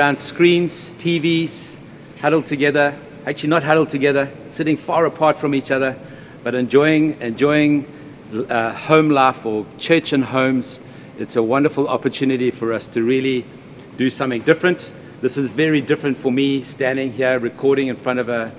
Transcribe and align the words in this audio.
around 0.00 0.18
screens, 0.18 0.94
TVs, 0.94 1.74
huddled 2.22 2.46
together, 2.46 2.96
actually 3.26 3.50
not 3.50 3.62
huddled 3.62 3.90
together, 3.90 4.30
sitting 4.48 4.78
far 4.78 5.04
apart 5.04 5.36
from 5.36 5.54
each 5.54 5.70
other, 5.70 5.94
but 6.42 6.54
enjoying, 6.54 7.20
enjoying 7.20 7.84
uh, 8.48 8.72
home 8.72 9.10
life 9.10 9.44
or 9.44 9.66
church 9.76 10.14
and 10.14 10.24
homes. 10.24 10.80
It's 11.18 11.36
a 11.36 11.42
wonderful 11.42 11.86
opportunity 11.86 12.50
for 12.50 12.72
us 12.72 12.86
to 12.88 13.02
really 13.02 13.44
do 13.98 14.08
something 14.08 14.40
different. 14.40 14.90
This 15.20 15.36
is 15.36 15.48
very 15.48 15.82
different 15.82 16.16
for 16.16 16.32
me 16.32 16.62
standing 16.64 17.12
here 17.12 17.38
recording 17.38 17.88
in 17.88 17.96
front 17.96 18.20
of 18.20 18.30
a, 18.30 18.50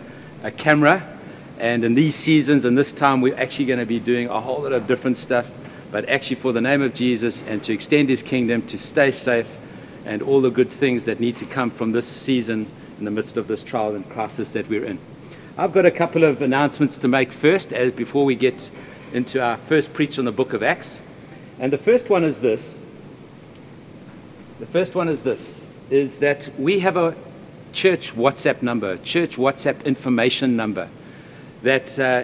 a 0.43 0.51
camera. 0.51 1.01
And 1.57 1.83
in 1.83 1.95
these 1.95 2.13
seasons 2.13 2.65
and 2.65 2.77
this 2.77 2.93
time, 2.93 3.19
we're 3.19 3.39
actually 3.39 3.65
going 3.65 3.79
to 3.79 3.87
be 3.87 3.99
doing 3.99 4.27
a 4.27 4.39
whole 4.39 4.61
lot 4.61 4.73
of 4.73 4.85
different 4.85 5.17
stuff, 5.17 5.49
but 5.89 6.07
actually 6.07 6.35
for 6.35 6.53
the 6.53 6.61
name 6.61 6.83
of 6.83 6.93
Jesus 6.93 7.41
and 7.47 7.63
to 7.63 7.73
extend 7.73 8.09
his 8.09 8.21
kingdom, 8.21 8.61
to 8.67 8.77
stay 8.77 9.09
safe, 9.09 9.47
and 10.05 10.21
all 10.21 10.41
the 10.41 10.49
good 10.49 10.69
things 10.69 11.05
that 11.05 11.19
need 11.19 11.37
to 11.37 11.45
come 11.45 11.69
from 11.69 11.91
this 11.91 12.07
season 12.07 12.67
in 12.97 13.05
the 13.05 13.11
midst 13.11 13.37
of 13.37 13.47
this 13.47 13.63
trial 13.63 13.95
and 13.95 14.07
crisis 14.09 14.51
that 14.51 14.67
we're 14.69 14.85
in. 14.85 14.99
I've 15.57 15.73
got 15.73 15.85
a 15.85 15.91
couple 15.91 16.23
of 16.23 16.41
announcements 16.41 16.97
to 16.99 17.07
make 17.07 17.31
first, 17.31 17.73
as 17.73 17.93
before 17.93 18.25
we 18.25 18.35
get 18.35 18.69
into 19.13 19.41
our 19.43 19.57
first 19.57 19.93
preach 19.93 20.17
on 20.17 20.25
the 20.25 20.31
book 20.31 20.53
of 20.53 20.63
Acts. 20.63 21.01
And 21.59 21.71
the 21.71 21.77
first 21.77 22.09
one 22.09 22.23
is 22.23 22.41
this. 22.41 22.77
The 24.59 24.65
first 24.65 24.95
one 24.95 25.09
is 25.09 25.23
this 25.23 25.61
is 25.89 26.19
that 26.19 26.49
we 26.57 26.79
have 26.79 26.95
a 26.95 27.13
church 27.73 28.15
WhatsApp 28.15 28.61
number, 28.61 28.97
church 28.97 29.35
WhatsApp 29.35 29.83
information 29.83 30.55
number. 30.55 30.87
That 31.63 31.99
uh, 31.99 32.23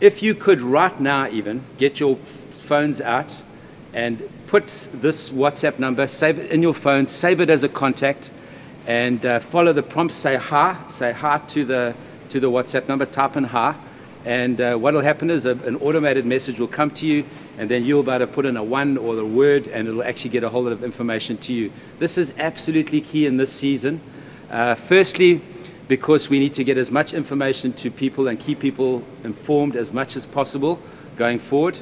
if 0.00 0.22
you 0.22 0.34
could 0.34 0.60
right 0.60 0.98
now 1.00 1.28
even 1.28 1.64
get 1.76 1.98
your 1.98 2.16
phones 2.16 3.00
out 3.00 3.42
and 3.92 4.20
put 4.50 4.66
this 4.92 5.30
WhatsApp 5.30 5.78
number, 5.78 6.08
save 6.08 6.40
it 6.40 6.50
in 6.50 6.60
your 6.60 6.74
phone, 6.74 7.06
save 7.06 7.38
it 7.38 7.48
as 7.48 7.62
a 7.62 7.68
contact, 7.68 8.32
and 8.84 9.24
uh, 9.24 9.38
follow 9.38 9.72
the 9.72 9.82
prompts. 9.82 10.16
Say 10.16 10.34
hi, 10.34 10.76
say 10.88 11.12
hi 11.12 11.38
to 11.50 11.64
the 11.64 11.94
to 12.30 12.40
the 12.40 12.50
WhatsApp 12.50 12.88
number. 12.88 13.06
Type 13.06 13.36
in 13.36 13.44
hi, 13.44 13.76
and 14.24 14.60
uh, 14.60 14.74
what 14.74 14.92
will 14.92 15.02
happen 15.02 15.30
is 15.30 15.46
a, 15.46 15.52
an 15.52 15.76
automated 15.76 16.26
message 16.26 16.58
will 16.58 16.66
come 16.66 16.90
to 16.90 17.06
you, 17.06 17.24
and 17.58 17.70
then 17.70 17.84
you'll 17.84 18.02
be 18.02 18.10
able 18.10 18.26
to 18.26 18.32
put 18.32 18.44
in 18.44 18.56
a 18.56 18.64
one 18.64 18.98
or 18.98 19.14
the 19.14 19.24
word, 19.24 19.68
and 19.68 19.86
it'll 19.86 20.02
actually 20.02 20.30
get 20.30 20.42
a 20.42 20.48
whole 20.48 20.64
lot 20.64 20.72
of 20.72 20.82
information 20.82 21.36
to 21.38 21.52
you. 21.52 21.70
This 22.00 22.18
is 22.18 22.32
absolutely 22.36 23.02
key 23.02 23.26
in 23.26 23.36
this 23.36 23.52
season. 23.52 24.00
Uh, 24.50 24.74
firstly, 24.74 25.40
because 25.86 26.28
we 26.28 26.40
need 26.40 26.54
to 26.54 26.64
get 26.64 26.76
as 26.76 26.90
much 26.90 27.14
information 27.14 27.72
to 27.74 27.88
people 27.88 28.26
and 28.26 28.40
keep 28.40 28.58
people 28.58 29.04
informed 29.22 29.76
as 29.76 29.92
much 29.92 30.16
as 30.16 30.26
possible 30.26 30.80
going 31.16 31.38
forward, 31.38 31.78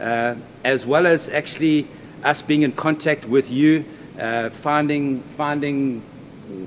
uh, 0.00 0.34
as 0.64 0.84
well 0.84 1.06
as 1.06 1.28
actually 1.28 1.86
us 2.24 2.42
being 2.42 2.62
in 2.62 2.72
contact 2.72 3.24
with 3.24 3.50
you, 3.50 3.84
uh, 4.18 4.50
finding, 4.50 5.20
finding 5.20 6.00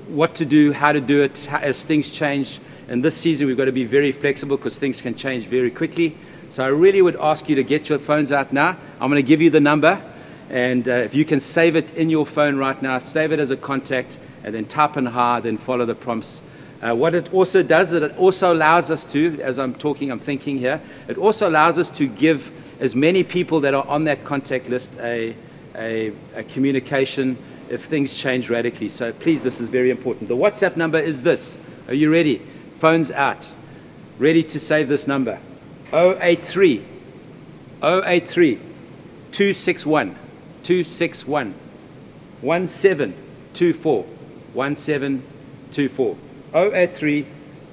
what 0.08 0.34
to 0.36 0.44
do, 0.44 0.72
how 0.72 0.92
to 0.92 1.00
do 1.00 1.22
it, 1.22 1.44
how, 1.44 1.58
as 1.58 1.84
things 1.84 2.10
change. 2.10 2.60
And 2.88 3.04
this 3.04 3.16
season, 3.16 3.46
we've 3.46 3.56
got 3.56 3.66
to 3.66 3.72
be 3.72 3.84
very 3.84 4.12
flexible 4.12 4.56
because 4.56 4.78
things 4.78 5.00
can 5.00 5.14
change 5.14 5.46
very 5.46 5.70
quickly. 5.70 6.16
So 6.50 6.64
I 6.64 6.68
really 6.68 7.00
would 7.00 7.16
ask 7.16 7.48
you 7.48 7.56
to 7.56 7.64
get 7.64 7.88
your 7.88 7.98
phones 7.98 8.30
out 8.32 8.52
now. 8.52 8.76
I'm 9.00 9.10
going 9.10 9.22
to 9.22 9.26
give 9.26 9.40
you 9.40 9.50
the 9.50 9.60
number. 9.60 10.00
And 10.50 10.86
uh, 10.86 10.92
if 10.92 11.14
you 11.14 11.24
can 11.24 11.40
save 11.40 11.76
it 11.76 11.94
in 11.94 12.10
your 12.10 12.26
phone 12.26 12.58
right 12.58 12.80
now, 12.82 12.98
save 12.98 13.32
it 13.32 13.38
as 13.38 13.50
a 13.50 13.56
contact, 13.56 14.18
and 14.44 14.54
then 14.54 14.66
tap 14.66 14.96
and 14.96 15.08
hi, 15.08 15.40
then 15.40 15.56
follow 15.56 15.86
the 15.86 15.94
prompts. 15.94 16.42
Uh, 16.82 16.94
what 16.94 17.14
it 17.14 17.32
also 17.32 17.62
does 17.62 17.92
is 17.92 18.02
it 18.02 18.18
also 18.18 18.52
allows 18.52 18.90
us 18.90 19.04
to, 19.12 19.40
as 19.40 19.58
I'm 19.58 19.72
talking, 19.72 20.10
I'm 20.10 20.18
thinking 20.18 20.58
here, 20.58 20.80
it 21.08 21.16
also 21.16 21.48
allows 21.48 21.78
us 21.78 21.88
to 21.90 22.06
give 22.06 22.50
as 22.82 22.94
many 22.96 23.22
people 23.22 23.60
that 23.60 23.74
are 23.74 23.86
on 23.86 24.02
that 24.04 24.24
contact 24.24 24.68
list 24.68 24.90
a, 24.98 25.36
a, 25.76 26.10
a 26.34 26.42
communication 26.42 27.38
if 27.70 27.84
things 27.84 28.12
change 28.12 28.50
radically. 28.50 28.88
So 28.88 29.12
please, 29.12 29.44
this 29.44 29.60
is 29.60 29.68
very 29.68 29.88
important. 29.90 30.28
The 30.28 30.36
WhatsApp 30.36 30.76
number 30.76 30.98
is 30.98 31.22
this. 31.22 31.56
Are 31.86 31.94
you 31.94 32.10
ready? 32.10 32.38
Phones 32.80 33.12
out. 33.12 33.52
Ready 34.18 34.42
to 34.42 34.58
save 34.58 34.88
this 34.88 35.06
number. 35.06 35.38
083 35.92 36.82
083 37.82 38.56
261 38.56 40.16
261 40.64 41.54
1724 42.40 44.02
1724 44.54 46.16
083 46.52 47.22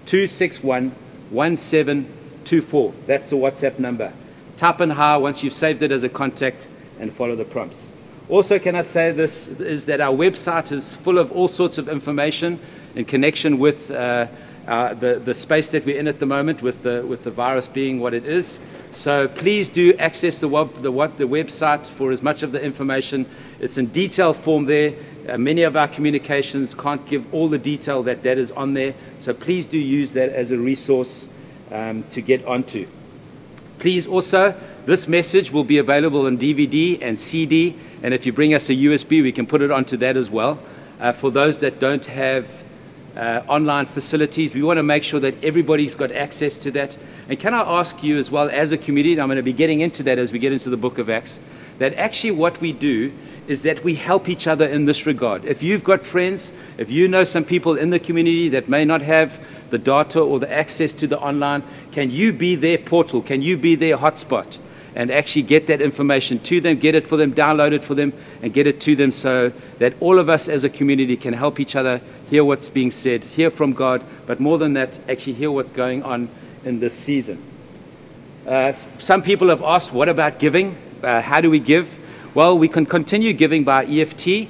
261 0.06 0.92
1724. 1.32 2.94
That's 3.08 3.32
the 3.32 3.36
WhatsApp 3.36 3.80
number. 3.80 4.14
Type 4.60 4.82
in 4.82 4.90
hi 4.90 5.16
once 5.16 5.42
you've 5.42 5.54
saved 5.54 5.84
it 5.84 5.90
as 5.90 6.04
a 6.04 6.10
contact 6.10 6.68
and 7.00 7.14
follow 7.14 7.34
the 7.34 7.46
prompts. 7.46 7.82
Also, 8.28 8.60
can 8.60 8.76
I 8.76 8.82
say 8.82 9.10
this 9.10 9.48
is 9.48 9.86
that 9.86 10.02
our 10.02 10.14
website 10.14 10.74
is 10.74 10.92
full 10.92 11.18
of 11.18 11.32
all 11.32 11.48
sorts 11.48 11.78
of 11.78 11.88
information 11.88 12.60
in 12.94 13.06
connection 13.06 13.58
with 13.58 13.90
uh, 13.90 14.28
uh, 14.68 14.96
the, 14.96 15.14
the 15.16 15.34
space 15.34 15.72
that 15.72 15.86
we're 15.86 15.98
in 15.98 16.10
at 16.10 16.20
the 16.20 16.26
moment, 16.26 16.62
with 16.62 16.84
the, 16.84 17.06
with 17.08 17.24
the 17.24 17.32
virus 17.32 17.70
being 17.70 18.02
what 18.02 18.14
it 18.14 18.26
is. 18.26 18.60
So 18.92 19.30
please 19.30 19.70
do 19.70 19.94
access 19.94 20.40
the, 20.40 20.50
web, 20.50 20.74
the, 20.82 20.92
what, 20.92 21.18
the 21.18 21.24
website 21.24 21.86
for 21.86 22.12
as 22.12 22.22
much 22.22 22.44
of 22.44 22.52
the 22.52 22.62
information. 22.62 23.28
It's 23.62 23.78
in 23.78 23.86
detail 23.86 24.34
form 24.34 24.66
there. 24.66 24.94
Uh, 25.30 25.38
many 25.38 25.64
of 25.64 25.78
our 25.78 25.88
communications 25.88 26.74
can't 26.74 27.08
give 27.08 27.34
all 27.34 27.48
the 27.48 27.58
detail 27.58 28.04
that 28.04 28.24
that 28.24 28.38
is 28.38 28.52
on 28.52 28.74
there. 28.74 28.94
So 29.22 29.34
please 29.34 29.68
do 29.68 29.80
use 29.80 30.12
that 30.16 30.28
as 30.34 30.52
a 30.52 30.58
resource 30.58 31.30
um, 31.72 32.04
to 32.12 32.20
get 32.20 32.44
onto. 32.44 32.88
Please 33.80 34.08
also, 34.08 34.54
this 34.86 35.08
message 35.08 35.52
will 35.52 35.64
be 35.64 35.78
available 35.78 36.26
on 36.26 36.38
DVD 36.38 37.02
and 37.02 37.18
CD. 37.18 37.76
And 38.04 38.14
if 38.14 38.26
you 38.26 38.34
bring 38.34 38.54
us 38.54 38.70
a 38.70 38.74
USB, 38.74 39.24
we 39.24 39.32
can 39.32 39.48
put 39.48 39.62
it 39.62 39.72
onto 39.72 39.96
that 39.98 40.18
as 40.18 40.30
well. 40.30 40.60
Uh, 41.00 41.14
for 41.14 41.32
those 41.32 41.60
that 41.60 41.80
don't 41.80 42.04
have 42.04 42.46
uh, 43.16 43.42
online 43.48 43.86
facilities, 43.86 44.54
we 44.54 44.64
want 44.64 44.78
to 44.78 44.84
make 44.84 45.04
sure 45.04 45.22
that 45.22 45.42
everybody's 45.42 45.96
got 45.96 46.12
access 46.12 46.58
to 46.58 46.72
that. 46.72 46.98
And 47.30 47.40
can 47.40 47.54
I 47.54 47.62
ask 47.62 48.04
you 48.04 48.18
as 48.18 48.30
well, 48.30 48.50
as 48.50 48.74
a 48.74 48.78
community, 48.78 49.14
and 49.14 49.22
I'm 49.22 49.30
going 49.30 49.38
to 49.38 49.44
be 49.44 49.54
getting 49.54 49.80
into 49.80 50.04
that 50.04 50.18
as 50.18 50.34
we 50.34 50.40
get 50.40 50.52
into 50.52 50.70
the 50.70 50.78
book 50.78 50.98
of 50.98 51.10
Acts, 51.10 51.40
that 51.78 51.94
actually 51.94 52.32
what 52.32 52.60
we 52.60 52.74
do 52.74 53.14
is 53.48 53.62
that 53.62 53.82
we 53.84 53.96
help 53.96 54.28
each 54.28 54.46
other 54.46 54.68
in 54.68 54.86
this 54.86 55.06
regard. 55.06 55.46
If 55.46 55.64
you've 55.64 55.86
got 55.86 56.02
friends, 56.02 56.52
if 56.78 56.92
you 56.92 57.08
know 57.08 57.24
some 57.24 57.46
people 57.46 57.78
in 57.78 57.92
the 57.92 58.00
community 58.00 58.50
that 58.50 58.68
may 58.68 58.84
not 58.84 59.02
have 59.02 59.40
the 59.70 59.78
data 59.78 60.20
or 60.20 60.40
the 60.40 60.52
access 60.52 60.94
to 60.94 61.08
the 61.08 61.20
online, 61.20 61.64
can 61.92 62.12
you 62.12 62.34
be 62.34 62.56
their 62.56 62.78
portal? 62.78 63.22
Can 63.22 63.42
you 63.42 63.58
be 63.58 63.76
their 63.76 63.98
hotspot? 63.98 64.58
and 64.96 65.12
actually 65.12 65.44
get 65.44 65.68
that 65.68 65.82
information 65.82 66.40
to 66.40 66.60
them, 66.60 66.78
get 66.78 66.96
it 66.96 67.06
for 67.06 67.18
them, 67.18 67.34
download 67.34 67.72
it 67.72 67.84
for 67.84 67.96
them, 67.96 68.12
and 68.42 68.54
get 68.54 68.68
it 68.68 68.82
to 68.82 68.96
them 68.96 69.12
so 69.12 69.50
that 69.78 69.94
all 70.00 70.20
of 70.20 70.30
us 70.30 70.50
as 70.50 70.64
a 70.64 70.70
community 70.70 71.16
can 71.16 71.34
help 71.34 71.60
each 71.60 71.76
other 71.76 72.02
hear 72.30 72.44
what's 72.44 72.70
being 72.70 72.92
said, 72.92 73.24
hear 73.24 73.50
from 73.50 73.74
God, 73.74 74.04
but 74.26 74.40
more 74.40 74.58
than 74.58 74.74
that, 74.74 75.00
actually 75.10 75.34
hear 75.34 75.52
what's 75.52 75.72
going 75.72 76.04
on 76.04 76.30
in 76.66 76.80
this 76.80 76.94
season. 76.94 77.42
Uh, 78.48 78.74
some 78.98 79.22
people 79.22 79.50
have 79.50 79.62
asked, 79.62 79.94
what 79.94 80.10
about 80.10 80.40
giving? 80.40 80.76
Uh, 81.04 81.22
how 81.22 81.40
do 81.40 81.50
we 81.50 81.60
give? 81.60 81.88
Well, 82.34 82.58
we 82.58 82.68
can 82.68 82.86
continue 82.86 83.34
giving 83.34 83.64
by 83.64 83.86
EFT. 83.86 84.50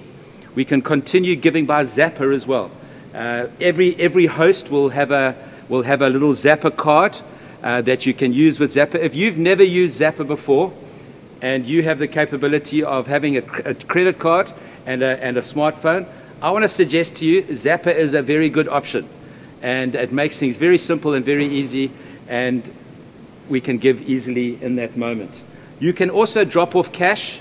We 0.55 0.65
can 0.65 0.81
continue 0.81 1.35
giving 1.35 1.65
by 1.65 1.83
Zapper 1.83 2.33
as 2.33 2.47
well. 2.47 2.71
Uh, 3.13 3.47
every, 3.59 3.95
every 3.95 4.27
host 4.27 4.69
will 4.69 4.89
have, 4.89 5.11
a, 5.11 5.35
will 5.67 5.81
have 5.81 6.01
a 6.01 6.09
little 6.09 6.33
Zapper 6.33 6.75
card 6.75 7.17
uh, 7.63 7.81
that 7.81 8.05
you 8.05 8.13
can 8.13 8.33
use 8.33 8.59
with 8.59 8.73
Zapper. 8.73 8.95
If 8.95 9.15
you've 9.15 9.37
never 9.37 9.63
used 9.63 9.99
Zapper 9.99 10.27
before 10.27 10.71
and 11.41 11.65
you 11.65 11.83
have 11.83 11.97
the 11.97 12.07
capability 12.07 12.83
of 12.83 13.07
having 13.07 13.37
a, 13.37 13.41
a 13.65 13.73
credit 13.73 14.19
card 14.19 14.51
and 14.85 15.01
a, 15.01 15.23
and 15.23 15.37
a 15.37 15.41
smartphone, 15.41 16.07
I 16.41 16.51
want 16.51 16.63
to 16.63 16.69
suggest 16.69 17.15
to 17.17 17.25
you 17.25 17.43
Zapper 17.43 17.93
is 17.93 18.13
a 18.13 18.21
very 18.21 18.49
good 18.49 18.67
option. 18.67 19.07
And 19.61 19.95
it 19.95 20.11
makes 20.11 20.37
things 20.37 20.55
very 20.55 20.77
simple 20.77 21.13
and 21.13 21.25
very 21.25 21.45
easy, 21.45 21.91
and 22.29 22.63
we 23.49 23.59
can 23.59 23.77
give 23.77 24.07
easily 24.07 24.61
in 24.63 24.75
that 24.77 24.95
moment. 24.95 25.41
You 25.79 25.93
can 25.93 26.09
also 26.09 26.45
drop 26.45 26.75
off 26.75 26.93
cash 26.93 27.39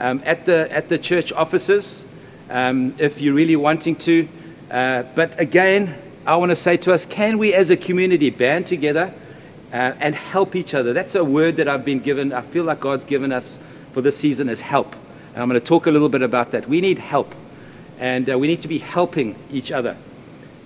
um, 0.00 0.22
at, 0.24 0.46
the, 0.46 0.72
at 0.72 0.88
the 0.88 0.98
church 0.98 1.30
offices 1.32 2.02
um, 2.48 2.94
if 2.98 3.20
you're 3.20 3.34
really 3.34 3.56
wanting 3.56 3.94
to. 3.96 4.26
Uh, 4.70 5.02
but 5.16 5.38
again, 5.40 5.94
I 6.26 6.36
want 6.36 6.50
to 6.50 6.56
say 6.56 6.76
to 6.78 6.94
us 6.94 7.04
can 7.04 7.38
we 7.38 7.52
as 7.52 7.70
a 7.70 7.76
community 7.76 8.30
band 8.30 8.66
together 8.68 9.12
uh, 9.72 9.94
and 10.00 10.14
help 10.14 10.54
each 10.54 10.74
other. 10.74 10.92
That's 10.92 11.14
a 11.14 11.24
word 11.24 11.56
that 11.56 11.68
I've 11.68 11.84
been 11.84 12.00
given, 12.00 12.32
I 12.32 12.42
feel 12.42 12.64
like 12.64 12.80
God's 12.80 13.04
given 13.04 13.32
us 13.32 13.58
for 13.92 14.00
this 14.00 14.16
season 14.16 14.48
is 14.48 14.60
help. 14.60 14.94
And 15.34 15.42
I'm 15.42 15.48
going 15.48 15.60
to 15.60 15.66
talk 15.66 15.86
a 15.86 15.90
little 15.90 16.08
bit 16.08 16.22
about 16.22 16.52
that. 16.52 16.68
We 16.68 16.80
need 16.80 16.98
help, 16.98 17.34
and 17.98 18.30
uh, 18.30 18.38
we 18.38 18.46
need 18.46 18.62
to 18.62 18.68
be 18.68 18.78
helping 18.78 19.36
each 19.50 19.72
other. 19.72 19.96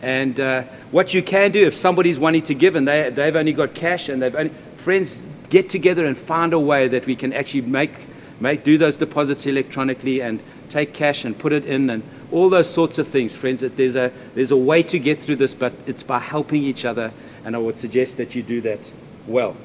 And 0.03 0.39
uh, 0.39 0.63
what 0.91 1.15
you 1.15 1.23
can 1.23 1.51
do 1.51 1.67
if 1.67 1.75
somebody's 1.75 2.19
wanting 2.19 2.43
to 2.43 2.55
give 2.55 2.77
and 2.77 2.87
they, 2.87 3.09
they've 3.09 3.35
only 3.35 3.55
got 3.55 3.75
cash 3.75 4.11
and 4.11 4.21
they've 4.21 4.35
only, 4.35 4.51
friends, 4.79 5.19
get 5.49 5.71
together 5.71 6.05
and 6.05 6.17
find 6.17 6.53
a 6.53 6.59
way 6.59 6.89
that 6.89 7.07
we 7.07 7.17
can 7.17 7.33
actually 7.33 7.63
make, 7.63 7.93
make, 8.39 8.65
do 8.65 8.77
those 8.77 8.99
deposits 8.99 9.47
electronically 9.47 10.21
and 10.21 10.41
take 10.69 10.93
cash 10.93 11.25
and 11.25 11.39
put 11.39 11.53
it 11.53 11.65
in 11.65 11.89
and 11.89 12.03
all 12.35 12.51
those 12.51 12.69
sorts 12.69 12.99
of 12.99 13.09
things, 13.09 13.35
friends. 13.35 13.61
That 13.61 13.77
there's 13.77 13.97
a, 13.97 14.13
there's 14.35 14.51
a 14.51 14.57
way 14.57 14.83
to 14.83 14.99
get 14.99 15.21
through 15.21 15.37
this, 15.37 15.55
but 15.55 15.73
it's 15.87 16.03
by 16.03 16.19
helping 16.19 16.63
each 16.63 16.85
other 16.85 17.13
and 17.45 17.55
I 17.55 17.59
would 17.59 17.77
suggest 17.77 18.17
that 18.17 18.35
you 18.35 18.43
do 18.43 18.61
that 18.63 18.91
well. 19.27 19.57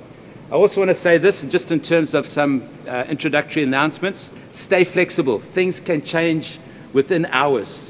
I 0.51 0.55
also 0.55 0.81
want 0.81 0.89
to 0.89 0.95
say 0.95 1.17
this 1.17 1.41
just 1.43 1.71
in 1.71 1.79
terms 1.79 2.13
of 2.13 2.27
some 2.27 2.67
uh, 2.87 3.05
introductory 3.07 3.63
announcements. 3.63 4.31
Stay 4.51 4.83
flexible. 4.83 5.39
Things 5.39 5.79
can 5.79 6.01
change 6.01 6.59
within 6.91 7.25
hours. 7.27 7.89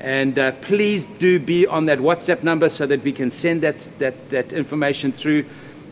And 0.00 0.38
uh, 0.38 0.52
please 0.52 1.04
do 1.04 1.38
be 1.38 1.66
on 1.66 1.86
that 1.86 1.98
WhatsApp 1.98 2.42
number 2.42 2.68
so 2.68 2.86
that 2.86 3.02
we 3.02 3.12
can 3.12 3.30
send 3.30 3.62
that, 3.62 3.88
that, 3.98 4.30
that 4.30 4.52
information 4.52 5.12
through. 5.12 5.44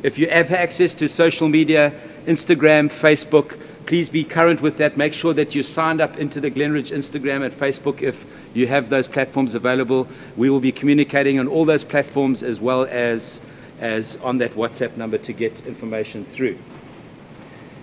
If 0.03 0.19
you 0.19 0.29
have 0.29 0.53
access 0.53 0.95
to 0.95 1.09
social 1.09 1.49
media, 1.49 1.93
Instagram, 2.25 2.89
Facebook, 2.89 3.59
please 3.87 4.09
be 4.09 4.25
current 4.25 4.61
with 4.61 4.79
that. 4.79 4.97
Make 4.97 5.15
sure 5.15 5.33
that 5.35 5.55
you 5.55 5.63
signed 5.63 6.01
up 6.01 6.19
into 6.19 6.41
the 6.41 6.51
Glenridge 6.51 6.91
Instagram 6.91 7.45
and 7.45 7.55
Facebook 7.55 8.03
if 8.03 8.25
you 8.53 8.67
have 8.67 8.89
those 8.89 9.07
platforms 9.07 9.55
available. 9.55 10.09
We 10.37 10.51
will 10.51 10.61
be 10.61 10.73
communicating 10.73 11.39
on 11.39 11.47
all 11.47 11.65
those 11.65 11.85
platforms 11.85 12.43
as 12.43 12.61
well 12.61 12.87
as, 12.91 13.41
as 13.81 14.17
on 14.17 14.39
that 14.39 14.53
WhatsApp 14.53 14.97
number 14.97 15.19
to 15.19 15.33
get 15.33 15.67
information 15.67 16.25
through. 16.25 16.59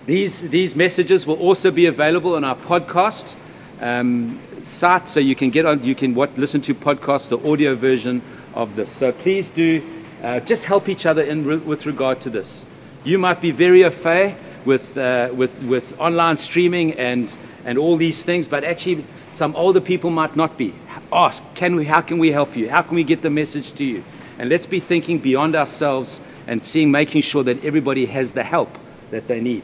These, 0.06 0.50
these 0.50 0.76
messages 0.76 1.26
will 1.26 1.38
also 1.38 1.70
be 1.70 1.86
available 1.86 2.34
on 2.34 2.44
our 2.44 2.56
podcast 2.56 3.34
um, 3.80 4.38
site, 4.62 5.08
so 5.08 5.20
you 5.20 5.34
can 5.34 5.48
get 5.50 5.64
on, 5.64 5.82
you 5.82 5.94
can 5.94 6.14
what, 6.14 6.36
listen 6.36 6.60
to 6.62 6.74
podcasts, 6.74 7.28
the 7.28 7.38
audio 7.50 7.74
version 7.74 8.20
of 8.54 8.76
this. 8.76 8.90
So 8.90 9.12
please 9.12 9.48
do 9.48 9.82
uh, 10.22 10.40
just 10.40 10.64
help 10.64 10.88
each 10.88 11.06
other 11.06 11.22
in 11.22 11.44
re- 11.44 11.56
with 11.56 11.86
regard 11.86 12.20
to 12.22 12.30
this. 12.30 12.64
You 13.04 13.18
might 13.18 13.40
be 13.40 13.50
very 13.50 13.84
au 13.84 13.90
fait 13.90 14.36
with, 14.64 14.96
uh, 14.96 15.30
with, 15.32 15.62
with 15.64 15.98
online 16.00 16.36
streaming 16.36 16.94
and, 16.94 17.32
and 17.64 17.78
all 17.78 17.96
these 17.96 18.24
things, 18.24 18.48
but 18.48 18.64
actually 18.64 19.04
some 19.32 19.54
older 19.56 19.80
people 19.80 20.10
might 20.10 20.36
not 20.36 20.56
be. 20.56 20.74
Ask, 21.12 21.42
can 21.54 21.76
we, 21.76 21.84
how 21.84 22.00
can 22.00 22.18
we 22.18 22.32
help 22.32 22.56
you? 22.56 22.68
How 22.70 22.82
can 22.82 22.94
we 22.94 23.04
get 23.04 23.22
the 23.22 23.30
message 23.30 23.72
to 23.74 23.84
you? 23.84 24.04
And 24.38 24.48
let's 24.48 24.66
be 24.66 24.80
thinking 24.80 25.18
beyond 25.18 25.54
ourselves 25.54 26.20
and 26.46 26.64
seeing, 26.64 26.90
making 26.90 27.22
sure 27.22 27.42
that 27.44 27.64
everybody 27.64 28.06
has 28.06 28.32
the 28.32 28.42
help 28.42 28.76
that 29.10 29.28
they 29.28 29.40
need. 29.40 29.62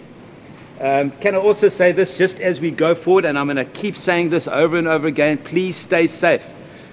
Um, 0.80 1.10
can 1.10 1.34
I 1.34 1.38
also 1.38 1.68
say 1.68 1.92
this 1.92 2.16
just 2.16 2.40
as 2.40 2.60
we 2.60 2.70
go 2.70 2.94
forward, 2.94 3.26
and 3.26 3.38
I'm 3.38 3.46
going 3.46 3.56
to 3.56 3.64
keep 3.66 3.96
saying 3.96 4.30
this 4.30 4.48
over 4.48 4.78
and 4.78 4.88
over 4.88 5.06
again 5.06 5.36
please 5.36 5.76
stay 5.76 6.06
safe. 6.06 6.46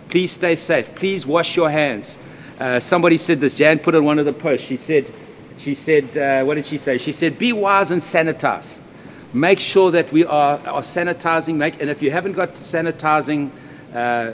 Please 0.09 0.31
stay 0.31 0.55
safe. 0.55 0.93
Please 0.95 1.25
wash 1.25 1.55
your 1.55 1.69
hands. 1.69 2.17
Uh, 2.59 2.79
somebody 2.79 3.17
said 3.17 3.39
this, 3.39 3.53
Jan 3.53 3.79
put 3.79 3.95
on 3.95 4.03
one 4.03 4.19
of 4.19 4.25
the 4.25 4.33
posts. 4.33 4.65
She 4.65 4.77
said, 4.77 5.11
she 5.59 5.75
said 5.75 6.17
uh, 6.17 6.45
what 6.45 6.55
did 6.55 6.65
she 6.65 6.77
say? 6.77 6.97
She 6.97 7.11
said, 7.11 7.37
be 7.37 7.53
wise 7.53 7.91
and 7.91 8.01
sanitize. 8.01 8.79
Make 9.33 9.59
sure 9.59 9.91
that 9.91 10.11
we 10.11 10.25
are, 10.25 10.57
are 10.59 10.81
sanitizing. 10.81 11.55
Make, 11.55 11.81
and 11.81 11.89
if 11.89 12.01
you 12.01 12.11
haven't 12.11 12.33
got 12.33 12.55
sanitizing 12.55 13.49
uh, 13.93 14.31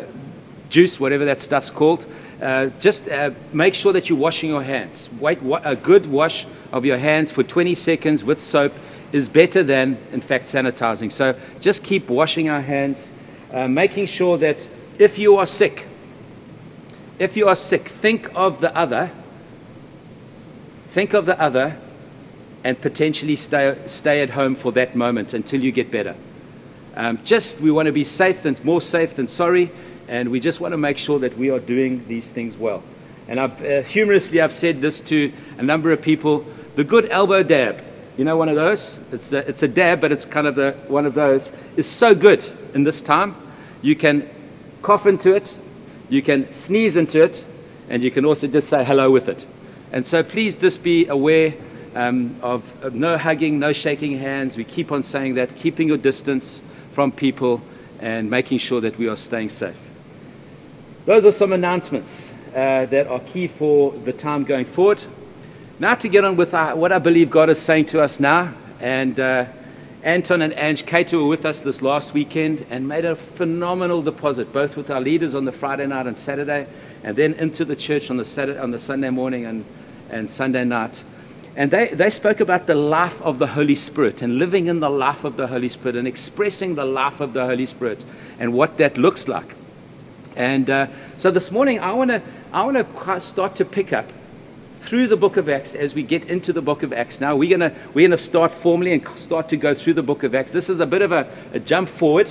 juice, 0.69 0.99
whatever 0.99 1.25
that 1.25 1.41
stuff's 1.41 1.69
called, 1.69 2.05
uh, 2.41 2.69
just 2.79 3.07
uh, 3.09 3.31
make 3.51 3.73
sure 3.73 3.93
that 3.93 4.09
you're 4.09 4.17
washing 4.17 4.49
your 4.49 4.63
hands. 4.63 5.09
Wait, 5.19 5.39
a 5.63 5.75
good 5.75 6.05
wash 6.09 6.45
of 6.71 6.85
your 6.85 6.97
hands 6.97 7.31
for 7.31 7.43
20 7.43 7.75
seconds 7.75 8.23
with 8.23 8.41
soap 8.41 8.73
is 9.11 9.29
better 9.29 9.63
than, 9.63 9.97
in 10.11 10.21
fact, 10.21 10.45
sanitizing. 10.45 11.11
So 11.11 11.35
just 11.61 11.83
keep 11.83 12.09
washing 12.09 12.49
our 12.49 12.61
hands, 12.61 13.07
uh, 13.51 13.67
making 13.67 14.07
sure 14.07 14.37
that 14.39 14.67
if 14.99 15.17
you 15.17 15.37
are 15.37 15.45
sick, 15.45 15.85
if 17.19 17.37
you 17.37 17.47
are 17.47 17.55
sick, 17.55 17.87
think 17.87 18.29
of 18.35 18.59
the 18.59 18.75
other, 18.75 19.11
think 20.93 21.13
of 21.13 21.25
the 21.25 21.39
other, 21.39 21.75
and 22.63 22.79
potentially 22.81 23.35
stay, 23.35 23.77
stay 23.87 24.21
at 24.21 24.29
home 24.29 24.55
for 24.55 24.71
that 24.71 24.95
moment 24.95 25.33
until 25.33 25.61
you 25.61 25.71
get 25.71 25.91
better. 25.91 26.15
Um, 26.95 27.19
just, 27.25 27.59
we 27.59 27.71
want 27.71 27.87
to 27.87 27.91
be 27.91 28.03
safe 28.03 28.43
than, 28.43 28.55
more 28.63 28.81
safe 28.81 29.15
than 29.15 29.27
sorry, 29.27 29.69
and 30.07 30.29
we 30.29 30.39
just 30.39 30.59
want 30.59 30.71
to 30.71 30.77
make 30.77 30.97
sure 30.97 31.19
that 31.19 31.37
we 31.37 31.49
are 31.49 31.59
doing 31.59 32.05
these 32.07 32.29
things 32.29 32.57
well. 32.57 32.83
And 33.27 33.39
I've, 33.39 33.65
uh, 33.65 33.81
humorously, 33.81 34.41
I've 34.41 34.53
said 34.53 34.81
this 34.81 35.01
to 35.01 35.31
a 35.57 35.63
number 35.63 35.91
of 35.91 36.01
people 36.01 36.45
the 36.75 36.83
good 36.83 37.09
elbow 37.11 37.43
dab 37.43 37.83
you 38.17 38.25
know 38.25 38.37
one 38.37 38.49
of 38.49 38.55
those? 38.55 38.95
It's 39.11 39.33
a, 39.33 39.39
it's 39.49 39.63
a 39.63 39.67
dab, 39.67 39.99
but 39.99 40.11
it's 40.11 40.25
kind 40.25 40.45
of 40.45 40.55
the, 40.55 40.73
one 40.87 41.05
of 41.05 41.15
those. 41.15 41.51
Is 41.75 41.89
so 41.89 42.13
good 42.13 42.47
in 42.75 42.83
this 42.83 43.01
time. 43.01 43.35
You 43.81 43.95
can 43.95 44.29
cough 44.83 45.07
into 45.07 45.33
it, 45.35 45.55
you 46.09 46.21
can 46.21 46.53
sneeze 46.53 46.95
into 46.95 47.23
it, 47.23 47.43
and 47.89 48.03
you 48.03 48.11
can 48.11 48.23
also 48.23 48.47
just 48.47 48.69
say 48.69 48.83
hello 48.83 49.09
with 49.09 49.29
it. 49.29 49.45
And 49.93 50.03
so 50.03 50.23
please 50.23 50.57
just 50.57 50.81
be 50.81 51.05
aware 51.05 51.53
um, 51.95 52.35
of, 52.41 52.83
of 52.83 52.95
no 52.95 53.15
hugging, 53.15 53.59
no 53.59 53.73
shaking 53.73 54.17
hands. 54.17 54.57
We 54.57 54.63
keep 54.63 54.91
on 54.91 55.03
saying 55.03 55.35
that, 55.35 55.55
keeping 55.55 55.87
your 55.87 55.97
distance 55.97 56.63
from 56.93 57.11
people 57.11 57.61
and 58.01 58.27
making 58.27 58.57
sure 58.57 58.81
that 58.81 58.97
we 58.97 59.07
are 59.07 59.15
staying 59.15 59.49
safe. 59.49 59.77
Those 61.05 61.27
are 61.27 61.31
some 61.31 61.53
announcements 61.53 62.33
uh, 62.55 62.87
that 62.87 63.05
are 63.05 63.19
key 63.19 63.47
for 63.47 63.91
the 63.91 64.11
time 64.11 64.45
going 64.45 64.65
forward. 64.65 64.99
Now 65.77 65.93
to 65.93 66.09
get 66.09 66.25
on 66.25 66.37
with 66.37 66.55
our, 66.55 66.75
what 66.75 66.91
I 66.91 66.97
believe 66.97 67.29
God 67.29 67.49
is 67.49 67.61
saying 67.61 67.85
to 67.87 68.01
us 68.01 68.19
now. 68.19 68.51
And 68.81 69.19
uh, 69.19 69.45
Anton 70.01 70.41
and 70.41 70.53
Ange 70.53 70.87
Cater 70.87 71.19
were 71.19 71.27
with 71.27 71.45
us 71.45 71.61
this 71.61 71.83
last 71.83 72.15
weekend 72.15 72.65
and 72.71 72.87
made 72.87 73.05
a 73.05 73.15
phenomenal 73.15 74.01
deposit, 74.01 74.51
both 74.51 74.75
with 74.75 74.89
our 74.89 74.99
leaders 74.99 75.35
on 75.35 75.45
the 75.45 75.51
Friday 75.51 75.85
night 75.85 76.07
and 76.07 76.17
Saturday, 76.17 76.65
and 77.03 77.15
then 77.15 77.33
into 77.33 77.63
the 77.63 77.75
church 77.75 78.09
on 78.09 78.17
the, 78.17 78.25
Saturday, 78.25 78.59
on 78.59 78.71
the 78.71 78.79
Sunday 78.79 79.11
morning 79.11 79.45
and, 79.45 79.63
and 80.13 80.29
Sunday 80.29 80.63
night. 80.63 81.03
And 81.55 81.69
they, 81.69 81.87
they 81.89 82.09
spoke 82.09 82.39
about 82.39 82.65
the 82.65 82.75
life 82.75 83.21
of 83.21 83.39
the 83.39 83.47
Holy 83.47 83.75
Spirit 83.75 84.21
and 84.21 84.39
living 84.39 84.67
in 84.67 84.79
the 84.79 84.89
life 84.89 85.23
of 85.23 85.37
the 85.37 85.47
Holy 85.47 85.69
Spirit 85.69 85.95
and 85.95 86.07
expressing 86.07 86.75
the 86.75 86.85
life 86.85 87.19
of 87.19 87.33
the 87.33 87.45
Holy 87.45 87.65
Spirit 87.65 88.03
and 88.39 88.53
what 88.53 88.77
that 88.77 88.97
looks 88.97 89.27
like. 89.27 89.55
And 90.35 90.69
uh, 90.69 90.87
so 91.17 91.29
this 91.29 91.51
morning, 91.51 91.79
I 91.79 91.93
want 91.93 92.09
to 92.09 92.21
I 92.51 92.63
wanna 92.63 92.85
start 93.19 93.55
to 93.57 93.65
pick 93.65 93.93
up 93.93 94.05
through 94.79 95.07
the 95.07 95.17
book 95.17 95.37
of 95.37 95.47
Acts 95.47 95.75
as 95.75 95.93
we 95.93 96.03
get 96.03 96.25
into 96.25 96.53
the 96.53 96.61
book 96.61 96.83
of 96.83 96.91
Acts. 96.91 97.21
Now 97.21 97.35
we're 97.35 97.55
gonna 97.55 97.73
we're 97.93 98.07
gonna 98.07 98.17
start 98.17 98.51
formally 98.51 98.93
and 98.93 99.07
start 99.17 99.49
to 99.49 99.57
go 99.57 99.73
through 99.73 99.93
the 99.93 100.03
book 100.03 100.23
of 100.23 100.33
Acts. 100.33 100.51
This 100.51 100.69
is 100.69 100.79
a 100.79 100.87
bit 100.87 101.03
of 101.03 101.11
a, 101.11 101.27
a 101.53 101.59
jump 101.59 101.87
forward, 101.87 102.27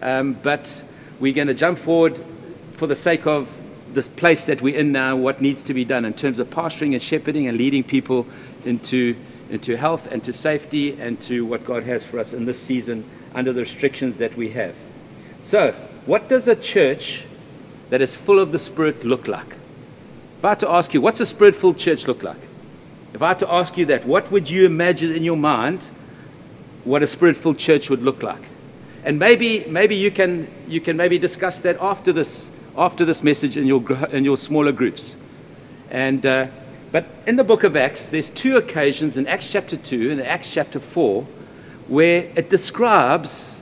um, 0.00 0.32
but 0.42 0.82
we're 1.18 1.32
going 1.32 1.48
to 1.48 1.54
jump 1.54 1.78
forward 1.78 2.18
for 2.74 2.86
the 2.86 2.94
sake 2.94 3.26
of 3.26 3.48
this 3.96 4.06
place 4.06 4.44
that 4.44 4.62
we're 4.62 4.78
in 4.78 4.92
now. 4.92 5.16
What 5.16 5.42
needs 5.42 5.64
to 5.64 5.74
be 5.74 5.84
done 5.84 6.04
in 6.04 6.14
terms 6.14 6.38
of 6.38 6.48
pastoring 6.50 6.92
and 6.92 7.02
shepherding 7.02 7.48
and 7.48 7.58
leading 7.58 7.82
people 7.82 8.26
into 8.64 9.16
into 9.50 9.76
health 9.76 10.10
and 10.10 10.22
to 10.24 10.32
safety 10.32 11.00
and 11.00 11.20
to 11.22 11.44
what 11.44 11.64
God 11.64 11.84
has 11.84 12.04
for 12.04 12.18
us 12.18 12.32
in 12.32 12.44
this 12.44 12.60
season 12.60 13.04
under 13.34 13.52
the 13.52 13.60
restrictions 13.60 14.18
that 14.18 14.36
we 14.36 14.50
have. 14.50 14.74
So, 15.42 15.72
what 16.04 16.28
does 16.28 16.48
a 16.48 16.56
church 16.56 17.24
that 17.90 18.00
is 18.00 18.14
full 18.16 18.40
of 18.40 18.52
the 18.52 18.58
Spirit 18.58 19.04
look 19.04 19.28
like? 19.28 19.56
If 20.38 20.44
I 20.44 20.50
had 20.50 20.60
to 20.60 20.70
ask 20.70 20.92
you, 20.92 21.00
what's 21.00 21.20
a 21.20 21.26
spirit 21.26 21.56
filled 21.56 21.78
church 21.78 22.06
look 22.06 22.22
like? 22.22 22.40
If 23.14 23.22
I 23.22 23.28
had 23.28 23.38
to 23.38 23.50
ask 23.50 23.76
you 23.78 23.86
that, 23.86 24.04
what 24.04 24.30
would 24.30 24.50
you 24.50 24.66
imagine 24.66 25.14
in 25.14 25.24
your 25.24 25.36
mind 25.36 25.80
what 26.84 27.02
a 27.02 27.06
spirit 27.06 27.36
filled 27.36 27.58
church 27.58 27.88
would 27.88 28.02
look 28.02 28.22
like? 28.22 28.42
And 29.04 29.18
maybe, 29.18 29.64
maybe 29.64 29.96
you, 29.96 30.10
can, 30.10 30.46
you 30.68 30.80
can 30.80 30.96
maybe 30.96 31.18
discuss 31.18 31.60
that 31.60 31.80
after 31.80 32.12
this, 32.12 32.50
after 32.76 33.04
this 33.04 33.22
message 33.22 33.56
in 33.56 33.66
your, 33.66 33.82
in 34.08 34.24
your 34.24 34.36
smaller 34.36 34.72
groups. 34.72 35.16
And, 35.90 36.24
uh, 36.24 36.46
but 36.92 37.06
in 37.26 37.36
the 37.36 37.44
book 37.44 37.64
of 37.64 37.76
Acts, 37.76 38.08
there's 38.08 38.30
two 38.30 38.56
occasions 38.56 39.16
in 39.16 39.26
Acts 39.26 39.50
chapter 39.50 39.76
2 39.76 40.10
and 40.12 40.20
Acts 40.20 40.50
chapter 40.50 40.80
4 40.80 41.22
where 41.88 42.30
it 42.34 42.50
describes 42.50 43.54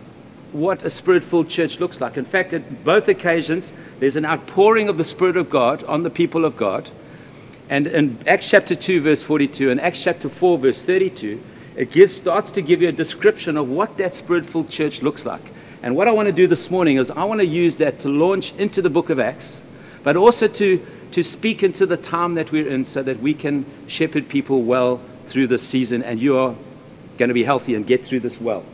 what 0.52 0.82
a 0.84 0.90
spirit 0.90 1.24
filled 1.24 1.48
church 1.48 1.80
looks 1.80 2.00
like. 2.00 2.16
In 2.16 2.24
fact, 2.24 2.54
at 2.54 2.84
both 2.84 3.08
occasions, 3.08 3.72
there's 3.98 4.16
an 4.16 4.24
outpouring 4.24 4.88
of 4.88 4.96
the 4.96 5.04
Spirit 5.04 5.36
of 5.36 5.50
God 5.50 5.82
on 5.84 6.04
the 6.04 6.10
people 6.10 6.44
of 6.44 6.56
God. 6.56 6.90
And 7.68 7.86
in 7.86 8.18
Acts 8.26 8.48
chapter 8.48 8.74
2, 8.76 9.00
verse 9.00 9.22
42, 9.22 9.70
and 9.70 9.80
Acts 9.80 10.02
chapter 10.02 10.28
4, 10.28 10.58
verse 10.58 10.84
32, 10.84 11.42
it 11.76 11.90
gives, 11.90 12.14
starts 12.14 12.50
to 12.52 12.62
give 12.62 12.80
you 12.80 12.88
a 12.88 12.92
description 12.92 13.56
of 13.56 13.68
what 13.68 13.96
that 13.96 14.14
spirit 14.14 14.46
filled 14.46 14.70
church 14.70 15.02
looks 15.02 15.26
like. 15.26 15.42
And 15.84 15.94
what 15.96 16.08
I 16.08 16.12
want 16.12 16.28
to 16.28 16.32
do 16.32 16.46
this 16.46 16.70
morning 16.70 16.96
is 16.96 17.10
I 17.10 17.24
want 17.24 17.40
to 17.40 17.46
use 17.46 17.76
that 17.76 18.00
to 18.00 18.08
launch 18.08 18.54
into 18.54 18.80
the 18.80 18.88
book 18.88 19.10
of 19.10 19.20
Acts, 19.20 19.60
but 20.02 20.16
also 20.16 20.48
to, 20.48 20.82
to 21.12 21.22
speak 21.22 21.62
into 21.62 21.84
the 21.84 21.98
time 21.98 22.36
that 22.36 22.50
we're 22.50 22.66
in 22.66 22.86
so 22.86 23.02
that 23.02 23.20
we 23.20 23.34
can 23.34 23.66
shepherd 23.86 24.30
people 24.30 24.62
well 24.62 25.02
through 25.26 25.48
this 25.48 25.62
season 25.62 26.02
and 26.02 26.18
you 26.18 26.38
are 26.38 26.54
going 27.18 27.28
to 27.28 27.34
be 27.34 27.44
healthy 27.44 27.74
and 27.74 27.86
get 27.86 28.02
through 28.02 28.20
this 28.20 28.40
well. 28.40 28.64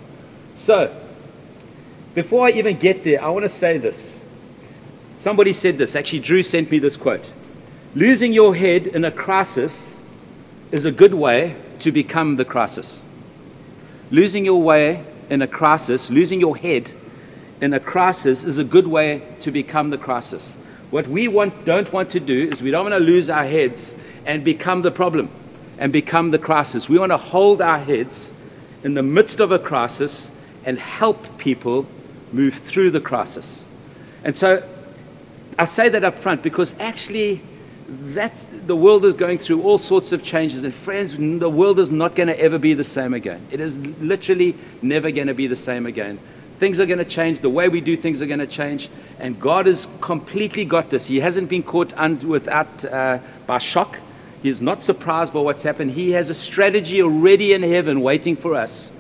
So, 0.55 0.97
before 2.15 2.47
I 2.47 2.53
even 2.53 2.79
get 2.79 3.03
there, 3.03 3.21
I 3.21 3.31
want 3.31 3.43
to 3.43 3.49
say 3.49 3.77
this. 3.77 4.17
Somebody 5.17 5.53
said 5.53 5.79
this. 5.79 5.97
Actually, 5.97 6.21
Drew 6.21 6.45
sent 6.45 6.71
me 6.71 6.79
this 6.79 6.97
quote 6.97 7.29
Losing 7.97 8.33
your 8.33 8.55
head 8.55 8.87
in 8.87 9.05
a 9.05 9.11
crisis 9.11 9.97
is 10.71 10.85
a 10.85 10.93
good 10.93 11.15
way 11.15 11.57
to 11.81 11.91
become 11.91 12.37
the 12.37 12.45
crisis. 12.45 13.01
Losing 14.13 14.45
your 14.45 14.63
way 14.63 15.05
in 15.29 15.43
a 15.43 15.49
crisis, 15.49 16.09
losing 16.09 16.39
your 16.39 16.57
head 16.57 16.89
in 17.61 17.73
a 17.73 17.81
crisis 17.81 18.45
is 18.45 18.59
a 18.59 18.65
good 18.65 18.87
way 18.87 19.23
to 19.41 19.51
become 19.51 19.91
the 19.91 19.99
crisis. 19.99 20.51
What 20.91 21.07
we 21.07 21.29
want, 21.29 21.65
don't 21.65 21.93
want 21.93 22.11
to 22.11 22.21
do 22.21 22.49
is 22.49 22.63
we 22.63 22.71
don't 22.71 22.85
want 22.85 22.95
to 22.95 23.01
lose 23.01 23.31
our 23.31 23.45
heads 23.45 23.95
and 24.27 24.45
become 24.45 24.83
the 24.83 24.91
problem 24.91 25.29
and 25.79 25.93
become 25.93 26.31
the 26.31 26.39
crisis. 26.39 26.89
We 26.89 26.99
want 26.99 27.13
to 27.13 27.17
hold 27.17 27.61
our 27.61 27.79
heads 27.79 28.33
in 28.83 28.95
the 28.95 29.03
midst 29.03 29.41
of 29.41 29.53
a 29.53 29.59
crisis 29.59 30.31
and 30.65 30.79
help 30.79 31.39
people 31.39 31.87
move 32.33 32.55
through 32.55 32.91
the 32.91 33.01
crisis. 33.01 33.63
And 34.25 34.37
so 34.37 34.67
I 35.59 35.65
say 35.65 35.89
that 35.89 36.05
up 36.05 36.15
front 36.17 36.43
because 36.43 36.75
actually 36.79 37.41
that's 37.91 38.45
the 38.45 38.77
world 38.77 39.05
is 39.05 39.15
going 39.15 39.39
through 39.39 39.63
all 39.63 39.79
sorts 39.79 40.13
of 40.13 40.23
changes 40.23 40.63
and 40.63 40.73
friends 40.73 41.17
the 41.17 41.51
world 41.51 41.79
is 41.81 41.91
not 41.91 42.15
going 42.15 42.29
to 42.29 42.41
ever 42.41 42.57
be 42.57 42.73
the 42.73 42.85
same 42.85 43.15
again 43.15 43.45
it 43.51 43.59
is 43.59 43.77
literally 44.01 44.55
never 44.81 45.11
going 45.11 45.27
to 45.27 45.35
be 45.35 45.49
the 45.49 45.57
same 45.57 45.87
again 45.87 46.17
Things 46.61 46.79
are 46.79 46.85
going 46.85 46.99
to 46.99 47.07
change. 47.07 47.41
The 47.41 47.49
way 47.49 47.71
we 47.71 47.81
do 47.81 47.97
things 47.97 48.21
are 48.21 48.27
going 48.27 48.41
to 48.41 48.47
change. 48.47 48.91
And 49.19 49.41
God 49.41 49.65
has 49.65 49.89
completely 50.03 50.67
got 50.67 50.91
this. 50.91 51.07
He 51.07 51.19
hasn't 51.19 51.49
been 51.49 51.63
caught 51.63 51.97
un- 51.97 52.21
without, 52.29 52.85
uh, 52.85 53.19
by 53.47 53.57
shock. 53.57 53.99
He's 54.43 54.61
not 54.61 54.83
surprised 54.83 55.33
by 55.33 55.41
what's 55.41 55.63
happened. 55.63 55.93
He 55.93 56.11
has 56.11 56.29
a 56.29 56.35
strategy 56.35 57.01
already 57.01 57.55
in 57.55 57.63
heaven 57.63 58.03
waiting 58.03 58.37
for 58.37 58.55
us 58.55 58.93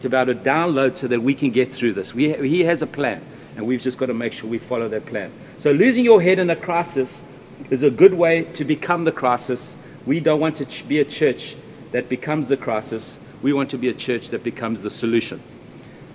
to 0.00 0.08
be 0.08 0.16
able 0.16 0.32
to 0.32 0.40
download 0.40 0.96
so 0.96 1.06
that 1.06 1.20
we 1.20 1.34
can 1.34 1.50
get 1.50 1.70
through 1.70 1.92
this. 1.92 2.14
We, 2.14 2.32
he 2.48 2.64
has 2.64 2.80
a 2.80 2.86
plan, 2.86 3.20
and 3.56 3.66
we've 3.66 3.82
just 3.82 3.98
got 3.98 4.06
to 4.06 4.14
make 4.14 4.32
sure 4.32 4.48
we 4.48 4.56
follow 4.56 4.88
that 4.88 5.04
plan. 5.04 5.30
So, 5.58 5.72
losing 5.72 6.02
your 6.02 6.22
head 6.22 6.38
in 6.38 6.48
a 6.48 6.56
crisis 6.56 7.20
is 7.68 7.82
a 7.82 7.90
good 7.90 8.14
way 8.14 8.44
to 8.54 8.64
become 8.64 9.04
the 9.04 9.12
crisis. 9.12 9.74
We 10.06 10.20
don't 10.20 10.40
want 10.40 10.56
to 10.56 10.84
be 10.84 10.98
a 10.98 11.04
church 11.04 11.56
that 11.92 12.08
becomes 12.08 12.48
the 12.48 12.56
crisis. 12.56 13.18
We 13.42 13.52
want 13.52 13.70
to 13.72 13.76
be 13.76 13.90
a 13.90 13.94
church 13.94 14.30
that 14.30 14.42
becomes 14.42 14.80
the 14.80 14.90
solution. 14.90 15.42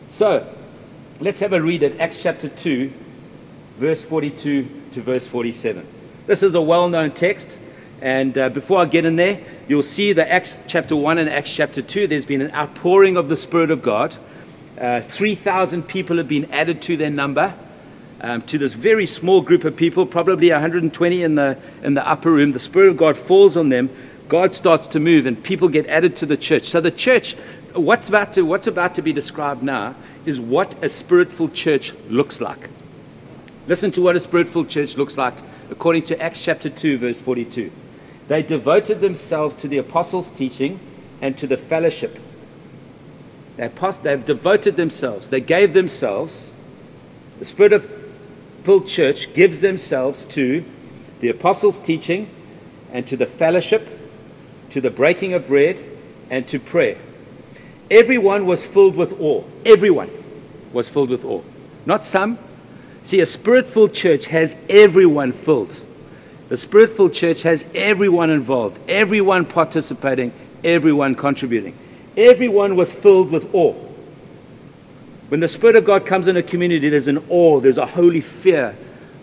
So, 0.09 0.47
let's 1.19 1.39
have 1.41 1.53
a 1.53 1.61
read 1.61 1.83
at 1.83 1.99
Acts 1.99 2.21
chapter 2.21 2.49
2, 2.49 2.91
verse 3.77 4.03
42 4.03 4.67
to 4.93 5.01
verse 5.01 5.27
47. 5.27 5.85
This 6.25 6.41
is 6.41 6.55
a 6.55 6.61
well 6.61 6.87
known 6.89 7.11
text. 7.11 7.59
And 8.01 8.37
uh, 8.37 8.49
before 8.49 8.81
I 8.81 8.85
get 8.85 9.05
in 9.05 9.15
there, 9.15 9.39
you'll 9.67 9.83
see 9.83 10.13
that 10.13 10.29
Acts 10.29 10.61
chapter 10.67 10.95
1 10.95 11.17
and 11.17 11.29
Acts 11.29 11.53
chapter 11.53 11.81
2, 11.81 12.07
there's 12.07 12.25
been 12.25 12.41
an 12.41 12.51
outpouring 12.51 13.17
of 13.17 13.29
the 13.29 13.35
Spirit 13.35 13.71
of 13.71 13.81
God. 13.81 14.15
Uh, 14.79 15.01
3,000 15.01 15.83
people 15.83 16.17
have 16.17 16.27
been 16.27 16.51
added 16.51 16.81
to 16.83 16.97
their 16.97 17.09
number, 17.09 17.53
um, 18.21 18.41
to 18.43 18.57
this 18.57 18.73
very 18.73 19.05
small 19.05 19.41
group 19.41 19.63
of 19.63 19.75
people, 19.75 20.05
probably 20.05 20.51
120 20.51 21.23
in 21.23 21.35
the, 21.35 21.57
in 21.83 21.93
the 21.93 22.07
upper 22.07 22.31
room. 22.31 22.51
The 22.51 22.59
Spirit 22.59 22.89
of 22.89 22.97
God 22.97 23.17
falls 23.17 23.55
on 23.55 23.69
them. 23.69 23.89
God 24.27 24.53
starts 24.53 24.87
to 24.87 24.99
move, 24.99 25.25
and 25.25 25.41
people 25.41 25.69
get 25.69 25.87
added 25.87 26.17
to 26.17 26.25
the 26.25 26.37
church. 26.37 26.65
So, 26.65 26.81
the 26.81 26.91
church, 26.91 27.35
what's 27.75 28.07
about 28.07 28.33
to, 28.33 28.43
what's 28.43 28.67
about 28.67 28.95
to 28.95 29.01
be 29.01 29.13
described 29.13 29.61
now, 29.63 29.95
is 30.25 30.39
what 30.39 30.81
a 30.83 30.89
spirit-filled 30.89 31.53
church 31.53 31.93
looks 32.09 32.41
like. 32.41 32.69
Listen 33.67 33.91
to 33.91 34.01
what 34.01 34.15
a 34.15 34.19
spirit-filled 34.19 34.69
church 34.69 34.95
looks 34.97 35.17
like 35.17 35.33
according 35.69 36.03
to 36.03 36.21
Acts 36.21 36.41
chapter 36.41 36.69
2, 36.69 36.97
verse 36.97 37.19
42. 37.19 37.71
They 38.27 38.41
devoted 38.41 39.01
themselves 39.01 39.55
to 39.57 39.67
the 39.67 39.77
apostles' 39.77 40.29
teaching 40.31 40.79
and 41.21 41.37
to 41.37 41.47
the 41.47 41.57
fellowship. 41.57 42.19
They've 43.57 44.25
devoted 44.25 44.75
themselves, 44.75 45.29
they 45.29 45.41
gave 45.41 45.73
themselves. 45.73 46.51
The 47.39 47.45
spirit-filled 47.45 48.87
church 48.87 49.33
gives 49.33 49.61
themselves 49.61 50.25
to 50.25 50.63
the 51.19 51.29
apostles' 51.29 51.79
teaching 51.79 52.29
and 52.91 53.07
to 53.07 53.17
the 53.17 53.25
fellowship, 53.25 53.87
to 54.71 54.81
the 54.81 54.89
breaking 54.89 55.33
of 55.33 55.47
bread, 55.47 55.77
and 56.29 56.47
to 56.47 56.59
prayer. 56.59 56.97
Everyone 57.89 58.45
was 58.45 58.65
filled 58.65 58.95
with 58.95 59.19
awe. 59.21 59.43
Everyone 59.65 60.09
was 60.73 60.89
filled 60.89 61.09
with 61.09 61.23
awe. 61.23 61.41
Not 61.85 62.05
some. 62.05 62.37
See, 63.03 63.19
a 63.19 63.25
spirit 63.25 63.67
filled 63.67 63.93
church 63.93 64.25
has 64.27 64.55
everyone 64.69 65.31
filled. 65.31 65.75
The 66.49 66.57
spirit 66.57 66.95
filled 66.95 67.13
church 67.13 67.43
has 67.43 67.65
everyone 67.73 68.29
involved, 68.29 68.77
everyone 68.89 69.45
participating, 69.45 70.31
everyone 70.63 71.15
contributing. 71.15 71.77
Everyone 72.17 72.75
was 72.75 72.93
filled 72.93 73.31
with 73.31 73.53
awe. 73.53 73.73
When 75.29 75.39
the 75.39 75.47
Spirit 75.47 75.75
of 75.75 75.85
God 75.85 76.05
comes 76.05 76.27
in 76.27 76.37
a 76.37 76.43
community, 76.43 76.87
there's 76.87 77.07
an 77.07 77.23
awe, 77.29 77.59
there's 77.59 77.79
a 77.79 77.85
holy 77.85 78.21
fear 78.21 78.75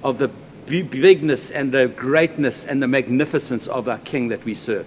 of 0.02 0.18
the 0.18 0.28
bigness 0.66 1.50
and 1.50 1.70
the 1.70 1.88
greatness 1.88 2.64
and 2.64 2.82
the 2.82 2.88
magnificence 2.88 3.66
of 3.66 3.88
our 3.88 3.98
King 3.98 4.28
that 4.28 4.44
we 4.44 4.54
serve. 4.54 4.86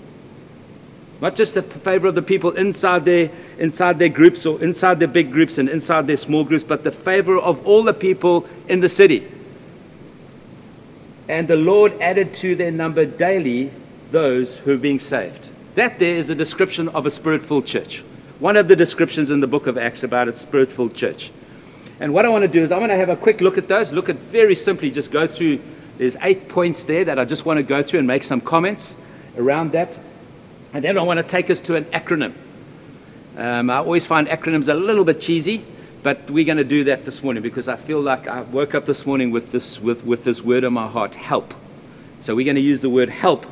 Not 1.21 1.35
just 1.35 1.53
the 1.53 1.61
favor 1.61 2.07
of 2.07 2.15
the 2.15 2.23
people 2.23 2.51
inside 2.51 3.05
their, 3.05 3.29
inside 3.59 3.99
their 3.99 4.09
groups 4.09 4.45
or 4.45 4.61
inside 4.61 4.97
their 4.97 5.07
big 5.07 5.31
groups 5.31 5.59
and 5.59 5.69
inside 5.69 6.07
their 6.07 6.17
small 6.17 6.43
groups, 6.43 6.63
but 6.63 6.83
the 6.83 6.91
favor 6.91 7.37
of 7.37 7.65
all 7.65 7.83
the 7.83 7.93
people 7.93 8.47
in 8.67 8.79
the 8.79 8.89
city. 8.89 9.27
And 11.29 11.47
the 11.47 11.55
Lord 11.55 11.93
added 12.01 12.33
to 12.35 12.55
their 12.55 12.71
number 12.71 13.05
daily 13.05 13.71
those 14.09 14.57
who 14.57 14.73
are 14.73 14.77
being 14.77 14.99
saved. 14.99 15.49
That 15.75 15.99
there 15.99 16.15
is 16.15 16.31
a 16.31 16.35
description 16.35 16.89
of 16.89 17.05
a 17.05 17.11
spirit 17.11 17.43
filled 17.43 17.67
church. 17.67 17.99
One 18.39 18.57
of 18.57 18.67
the 18.67 18.75
descriptions 18.75 19.29
in 19.29 19.39
the 19.39 19.47
book 19.47 19.67
of 19.67 19.77
Acts 19.77 20.03
about 20.03 20.27
a 20.27 20.33
spirit 20.33 20.71
filled 20.71 20.95
church. 20.95 21.31
And 21.99 22.15
what 22.15 22.25
I 22.25 22.29
want 22.29 22.41
to 22.41 22.47
do 22.47 22.63
is 22.63 22.71
I 22.71 22.79
want 22.79 22.91
to 22.91 22.97
have 22.97 23.09
a 23.09 23.15
quick 23.15 23.41
look 23.41 23.59
at 23.59 23.67
those. 23.67 23.93
Look 23.93 24.09
at 24.09 24.15
very 24.15 24.55
simply, 24.55 24.89
just 24.89 25.11
go 25.11 25.27
through. 25.27 25.59
There's 25.99 26.17
eight 26.23 26.49
points 26.49 26.83
there 26.85 27.05
that 27.05 27.19
I 27.19 27.25
just 27.25 27.45
want 27.45 27.57
to 27.57 27.63
go 27.63 27.83
through 27.83 27.99
and 27.99 28.07
make 28.07 28.23
some 28.23 28.41
comments 28.41 28.95
around 29.37 29.73
that. 29.73 29.99
And 30.73 30.83
then 30.83 30.97
I 30.97 31.01
want 31.01 31.19
to 31.19 31.23
take 31.23 31.49
us 31.49 31.59
to 31.61 31.75
an 31.75 31.85
acronym. 31.85 32.33
Um, 33.37 33.69
I 33.69 33.77
always 33.77 34.05
find 34.05 34.27
acronyms 34.27 34.69
a 34.69 34.73
little 34.73 35.03
bit 35.03 35.19
cheesy, 35.19 35.63
but 36.03 36.29
we're 36.29 36.45
going 36.45 36.57
to 36.57 36.63
do 36.63 36.85
that 36.85 37.05
this 37.05 37.21
morning 37.21 37.43
because 37.43 37.67
I 37.67 37.75
feel 37.75 38.01
like 38.01 38.27
I 38.27 38.41
woke 38.41 38.73
up 38.73 38.85
this 38.85 39.05
morning 39.05 39.31
with 39.31 39.51
this, 39.51 39.79
with, 39.79 40.05
with 40.05 40.23
this 40.23 40.41
word 40.41 40.63
in 40.63 40.73
my 40.73 40.87
heart 40.87 41.15
help. 41.15 41.53
So 42.21 42.35
we're 42.35 42.45
going 42.45 42.55
to 42.55 42.61
use 42.61 42.81
the 42.81 42.89
word 42.89 43.09
help, 43.09 43.45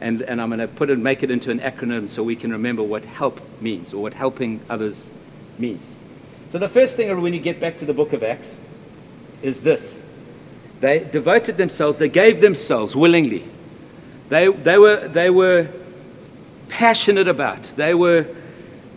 and, 0.00 0.22
and 0.22 0.40
I'm 0.40 0.48
going 0.48 0.60
to 0.60 0.68
put 0.68 0.90
it, 0.90 0.98
make 0.98 1.22
it 1.22 1.30
into 1.30 1.50
an 1.50 1.60
acronym 1.60 2.08
so 2.08 2.22
we 2.22 2.36
can 2.36 2.52
remember 2.52 2.82
what 2.82 3.04
help 3.04 3.40
means 3.60 3.94
or 3.94 4.02
what 4.02 4.12
helping 4.12 4.60
others 4.68 5.08
means. 5.58 5.88
So 6.50 6.58
the 6.58 6.68
first 6.68 6.96
thing 6.96 7.20
when 7.20 7.32
you 7.32 7.40
get 7.40 7.60
back 7.60 7.78
to 7.78 7.84
the 7.84 7.94
book 7.94 8.12
of 8.12 8.22
Acts 8.22 8.56
is 9.42 9.62
this 9.62 10.02
they 10.80 11.00
devoted 11.00 11.56
themselves, 11.56 11.98
they 11.98 12.08
gave 12.08 12.40
themselves 12.40 12.94
willingly. 12.94 13.44
They, 14.28 14.48
they, 14.48 14.78
were, 14.78 15.08
they 15.08 15.30
were 15.30 15.68
passionate 16.68 17.28
about, 17.28 17.62
they 17.76 17.94
were 17.94 18.26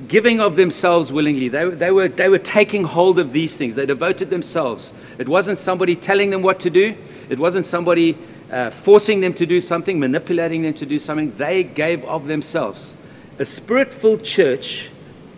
giving 0.07 0.39
of 0.39 0.55
themselves 0.55 1.11
willingly. 1.11 1.47
They, 1.47 1.69
they, 1.69 1.91
were, 1.91 2.07
they 2.07 2.29
were 2.29 2.39
taking 2.39 2.83
hold 2.83 3.19
of 3.19 3.31
these 3.31 3.57
things. 3.57 3.75
They 3.75 3.85
devoted 3.85 4.29
themselves. 4.29 4.93
It 5.17 5.27
wasn't 5.27 5.59
somebody 5.59 5.95
telling 5.95 6.29
them 6.29 6.41
what 6.41 6.59
to 6.61 6.69
do, 6.69 6.95
it 7.29 7.39
wasn't 7.39 7.65
somebody 7.65 8.17
uh, 8.51 8.69
forcing 8.69 9.21
them 9.21 9.33
to 9.35 9.45
do 9.45 9.61
something, 9.61 9.99
manipulating 9.99 10.63
them 10.63 10.73
to 10.75 10.85
do 10.85 10.99
something. 10.99 11.35
They 11.37 11.63
gave 11.63 12.03
of 12.05 12.27
themselves. 12.27 12.93
A 13.39 13.45
spirit 13.45 13.93
filled 13.93 14.23
church 14.23 14.89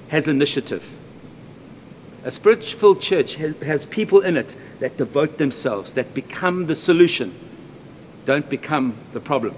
has 0.10 0.28
initiative. 0.28 0.84
A 2.26 2.32
spirit 2.32 2.64
filled 2.64 3.02
church 3.02 3.36
has, 3.36 3.60
has 3.62 3.86
people 3.86 4.22
in 4.22 4.38
it 4.38 4.56
that 4.80 4.98
devote 4.98 5.38
themselves, 5.38 5.94
that 5.94 6.14
become 6.14 6.66
the 6.66 6.76
solution, 6.76 7.34
don't 8.26 8.50
become 8.50 8.96
the 9.12 9.20
problem. 9.20 9.56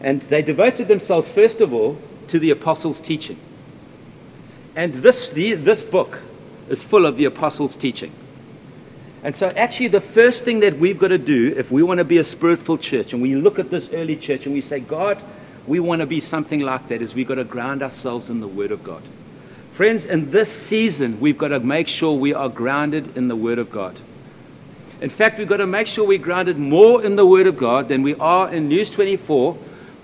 And 0.00 0.20
they 0.22 0.42
devoted 0.42 0.88
themselves, 0.88 1.28
first 1.28 1.60
of 1.60 1.74
all, 1.74 1.98
to 2.28 2.38
the 2.38 2.50
apostles' 2.50 3.00
teaching. 3.00 3.36
And 4.76 4.94
this, 4.94 5.28
the, 5.28 5.54
this 5.54 5.82
book 5.82 6.20
is 6.68 6.82
full 6.82 7.04
of 7.04 7.16
the 7.16 7.24
apostles' 7.26 7.76
teaching. 7.76 8.12
And 9.22 9.36
so, 9.36 9.48
actually, 9.48 9.88
the 9.88 10.00
first 10.00 10.44
thing 10.44 10.60
that 10.60 10.78
we've 10.78 10.98
got 10.98 11.08
to 11.08 11.18
do 11.18 11.52
if 11.56 11.70
we 11.70 11.82
want 11.82 11.98
to 11.98 12.04
be 12.04 12.18
a 12.18 12.24
spiritual 12.24 12.78
church, 12.78 13.12
and 13.12 13.20
we 13.20 13.34
look 13.34 13.58
at 13.58 13.68
this 13.68 13.92
early 13.92 14.16
church 14.16 14.46
and 14.46 14.54
we 14.54 14.62
say, 14.62 14.80
God, 14.80 15.18
we 15.66 15.78
want 15.78 16.00
to 16.00 16.06
be 16.06 16.20
something 16.20 16.60
like 16.60 16.88
that, 16.88 17.02
is 17.02 17.14
we've 17.14 17.28
got 17.28 17.34
to 17.34 17.44
ground 17.44 17.82
ourselves 17.82 18.30
in 18.30 18.40
the 18.40 18.48
Word 18.48 18.70
of 18.70 18.82
God. 18.82 19.02
Friends, 19.74 20.06
in 20.06 20.30
this 20.30 20.50
season, 20.50 21.20
we've 21.20 21.36
got 21.36 21.48
to 21.48 21.60
make 21.60 21.88
sure 21.88 22.16
we 22.16 22.32
are 22.32 22.48
grounded 22.48 23.16
in 23.16 23.28
the 23.28 23.36
Word 23.36 23.58
of 23.58 23.70
God. 23.70 23.98
In 25.02 25.10
fact, 25.10 25.38
we've 25.38 25.48
got 25.48 25.58
to 25.58 25.66
make 25.66 25.86
sure 25.86 26.06
we're 26.06 26.18
grounded 26.18 26.58
more 26.58 27.04
in 27.04 27.16
the 27.16 27.26
Word 27.26 27.46
of 27.46 27.58
God 27.58 27.88
than 27.88 28.02
we 28.02 28.14
are 28.16 28.50
in 28.50 28.68
News 28.68 28.90
24 28.90 29.56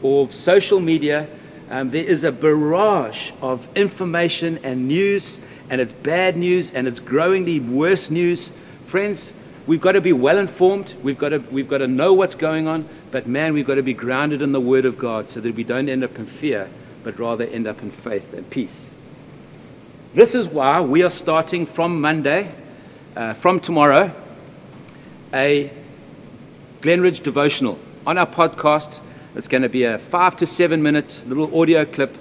or 0.03 0.31
social 0.33 0.81
media 0.81 1.29
um, 1.69 1.91
there 1.91 2.05
is 2.05 2.23
a 2.23 2.31
barrage 2.31 3.33
of 3.43 3.67
information 3.77 4.61
and 4.63 4.87
news, 4.87 5.41
and 5.69 5.81
it's 5.81 5.93
bad 5.93 6.37
news, 6.37 6.71
and 6.71 6.87
it's 6.87 7.01
growingly 7.01 7.59
worse 7.59 8.09
news. 8.09 8.53
Friends, 8.87 9.33
we've 9.67 9.81
got 9.81 9.93
to 9.93 10.01
be 10.01 10.13
well 10.13 10.39
informed. 10.39 10.95
We've 11.03 11.19
got, 11.19 11.31
to, 11.31 11.39
we've 11.39 11.69
got 11.69 11.79
to 11.79 11.89
know 11.89 12.13
what's 12.13 12.37
going 12.37 12.69
on. 12.69 12.89
But 13.11 13.27
man, 13.27 13.53
we've 13.53 13.67
got 13.67 13.77
to 13.77 13.83
be 13.83 13.95
grounded 13.95 14.43
in 14.43 14.53
the 14.53 14.61
Word 14.61 14.85
of 14.85 14.97
God 14.97 15.29
so 15.29 15.41
that 15.41 15.57
we 15.57 15.65
don't 15.65 15.89
end 15.89 16.05
up 16.05 16.17
in 16.19 16.27
fear, 16.27 16.69
but 17.03 17.19
rather 17.19 17.45
end 17.45 17.67
up 17.67 17.83
in 17.83 17.91
faith 17.91 18.33
and 18.33 18.49
peace. 18.49 18.87
This 20.15 20.37
is 20.37 20.47
why 20.49 20.81
we 20.81 21.03
are 21.03 21.11
starting 21.11 21.67
from 21.67 22.01
Monday, 22.01 22.53
uh, 23.17 23.35
from 23.35 23.59
tomorrow, 23.59 24.13
a 25.35 25.71
Glenridge 26.81 27.25
devotional 27.25 27.79
on 28.07 28.19
our 28.19 28.27
podcast 28.27 29.01
it's 29.37 29.49
going 29.49 29.63
to 29.63 29.69
be 29.69 29.85
a 29.85 29.99
five 29.99 30.37
to 30.39 30.47
seven 30.47 30.83
minute 30.83 31.23
little 31.27 31.61
audio 31.61 31.85
clip, 31.85 32.17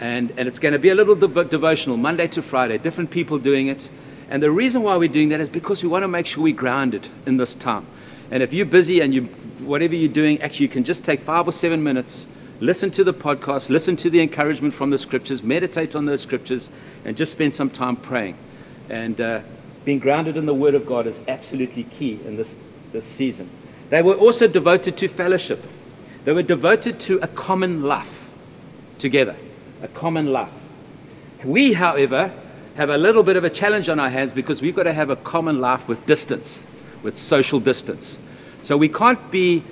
and, 0.00 0.32
and 0.38 0.48
it's 0.48 0.58
going 0.58 0.72
to 0.72 0.78
be 0.78 0.88
a 0.88 0.94
little 0.94 1.14
dev- 1.14 1.50
devotional, 1.50 1.96
Monday 1.96 2.26
to 2.28 2.42
Friday, 2.42 2.78
different 2.78 3.10
people 3.10 3.38
doing 3.38 3.68
it. 3.68 3.88
And 4.30 4.42
the 4.42 4.50
reason 4.50 4.82
why 4.82 4.96
we're 4.96 5.08
doing 5.08 5.28
that 5.28 5.40
is 5.40 5.48
because 5.48 5.82
we 5.82 5.88
want 5.88 6.02
to 6.02 6.08
make 6.08 6.26
sure 6.26 6.42
we're 6.42 6.56
grounded 6.56 7.06
in 7.26 7.36
this 7.36 7.54
time. 7.54 7.86
And 8.30 8.42
if 8.42 8.52
you're 8.52 8.66
busy 8.66 9.00
and 9.00 9.12
you, 9.14 9.24
whatever 9.60 9.94
you're 9.94 10.12
doing, 10.12 10.40
actually, 10.40 10.64
you 10.64 10.70
can 10.70 10.84
just 10.84 11.04
take 11.04 11.20
five 11.20 11.46
or 11.46 11.52
seven 11.52 11.82
minutes, 11.84 12.26
listen 12.60 12.90
to 12.92 13.04
the 13.04 13.12
podcast, 13.12 13.68
listen 13.68 13.96
to 13.96 14.08
the 14.08 14.22
encouragement 14.22 14.72
from 14.72 14.88
the 14.88 14.98
scriptures, 14.98 15.42
meditate 15.42 15.94
on 15.94 16.06
those 16.06 16.22
scriptures, 16.22 16.70
and 17.04 17.16
just 17.16 17.32
spend 17.32 17.54
some 17.54 17.68
time 17.68 17.96
praying. 17.96 18.36
And 18.88 19.20
uh, 19.20 19.40
being 19.84 19.98
grounded 19.98 20.38
in 20.38 20.46
the 20.46 20.54
Word 20.54 20.74
of 20.74 20.86
God 20.86 21.06
is 21.06 21.20
absolutely 21.28 21.84
key 21.84 22.18
in 22.24 22.36
this, 22.36 22.56
this 22.92 23.04
season. 23.04 23.50
They 23.90 24.00
were 24.00 24.14
also 24.14 24.48
devoted 24.48 24.96
to 24.96 25.08
fellowship, 25.08 25.62
they 26.24 26.32
were 26.32 26.42
devoted 26.42 27.00
to 27.00 27.18
a 27.18 27.28
common 27.28 27.82
life 27.82 28.22
together, 28.98 29.36
a 29.82 29.88
common 29.88 30.32
life. 30.32 30.52
We, 31.44 31.74
however, 31.74 32.32
have 32.76 32.90
a 32.90 32.98
little 32.98 33.22
bit 33.22 33.36
of 33.36 33.44
a 33.44 33.50
challenge 33.50 33.88
on 33.88 34.00
our 34.00 34.10
hands 34.10 34.32
because 34.32 34.62
we've 34.62 34.74
got 34.74 34.84
to 34.84 34.92
have 34.92 35.10
a 35.10 35.16
common 35.16 35.60
life 35.60 35.86
with 35.86 36.04
distance, 36.06 36.66
with 37.02 37.18
social 37.18 37.60
distance. 37.60 38.18
So 38.62 38.76
we 38.76 38.88
can't 38.88 39.30
be 39.30 39.62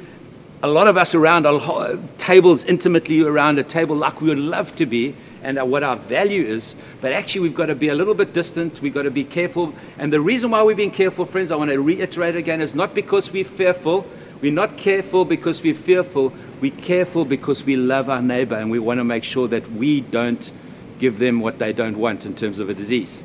a 0.62 0.68
lot 0.68 0.86
of 0.86 0.96
us 0.96 1.14
around 1.14 1.46
our 1.46 1.98
tables 2.18 2.64
intimately 2.64 3.22
around 3.22 3.58
a 3.58 3.64
table 3.64 3.96
like 3.96 4.20
we 4.20 4.28
would 4.28 4.38
love 4.38 4.76
to 4.76 4.86
be 4.86 5.14
and 5.42 5.58
what 5.68 5.82
our 5.82 5.96
value 5.96 6.44
is. 6.44 6.76
But 7.00 7.12
actually, 7.12 7.40
we've 7.40 7.54
got 7.54 7.66
to 7.66 7.74
be 7.74 7.88
a 7.88 7.94
little 7.94 8.14
bit 8.14 8.32
distant. 8.32 8.80
We've 8.80 8.94
got 8.94 9.02
to 9.02 9.10
be 9.10 9.24
careful. 9.24 9.74
And 9.98 10.12
the 10.12 10.20
reason 10.20 10.50
why 10.50 10.62
we're 10.62 10.76
being 10.76 10.92
careful, 10.92 11.26
friends, 11.26 11.50
I 11.50 11.56
want 11.56 11.70
to 11.72 11.80
reiterate 11.80 12.36
again, 12.36 12.60
is 12.60 12.76
not 12.76 12.94
because 12.94 13.32
we're 13.32 13.44
fearful. 13.44 14.06
We're 14.42 14.52
not 14.52 14.76
careful 14.76 15.24
because 15.24 15.62
we're 15.62 15.74
fearful. 15.74 16.34
We're 16.60 16.72
careful 16.72 17.24
because 17.24 17.64
we 17.64 17.76
love 17.76 18.10
our 18.10 18.20
neighbor 18.20 18.56
and 18.56 18.70
we 18.70 18.78
want 18.78 18.98
to 18.98 19.04
make 19.04 19.24
sure 19.24 19.48
that 19.48 19.70
we 19.70 20.02
don't 20.02 20.50
give 20.98 21.18
them 21.18 21.40
what 21.40 21.58
they 21.58 21.72
don't 21.72 21.96
want 21.96 22.26
in 22.26 22.34
terms 22.34 22.58
of 22.58 22.68
a 22.68 22.74
disease. 22.74 23.22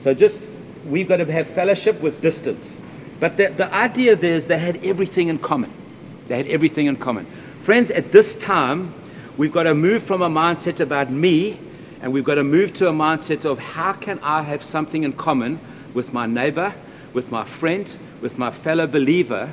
So 0.00 0.12
just, 0.12 0.42
we've 0.86 1.06
got 1.06 1.18
to 1.18 1.30
have 1.30 1.46
fellowship 1.46 2.00
with 2.00 2.20
distance. 2.20 2.76
But 3.20 3.36
the, 3.36 3.46
the 3.48 3.72
idea 3.72 4.16
there 4.16 4.34
is 4.34 4.48
they 4.48 4.58
had 4.58 4.84
everything 4.84 5.28
in 5.28 5.38
common. 5.38 5.70
They 6.26 6.36
had 6.36 6.48
everything 6.48 6.86
in 6.86 6.96
common. 6.96 7.26
Friends, 7.62 7.92
at 7.92 8.10
this 8.10 8.34
time, 8.34 8.92
We've 9.36 9.52
got 9.52 9.64
to 9.64 9.74
move 9.74 10.04
from 10.04 10.22
a 10.22 10.30
mindset 10.30 10.78
about 10.78 11.10
me 11.10 11.58
and 12.00 12.12
we've 12.12 12.24
got 12.24 12.36
to 12.36 12.44
move 12.44 12.72
to 12.74 12.88
a 12.88 12.92
mindset 12.92 13.44
of 13.44 13.58
how 13.58 13.92
can 13.92 14.20
I 14.20 14.42
have 14.42 14.62
something 14.62 15.02
in 15.02 15.12
common 15.12 15.58
with 15.92 16.12
my 16.12 16.26
neighbor, 16.26 16.72
with 17.12 17.32
my 17.32 17.42
friend, 17.42 17.90
with 18.20 18.38
my 18.38 18.52
fellow 18.52 18.86
believer, 18.86 19.50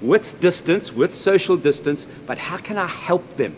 with 0.00 0.40
distance, 0.40 0.92
with 0.92 1.14
social 1.14 1.56
distance, 1.56 2.06
but 2.26 2.38
how 2.38 2.56
can 2.56 2.78
I 2.78 2.86
help 2.86 3.36
them? 3.36 3.54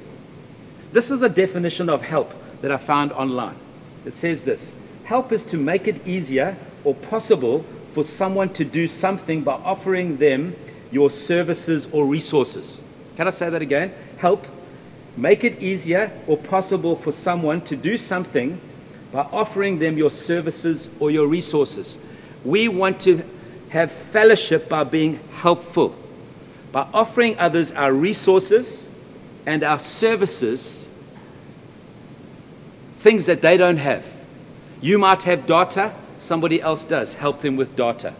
This 0.93 1.11
is 1.11 1.23
a 1.23 1.29
definition 1.29 1.89
of 1.89 2.03
help 2.03 2.33
that 2.63 2.73
I 2.73 2.77
found 2.77 3.13
online. 3.13 3.57
It 4.05 4.15
says 4.15 4.45
this 4.45 4.73
Help 5.05 5.33
is 5.33 5.45
to 5.47 5.57
make 5.57 5.87
it 5.87 6.07
easier 6.07 6.57
or 6.85 6.95
possible 6.95 7.65
for 7.93 8.05
someone 8.05 8.49
to 8.51 8.65
do 8.65 8.89
something 8.89 9.43
by 9.43 9.53
offering 9.53 10.17
them 10.17 10.55
your 10.91 11.11
services 11.11 11.87
or 11.93 12.07
resources. 12.07 12.79
Can 13.17 13.27
I 13.27 13.31
say 13.31 13.51
that 13.51 13.63
again? 13.63 13.93
Help 14.19 14.47
Make 15.17 15.45
it 15.45 15.61
easier 15.61 16.11
or 16.27 16.37
possible 16.37 16.97
for 16.97 17.13
someone 17.13 17.61
to 17.63 17.77
do 17.77 17.99
something 17.99 18.61
by 19.13 19.21
offering 19.33 19.79
them 19.79 19.99
your 19.99 20.11
services 20.11 20.89
or 21.01 21.11
your 21.11 21.27
resources. 21.27 21.99
We 22.45 22.69
want 22.69 23.01
to 23.03 23.23
have 23.71 23.91
fellowship 23.91 24.69
by 24.69 24.85
being 24.85 25.19
helpful, 25.35 25.97
by 26.73 26.87
offering 26.95 27.39
others 27.39 27.73
our 27.73 27.93
resources 27.93 28.89
and 29.47 29.63
our 29.63 29.79
services, 29.79 30.87
things 33.01 33.27
that 33.27 33.43
they 33.43 33.57
don't 33.57 33.79
have. 33.79 34.05
You 34.81 34.99
might 34.99 35.23
have 35.25 35.47
data, 35.47 35.93
somebody 36.19 36.61
else 36.61 36.87
does. 36.87 37.15
Help 37.15 37.43
them 37.43 37.57
with 37.57 37.77
data. 37.77 38.15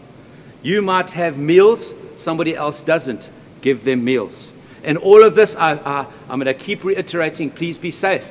You 0.61 0.81
might 0.81 1.11
have 1.11 1.37
meals, 1.37 1.93
somebody 2.15 2.55
else 2.55 2.81
doesn't. 2.81 3.29
Give 3.61 3.83
them 3.83 4.03
meals. 4.03 4.51
And 4.83 4.97
all 4.97 5.23
of 5.23 5.35
this, 5.35 5.55
I, 5.55 5.73
I, 5.73 6.05
I'm 6.29 6.39
going 6.39 6.45
to 6.45 6.53
keep 6.53 6.83
reiterating 6.83 7.51
please 7.51 7.77
be 7.77 7.91
safe. 7.91 8.25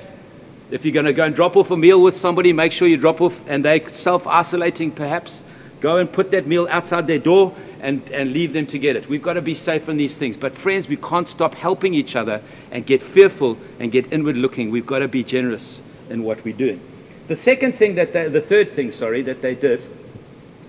If 0.71 0.85
you're 0.85 0.95
going 0.95 1.07
to 1.07 1.13
go 1.13 1.25
and 1.25 1.35
drop 1.35 1.57
off 1.57 1.71
a 1.71 1.77
meal 1.77 2.01
with 2.01 2.17
somebody, 2.17 2.53
make 2.53 2.73
sure 2.73 2.87
you 2.87 2.97
drop 2.97 3.21
off 3.21 3.41
and 3.49 3.65
they're 3.65 3.89
self 3.89 4.27
isolating 4.27 4.91
perhaps. 4.91 5.43
Go 5.81 5.97
and 5.97 6.11
put 6.11 6.31
that 6.33 6.47
meal 6.47 6.69
outside 6.71 7.07
their 7.07 7.19
door 7.19 7.55
and, 7.81 8.03
and 8.11 8.33
leave 8.33 8.53
them 8.53 8.67
to 8.67 8.79
get 8.79 8.97
it. 8.97 9.09
We've 9.09 9.23
got 9.23 9.35
to 9.35 9.43
be 9.43 9.55
safe 9.55 9.89
in 9.89 9.97
these 9.97 10.17
things. 10.17 10.37
But, 10.37 10.53
friends, 10.53 10.89
we 10.89 10.97
can't 10.97 11.27
stop 11.27 11.55
helping 11.55 11.95
each 11.95 12.17
other 12.17 12.43
and 12.71 12.85
get 12.85 13.03
fearful 13.03 13.57
and 13.79 13.91
get 13.91 14.13
inward 14.13 14.37
looking. 14.37 14.71
We've 14.71 14.87
got 14.87 14.99
to 15.01 15.09
be 15.09 15.25
generous 15.25 15.81
in 16.11 16.23
what 16.23 16.45
we're 16.45 16.55
doing. 16.55 16.81
The 17.29 17.37
second 17.37 17.77
thing 17.77 17.95
that 17.95 18.13
they, 18.13 18.29
the 18.29 18.41
third 18.41 18.73
thing, 18.73 18.93
sorry, 18.93 19.23
that 19.23 19.41
they 19.41 19.55
did 19.55 19.81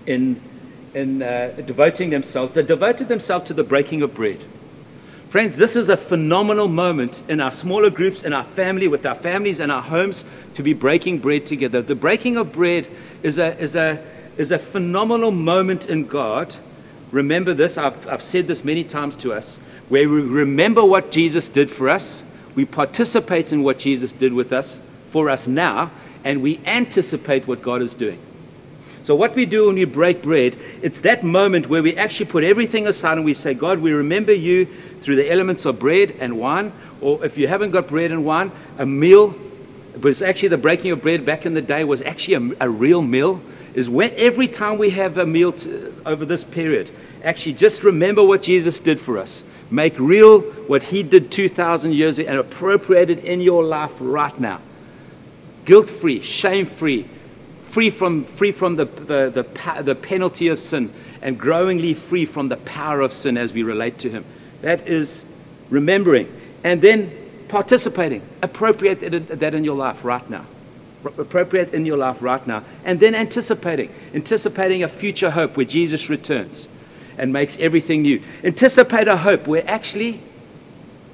in, 0.06 0.40
in 0.94 1.22
uh, 1.22 1.52
devoting 1.66 2.10
themselves, 2.10 2.52
they 2.52 2.62
devoted 2.62 3.08
themselves 3.08 3.46
to 3.46 3.54
the 3.54 3.64
breaking 3.64 4.02
of 4.02 4.14
bread. 4.14 4.38
Friends, 5.28 5.56
this 5.56 5.76
is 5.76 5.88
a 5.88 5.96
phenomenal 5.96 6.68
moment 6.68 7.22
in 7.26 7.40
our 7.40 7.50
smaller 7.50 7.88
groups, 7.88 8.22
in 8.22 8.32
our 8.32 8.44
family, 8.44 8.86
with 8.86 9.06
our 9.06 9.14
families 9.14 9.60
and 9.60 9.72
our 9.72 9.80
homes 9.80 10.24
to 10.54 10.62
be 10.62 10.74
breaking 10.74 11.18
bread 11.18 11.46
together. 11.46 11.80
The 11.80 11.94
breaking 11.94 12.36
of 12.36 12.52
bread 12.52 12.86
is 13.22 13.38
a, 13.38 13.58
is 13.58 13.74
a, 13.74 13.98
is 14.36 14.52
a 14.52 14.58
phenomenal 14.58 15.30
moment 15.30 15.88
in 15.88 16.06
God. 16.06 16.54
Remember 17.10 17.54
this, 17.54 17.76
I've, 17.76 18.06
I've 18.08 18.22
said 18.22 18.46
this 18.46 18.64
many 18.64 18.84
times 18.84 19.16
to 19.16 19.32
us, 19.32 19.56
where 19.88 20.08
we 20.08 20.22
remember 20.22 20.84
what 20.84 21.10
Jesus 21.10 21.48
did 21.48 21.70
for 21.70 21.88
us, 21.88 22.22
we 22.54 22.64
participate 22.64 23.52
in 23.52 23.62
what 23.62 23.78
Jesus 23.78 24.12
did 24.12 24.32
with 24.32 24.52
us, 24.52 24.78
for 25.10 25.30
us 25.30 25.46
now, 25.46 25.90
and 26.24 26.42
we 26.42 26.60
anticipate 26.64 27.46
what 27.46 27.62
God 27.62 27.82
is 27.82 27.94
doing. 27.94 28.18
So, 29.04 29.16
what 29.16 29.34
we 29.34 29.46
do 29.46 29.66
when 29.66 29.74
we 29.74 29.84
break 29.84 30.22
bread, 30.22 30.56
it's 30.80 31.00
that 31.00 31.24
moment 31.24 31.68
where 31.68 31.82
we 31.82 31.96
actually 31.96 32.26
put 32.26 32.44
everything 32.44 32.86
aside 32.86 33.14
and 33.14 33.24
we 33.24 33.34
say, 33.34 33.52
God, 33.52 33.80
we 33.80 33.92
remember 33.92 34.32
you 34.32 34.66
through 34.66 35.16
the 35.16 35.30
elements 35.30 35.64
of 35.64 35.80
bread 35.80 36.14
and 36.20 36.38
wine, 36.38 36.72
or 37.00 37.24
if 37.24 37.36
you 37.36 37.48
haven't 37.48 37.72
got 37.72 37.88
bread 37.88 38.12
and 38.12 38.24
wine, 38.24 38.52
a 38.78 38.86
meal. 38.86 39.34
It's 40.04 40.22
actually 40.22 40.48
the 40.48 40.58
breaking 40.58 40.92
of 40.92 41.02
bread 41.02 41.26
back 41.26 41.44
in 41.44 41.54
the 41.54 41.62
day 41.62 41.84
was 41.84 42.00
actually 42.00 42.54
a, 42.60 42.66
a 42.66 42.70
real 42.70 43.02
meal. 43.02 43.42
Is 43.74 43.88
when 43.88 44.12
every 44.16 44.48
time 44.48 44.78
we 44.78 44.90
have 44.90 45.18
a 45.18 45.26
meal 45.26 45.52
to, 45.52 45.94
over 46.04 46.24
this 46.24 46.44
period, 46.44 46.90
actually 47.24 47.54
just 47.54 47.82
remember 47.84 48.22
what 48.22 48.42
Jesus 48.42 48.78
did 48.80 49.00
for 49.00 49.18
us. 49.18 49.42
Make 49.70 49.98
real 49.98 50.40
what 50.40 50.82
he 50.82 51.02
did 51.02 51.30
2,000 51.30 51.94
years 51.94 52.18
ago 52.18 52.28
and 52.28 52.38
appropriate 52.38 53.08
it 53.08 53.24
in 53.24 53.40
your 53.40 53.64
life 53.64 53.92
right 54.00 54.38
now. 54.38 54.60
Guilt 55.64 55.88
free, 55.88 56.20
shame 56.20 56.66
free, 56.66 57.04
free 57.66 57.88
from, 57.88 58.24
free 58.24 58.52
from 58.52 58.76
the, 58.76 58.84
the, 58.84 59.30
the, 59.30 59.82
the 59.82 59.94
penalty 59.94 60.48
of 60.48 60.60
sin, 60.60 60.92
and 61.22 61.38
growingly 61.38 61.94
free 61.94 62.26
from 62.26 62.48
the 62.48 62.56
power 62.58 63.00
of 63.00 63.12
sin 63.14 63.38
as 63.38 63.52
we 63.52 63.62
relate 63.62 63.98
to 64.00 64.10
him. 64.10 64.24
That 64.60 64.86
is 64.86 65.24
remembering. 65.70 66.28
And 66.64 66.82
then 66.82 67.10
participating. 67.48 68.22
Appropriate 68.42 69.00
that 69.28 69.54
in 69.54 69.64
your 69.64 69.76
life 69.76 70.04
right 70.04 70.28
now. 70.28 70.44
Appropriate 71.04 71.74
in 71.74 71.86
your 71.86 71.96
life 71.96 72.22
right 72.22 72.46
now. 72.46 72.64
And 72.84 73.00
then 73.00 73.14
anticipating. 73.14 73.90
Anticipating 74.14 74.82
a 74.82 74.88
future 74.88 75.30
hope 75.30 75.56
where 75.56 75.66
Jesus 75.66 76.08
returns 76.08 76.68
and 77.18 77.32
makes 77.32 77.58
everything 77.58 78.02
new. 78.02 78.22
Anticipate 78.44 79.08
a 79.08 79.16
hope 79.16 79.46
where 79.46 79.68
actually 79.68 80.20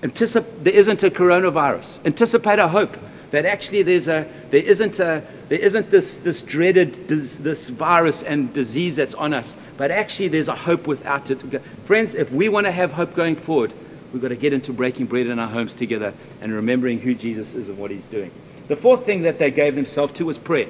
anticip- 0.02 0.62
there 0.62 0.74
isn't 0.74 1.02
a 1.02 1.10
coronavirus. 1.10 2.04
Anticipate 2.04 2.58
a 2.58 2.68
hope 2.68 2.96
that 3.30 3.44
actually 3.44 3.82
there's 3.82 4.08
a, 4.08 4.26
there 4.50 4.62
isn't, 4.62 5.00
a, 5.00 5.22
there 5.48 5.58
isn't 5.58 5.90
this, 5.90 6.16
this 6.18 6.42
dreaded 6.42 7.08
this, 7.08 7.36
this 7.36 7.68
virus 7.68 8.22
and 8.22 8.52
disease 8.54 8.96
that's 8.96 9.14
on 9.14 9.34
us, 9.34 9.56
but 9.76 9.90
actually 9.90 10.28
there's 10.28 10.48
a 10.48 10.54
hope 10.54 10.86
without 10.86 11.30
it. 11.30 11.38
Friends, 11.84 12.14
if 12.14 12.32
we 12.32 12.48
want 12.48 12.66
to 12.66 12.72
have 12.72 12.92
hope 12.92 13.14
going 13.14 13.36
forward, 13.36 13.72
we've 14.12 14.22
got 14.22 14.28
to 14.28 14.36
get 14.36 14.52
into 14.52 14.72
breaking 14.72 15.06
bread 15.06 15.26
in 15.26 15.38
our 15.38 15.48
homes 15.48 15.74
together 15.74 16.14
and 16.40 16.52
remembering 16.52 17.00
who 17.00 17.14
Jesus 17.14 17.54
is 17.54 17.68
and 17.68 17.76
what 17.76 17.90
he's 17.90 18.04
doing. 18.06 18.30
The 18.68 18.76
fourth 18.76 19.06
thing 19.06 19.22
that 19.22 19.38
they 19.38 19.50
gave 19.50 19.74
themselves 19.74 20.12
to 20.14 20.26
was 20.26 20.38
prayer. 20.38 20.68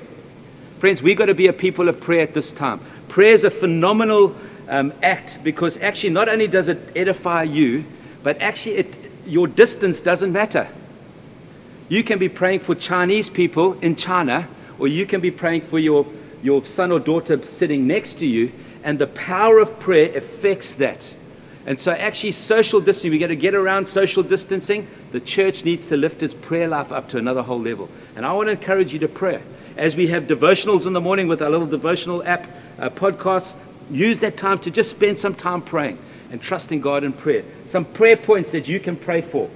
Friends, 0.79 1.03
we've 1.03 1.19
got 1.19 1.27
to 1.27 1.35
be 1.35 1.49
a 1.49 1.53
people 1.53 1.89
of 1.89 2.01
prayer 2.01 2.23
at 2.23 2.33
this 2.33 2.53
time. 2.53 2.81
Prayer 3.09 3.35
is 3.35 3.43
a 3.43 3.51
phenomenal 3.51 4.37
um, 4.69 4.93
act 5.03 5.39
because 5.43 5.79
actually 5.79 6.11
not 6.11 6.29
only 6.29 6.47
does 6.47 6.69
it 6.69 6.79
edify 6.97 7.43
you, 7.43 7.85
but 8.23 8.41
actually 8.41 8.77
it, 8.77 8.99
your 9.27 9.49
distance 9.49 10.01
doesn't 10.01 10.33
matter. 10.33 10.69
You 11.89 12.05
can 12.05 12.19
be 12.19 12.29
praying 12.29 12.61
for 12.61 12.75
Chinese 12.75 13.29
people 13.29 13.79
in 13.81 13.97
China, 13.97 14.47
or 14.79 14.87
you 14.87 15.05
can 15.05 15.21
be 15.21 15.31
praying 15.33 15.63
for 15.63 15.79
your, 15.79 16.07
your 16.43 16.65
son 16.65 16.93
or 16.93 17.01
daughter 17.01 17.41
sitting 17.49 17.87
next 17.87 18.19
to 18.21 18.27
you, 18.27 18.53
and 18.85 18.99
the 18.99 19.07
power 19.09 19.59
of 19.59 19.81
prayer 19.81 20.17
affects 20.17 20.75
that. 20.75 21.13
And 21.69 21.79
so, 21.79 21.93
actually, 21.93 22.33
social 22.33 22.81
distancing, 22.81 23.11
we 23.11 23.19
got 23.19 23.27
to 23.27 23.37
get 23.37 23.55
around 23.55 23.89
social 23.89 24.23
distancing. 24.23 24.87
The 25.13 25.21
church 25.21 25.67
needs 25.67 25.89
to 25.89 25.99
lift 25.99 26.23
its 26.23 26.33
prayer 26.33 26.67
life 26.67 26.91
up 26.91 27.11
to 27.11 27.19
another 27.19 27.43
whole 27.43 27.61
level. 27.61 27.91
And 28.17 28.25
I 28.25 28.33
want 28.33 28.47
to 28.47 28.53
encourage 28.53 28.95
you 28.95 28.99
to 29.01 29.09
pray. 29.09 29.43
As 29.77 29.95
we 29.95 30.07
have 30.07 30.23
devotionals 30.23 30.87
in 30.87 30.95
the 30.95 31.01
morning 31.01 31.29
with 31.29 31.43
our 31.43 31.51
little 31.51 31.67
devotional 31.67 32.23
app 32.23 32.47
uh, 32.79 32.89
podcasts, 32.89 33.55
use 33.91 34.21
that 34.21 34.39
time 34.39 34.59
to 34.61 34.71
just 34.71 34.89
spend 34.89 35.19
some 35.19 35.35
time 35.35 35.61
praying 35.61 35.99
and 36.31 36.41
trusting 36.41 36.81
God 36.81 37.05
in 37.05 37.13
prayer. 37.13 37.45
Some 37.67 37.85
prayer 37.85 38.17
points 38.17 38.51
that 38.53 38.67
you 38.67 38.81
can 38.81 38.97
pray 38.97 39.21
for. 39.21 39.51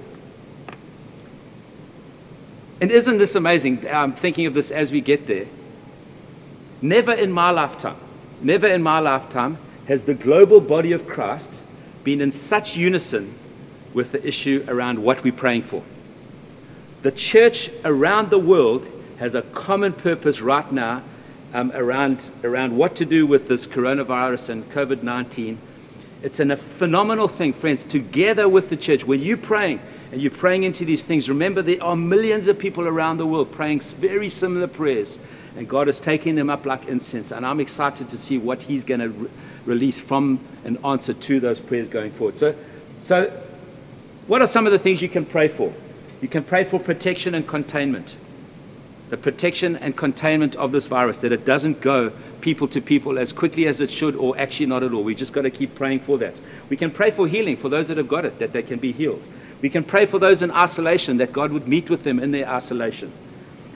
And 2.79 2.91
isn't 2.91 3.17
this 3.17 3.33
amazing? 3.33 3.89
I'm 3.89 4.11
thinking 4.11 4.45
of 4.45 4.53
this 4.53 4.69
as 4.69 4.91
we 4.91 5.01
get 5.01 5.25
there. 5.25 5.47
Never 6.79 7.13
in 7.13 7.31
my 7.31 7.49
lifetime, 7.49 7.97
never 8.39 8.67
in 8.67 8.83
my 8.83 8.99
lifetime 8.99 9.57
has 9.87 10.03
the 10.03 10.13
global 10.13 10.61
body 10.61 10.91
of 10.91 11.07
Christ 11.07 11.62
been 12.03 12.21
in 12.21 12.31
such 12.31 12.75
unison 12.75 13.33
with 13.93 14.11
the 14.11 14.27
issue 14.27 14.63
around 14.67 15.03
what 15.03 15.23
we're 15.23 15.33
praying 15.33 15.63
for. 15.63 15.83
The 17.01 17.11
church 17.11 17.69
around 17.83 18.29
the 18.29 18.39
world 18.39 18.87
has 19.19 19.35
a 19.35 19.41
common 19.41 19.93
purpose 19.93 20.41
right 20.41 20.69
now 20.71 21.03
um, 21.53 21.71
around, 21.73 22.29
around 22.43 22.75
what 22.75 22.95
to 22.97 23.05
do 23.05 23.27
with 23.27 23.47
this 23.47 23.67
coronavirus 23.67 24.49
and 24.49 24.63
COVID 24.69 25.03
19. 25.03 25.57
It's 26.23 26.39
an, 26.39 26.51
a 26.51 26.57
phenomenal 26.57 27.27
thing, 27.27 27.53
friends, 27.53 27.83
together 27.83 28.47
with 28.47 28.69
the 28.69 28.77
church. 28.77 29.05
When 29.05 29.19
you're 29.19 29.37
praying 29.37 29.79
and 30.13 30.21
you're 30.21 30.29
praying 30.29 30.61
into 30.61 30.85
these 30.85 31.03
things, 31.03 31.27
remember 31.27 31.63
there 31.63 31.81
are 31.81 31.95
millions 31.95 32.47
of 32.47 32.59
people 32.59 32.87
around 32.87 33.17
the 33.17 33.25
world 33.25 33.51
praying 33.51 33.79
very 33.79 34.29
similar 34.29 34.67
prayers, 34.67 35.17
and 35.57 35.67
God 35.67 35.87
is 35.87 35.99
taking 35.99 36.35
them 36.35 36.51
up 36.51 36.67
like 36.67 36.87
incense. 36.87 37.31
And 37.31 37.43
I'm 37.43 37.59
excited 37.59 38.09
to 38.09 38.17
see 38.19 38.37
what 38.37 38.61
He's 38.61 38.83
going 38.83 38.99
to 38.99 39.09
re- 39.09 39.29
release 39.65 39.99
from 39.99 40.39
an 40.65 40.77
answer 40.85 41.15
to 41.15 41.39
those 41.39 41.59
prayers 41.59 41.89
going 41.89 42.11
forward. 42.11 42.37
So, 42.37 42.53
so, 43.01 43.25
what 44.27 44.43
are 44.43 44.45
some 44.45 44.67
of 44.67 44.71
the 44.71 44.77
things 44.77 45.01
you 45.01 45.09
can 45.09 45.25
pray 45.25 45.47
for? 45.47 45.73
You 46.21 46.27
can 46.27 46.43
pray 46.43 46.63
for 46.63 46.79
protection 46.79 47.33
and 47.33 47.47
containment. 47.47 48.15
The 49.09 49.17
protection 49.17 49.77
and 49.77 49.97
containment 49.97 50.55
of 50.57 50.71
this 50.71 50.85
virus, 50.85 51.17
that 51.17 51.31
it 51.31 51.43
doesn't 51.43 51.81
go 51.81 52.11
people 52.39 52.67
to 52.67 52.81
people 52.81 53.17
as 53.17 53.33
quickly 53.33 53.65
as 53.65 53.81
it 53.81 53.89
should, 53.89 54.15
or 54.15 54.37
actually 54.37 54.67
not 54.67 54.83
at 54.83 54.93
all. 54.93 55.03
We've 55.03 55.17
just 55.17 55.33
got 55.33 55.41
to 55.41 55.49
keep 55.49 55.73
praying 55.73 56.01
for 56.01 56.19
that. 56.19 56.35
We 56.69 56.77
can 56.77 56.91
pray 56.91 57.09
for 57.09 57.27
healing 57.27 57.57
for 57.57 57.67
those 57.67 57.87
that 57.87 57.97
have 57.97 58.07
got 58.07 58.25
it, 58.25 58.37
that 58.37 58.53
they 58.53 58.61
can 58.61 58.77
be 58.77 58.91
healed. 58.91 59.23
We 59.63 59.69
can 59.69 59.85
pray 59.85 60.05
for 60.05 60.19
those 60.19 60.41
in 60.41 60.51
isolation, 60.51 61.17
that 61.17 61.31
God 61.31 61.53
would 61.53 61.69
meet 61.69 61.89
with 61.89 62.03
them 62.03 62.19
in 62.19 62.31
their 62.31 62.45
isolation. 62.49 63.13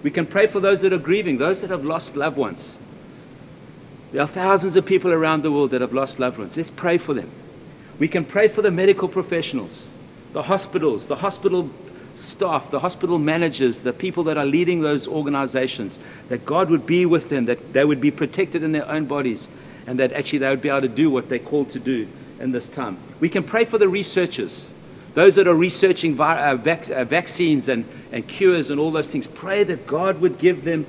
We 0.04 0.12
can 0.12 0.26
pray 0.26 0.46
for 0.46 0.60
those 0.60 0.82
that 0.82 0.92
are 0.92 0.98
grieving, 0.98 1.38
those 1.38 1.62
that 1.62 1.70
have 1.70 1.86
lost 1.86 2.18
loved 2.18 2.36
ones. 2.36 2.76
There 4.12 4.22
are 4.22 4.28
thousands 4.28 4.76
of 4.76 4.86
people 4.86 5.14
around 5.14 5.44
the 5.44 5.52
world 5.52 5.72
that 5.72 5.80
have 5.80 5.94
lost 5.94 6.20
loved 6.20 6.40
ones. 6.40 6.58
Let's 6.58 6.70
pray 6.70 6.98
for 6.98 7.14
them. 7.14 7.32
We 8.00 8.10
can 8.10 8.26
pray 8.26 8.50
for 8.50 8.62
the 8.62 8.70
medical 8.70 9.08
professionals, 9.08 9.88
the 10.34 10.44
hospitals, 10.44 11.08
the 11.08 11.16
hospital 11.16 11.70
staff, 12.16 12.70
the 12.70 12.80
hospital 12.80 13.18
managers, 13.18 13.80
the 13.80 13.94
people 13.94 14.24
that 14.24 14.38
are 14.38 14.46
leading 14.46 14.82
those 14.82 15.08
organizations, 15.08 15.98
that 16.28 16.46
God 16.46 16.70
would 16.70 16.86
be 16.86 17.06
with 17.06 17.30
them, 17.30 17.46
that 17.46 17.72
they 17.72 17.86
would 17.86 18.02
be 18.02 18.12
protected 18.12 18.62
in 18.62 18.74
their 18.74 18.90
own 18.90 19.06
bodies, 19.06 19.48
and 19.88 20.00
that 20.00 20.12
actually 20.12 20.40
they 20.40 20.50
would 20.50 20.62
be 20.62 20.68
able 20.68 20.82
to 20.82 20.90
do 20.90 21.10
what 21.10 21.30
they're 21.30 21.40
called 21.40 21.70
to 21.72 21.80
do 21.80 22.10
in 22.42 22.52
this 22.52 22.68
time. 22.68 22.98
We 23.22 23.30
can 23.30 23.44
pray 23.44 23.64
for 23.64 23.78
the 23.78 23.88
researchers, 23.88 24.66
those 25.18 25.34
that 25.34 25.48
are 25.48 25.56
researching 25.56 26.14
vi- 26.14 26.52
uh, 26.52 26.56
vac- 26.56 26.92
uh, 26.92 27.04
vaccines 27.04 27.70
and, 27.70 27.86
and 28.12 28.28
cures 28.28 28.70
and 28.70 28.80
all 28.80 28.92
those 28.92 29.10
things. 29.10 29.26
Pray 29.26 29.64
that 29.64 29.88
God 29.88 30.22
would 30.22 30.38
give 30.38 30.64
them 30.64 30.86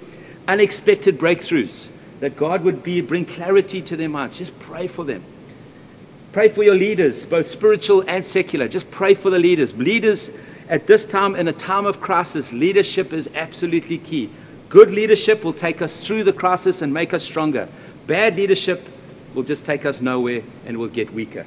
unexpected 0.46 1.18
breakthroughs, 1.18 1.86
that 2.20 2.36
God 2.36 2.62
would 2.62 2.82
be, 2.82 3.00
bring 3.00 3.24
clarity 3.24 3.80
to 3.80 3.96
their 3.96 4.10
minds. 4.10 4.36
Just 4.36 4.60
pray 4.60 4.86
for 4.86 5.02
them. 5.02 5.24
Pray 6.32 6.50
for 6.50 6.62
your 6.62 6.74
leaders, 6.74 7.24
both 7.24 7.46
spiritual 7.46 8.04
and 8.06 8.22
secular. 8.22 8.68
Just 8.68 8.90
pray 8.90 9.14
for 9.14 9.30
the 9.30 9.38
leaders. 9.38 9.74
Leaders 9.78 10.28
at 10.68 10.86
this 10.86 11.06
time, 11.06 11.34
in 11.34 11.48
a 11.48 11.52
time 11.54 11.86
of 11.86 12.02
crisis, 12.02 12.52
leadership 12.52 13.14
is 13.14 13.30
absolutely 13.34 13.96
key. 13.96 14.28
Good 14.68 14.90
leadership 14.90 15.42
will 15.42 15.54
take 15.54 15.80
us 15.80 16.06
through 16.06 16.24
the 16.24 16.34
crisis 16.34 16.82
and 16.82 16.92
make 16.92 17.14
us 17.14 17.22
stronger. 17.22 17.66
Bad 18.06 18.36
leadership 18.36 18.86
will 19.34 19.42
just 19.42 19.64
take 19.64 19.86
us 19.86 20.02
nowhere 20.02 20.42
and 20.66 20.76
we'll 20.76 20.90
get 20.90 21.14
weaker. 21.14 21.46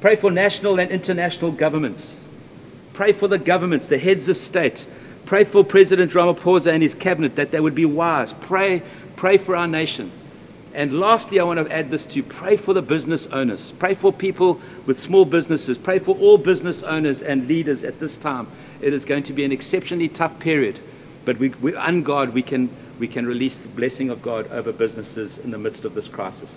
Pray 0.00 0.14
for 0.14 0.30
national 0.30 0.78
and 0.78 0.90
international 0.90 1.50
governments. 1.50 2.18
Pray 2.92 3.12
for 3.12 3.26
the 3.26 3.38
governments, 3.38 3.88
the 3.88 3.98
heads 3.98 4.28
of 4.28 4.38
state. 4.38 4.86
Pray 5.26 5.44
for 5.44 5.64
President 5.64 6.12
Ramaphosa 6.12 6.72
and 6.72 6.82
his 6.82 6.94
cabinet 6.94 7.36
that 7.36 7.50
they 7.50 7.60
would 7.60 7.74
be 7.74 7.84
wise. 7.84 8.32
Pray, 8.32 8.82
pray 9.16 9.38
for 9.38 9.56
our 9.56 9.66
nation. 9.66 10.10
And 10.72 11.00
lastly, 11.00 11.40
I 11.40 11.44
want 11.44 11.66
to 11.66 11.72
add 11.74 11.90
this 11.90 12.06
to 12.06 12.22
pray 12.22 12.56
for 12.56 12.72
the 12.72 12.82
business 12.82 13.26
owners. 13.28 13.72
Pray 13.72 13.94
for 13.94 14.12
people 14.12 14.60
with 14.86 14.98
small 14.98 15.24
businesses. 15.24 15.76
Pray 15.76 15.98
for 15.98 16.16
all 16.16 16.38
business 16.38 16.82
owners 16.84 17.20
and 17.20 17.48
leaders 17.48 17.82
at 17.82 17.98
this 17.98 18.16
time. 18.16 18.46
It 18.80 18.92
is 18.92 19.04
going 19.04 19.24
to 19.24 19.32
be 19.32 19.44
an 19.44 19.50
exceptionally 19.50 20.08
tough 20.08 20.38
period. 20.38 20.78
But 21.24 21.38
we, 21.38 21.48
we, 21.48 21.74
on 21.74 22.04
God, 22.04 22.32
we 22.32 22.42
can, 22.42 22.70
we 22.98 23.08
can 23.08 23.26
release 23.26 23.60
the 23.60 23.68
blessing 23.68 24.10
of 24.10 24.22
God 24.22 24.50
over 24.52 24.70
businesses 24.70 25.38
in 25.38 25.50
the 25.50 25.58
midst 25.58 25.84
of 25.84 25.94
this 25.94 26.06
crisis. 26.06 26.54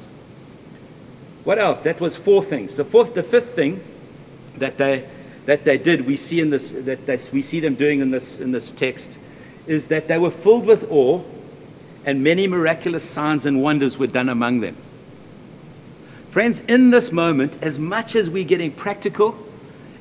What 1.43 1.57
else? 1.57 1.81
That 1.81 1.99
was 1.99 2.15
four 2.15 2.43
things. 2.43 2.75
The 2.75 2.85
fourth, 2.85 3.13
the 3.13 3.23
fifth 3.23 3.55
thing 3.55 3.81
that 4.57 4.77
they, 4.77 5.07
that 5.45 5.63
they 5.63 5.77
did, 5.77 6.05
we 6.05 6.17
see, 6.17 6.39
in 6.39 6.49
this, 6.49 6.71
that 6.71 7.05
they, 7.05 7.17
we 7.31 7.41
see 7.41 7.59
them 7.59 7.75
doing 7.75 7.99
in 7.99 8.11
this, 8.11 8.39
in 8.39 8.51
this 8.51 8.71
text, 8.71 9.17
is 9.67 9.87
that 9.87 10.07
they 10.07 10.17
were 10.17 10.31
filled 10.31 10.65
with 10.65 10.91
awe 10.91 11.21
and 12.05 12.23
many 12.23 12.47
miraculous 12.47 13.07
signs 13.07 13.45
and 13.45 13.61
wonders 13.61 13.97
were 13.97 14.07
done 14.07 14.29
among 14.29 14.59
them. 14.61 14.75
Friends, 16.31 16.61
in 16.61 16.89
this 16.91 17.11
moment, 17.11 17.61
as 17.61 17.77
much 17.77 18.15
as 18.15 18.29
we're 18.29 18.45
getting 18.45 18.71
practical, 18.71 19.37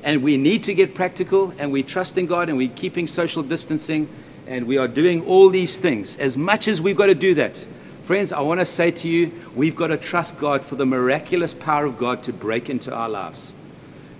and 0.03 0.23
we 0.23 0.37
need 0.37 0.63
to 0.63 0.73
get 0.73 0.95
practical, 0.95 1.53
and 1.59 1.71
we 1.71 1.83
trust 1.83 2.17
in 2.17 2.25
God, 2.25 2.49
and 2.49 2.57
we're 2.57 2.69
keeping 2.69 3.07
social 3.07 3.43
distancing, 3.43 4.07
and 4.47 4.65
we 4.65 4.77
are 4.77 4.87
doing 4.87 5.25
all 5.25 5.49
these 5.49 5.77
things, 5.77 6.17
as 6.17 6.37
much 6.37 6.67
as 6.67 6.81
we've 6.81 6.95
got 6.95 7.07
to 7.07 7.15
do 7.15 7.33
that, 7.35 7.63
friends, 8.11 8.33
I 8.33 8.41
want 8.41 8.59
to 8.59 8.65
say 8.65 8.91
to 8.91 9.07
you, 9.07 9.31
we've 9.55 9.77
got 9.77 9.87
to 9.87 9.95
trust 9.95 10.37
God 10.37 10.65
for 10.65 10.75
the 10.75 10.85
miraculous 10.85 11.53
power 11.53 11.85
of 11.85 11.97
God 11.97 12.23
to 12.23 12.33
break 12.33 12.69
into 12.69 12.93
our 12.93 13.07
lives. 13.07 13.53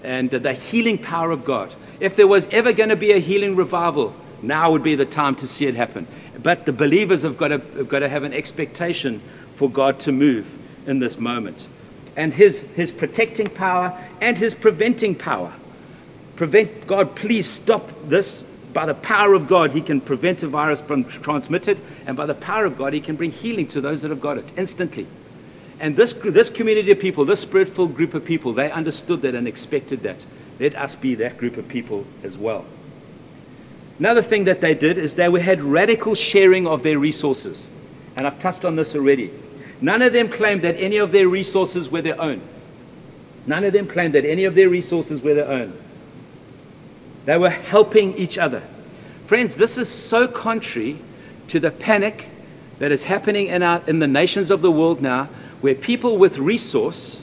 And 0.01 0.31
the 0.31 0.53
healing 0.53 0.97
power 0.97 1.29
of 1.29 1.43
God. 1.43 1.73
If 1.99 2.15
there 2.15 2.25
was 2.25 2.47
ever 2.51 2.71
going 2.71 2.87
to 2.87 2.95
be 2.95 3.11
a 3.11 3.17
healing 3.17 3.57
revival, 3.57 4.15
now 4.41 4.71
would 4.71 4.81
be 4.81 4.95
the 4.95 5.05
time 5.05 5.35
to 5.35 5.45
see 5.45 5.65
it 5.65 5.75
happen. 5.75 6.07
But 6.41 6.65
the 6.65 6.71
believers 6.71 7.23
have 7.23 7.37
got, 7.37 7.49
to, 7.49 7.57
have 7.57 7.89
got 7.89 7.99
to 7.99 8.07
have 8.07 8.23
an 8.23 8.31
expectation 8.31 9.19
for 9.57 9.69
God 9.69 9.99
to 9.99 10.13
move 10.13 10.47
in 10.87 10.99
this 10.99 11.19
moment. 11.19 11.67
And 12.15 12.33
his, 12.33 12.61
his 12.61 12.93
protecting 12.93 13.49
power 13.49 13.93
and 14.21 14.37
his 14.37 14.55
preventing 14.55 15.15
power. 15.15 15.51
Prevent, 16.37 16.87
God, 16.87 17.13
please 17.17 17.45
stop 17.45 17.91
this. 18.05 18.41
By 18.73 18.85
the 18.85 18.93
power 18.93 19.33
of 19.33 19.47
God, 19.47 19.71
he 19.71 19.81
can 19.81 20.01
prevent 20.01 20.43
a 20.43 20.47
virus 20.47 20.79
from 20.81 21.03
transmitted, 21.05 21.79
and 22.05 22.15
by 22.15 22.25
the 22.25 22.33
power 22.33 22.65
of 22.65 22.77
God, 22.77 22.93
he 22.93 23.01
can 23.01 23.15
bring 23.15 23.31
healing 23.31 23.67
to 23.69 23.81
those 23.81 24.01
that 24.01 24.09
have 24.09 24.21
got 24.21 24.37
it 24.37 24.51
instantly. 24.57 25.07
And 25.79 25.97
this, 25.97 26.13
this 26.13 26.49
community 26.49 26.91
of 26.91 26.99
people, 26.99 27.25
this 27.25 27.41
spirit 27.41 27.69
filled 27.69 27.95
group 27.95 28.13
of 28.13 28.23
people, 28.23 28.53
they 28.53 28.71
understood 28.71 29.23
that 29.23 29.35
and 29.35 29.47
expected 29.47 30.01
that. 30.01 30.23
Let 30.59 30.75
us 30.75 30.95
be 30.95 31.15
that 31.15 31.37
group 31.37 31.57
of 31.57 31.67
people 31.67 32.05
as 32.23 32.37
well. 32.37 32.65
Another 33.97 34.21
thing 34.21 34.45
that 34.45 34.61
they 34.61 34.73
did 34.73 34.97
is 34.97 35.15
they 35.15 35.29
had 35.41 35.61
radical 35.61 36.15
sharing 36.15 36.67
of 36.67 36.83
their 36.83 36.97
resources. 36.97 37.67
And 38.15 38.27
I've 38.27 38.39
touched 38.39 38.65
on 38.65 38.75
this 38.75 38.95
already. 38.95 39.31
None 39.81 40.01
of 40.01 40.13
them 40.13 40.29
claimed 40.29 40.61
that 40.61 40.75
any 40.79 40.97
of 40.97 41.11
their 41.11 41.27
resources 41.27 41.89
were 41.89 42.01
their 42.01 42.19
own. 42.21 42.41
None 43.47 43.63
of 43.63 43.73
them 43.73 43.87
claimed 43.87 44.13
that 44.13 44.25
any 44.25 44.45
of 44.45 44.53
their 44.53 44.69
resources 44.69 45.21
were 45.21 45.33
their 45.33 45.47
own. 45.47 45.73
They 47.25 47.37
were 47.37 47.49
helping 47.49 48.17
each 48.17 48.37
other. 48.37 48.61
Friends, 49.27 49.55
this 49.55 49.77
is 49.77 49.89
so 49.89 50.27
contrary 50.27 50.97
to 51.47 51.59
the 51.59 51.71
panic 51.71 52.25
that 52.79 52.91
is 52.91 53.03
happening 53.03 53.47
in, 53.47 53.63
our, 53.63 53.81
in 53.87 53.99
the 53.99 54.07
nations 54.07 54.49
of 54.49 54.61
the 54.61 54.71
world 54.71 55.01
now, 55.01 55.25
where 55.61 55.75
people 55.75 56.17
with 56.17 56.37
resource 56.37 57.21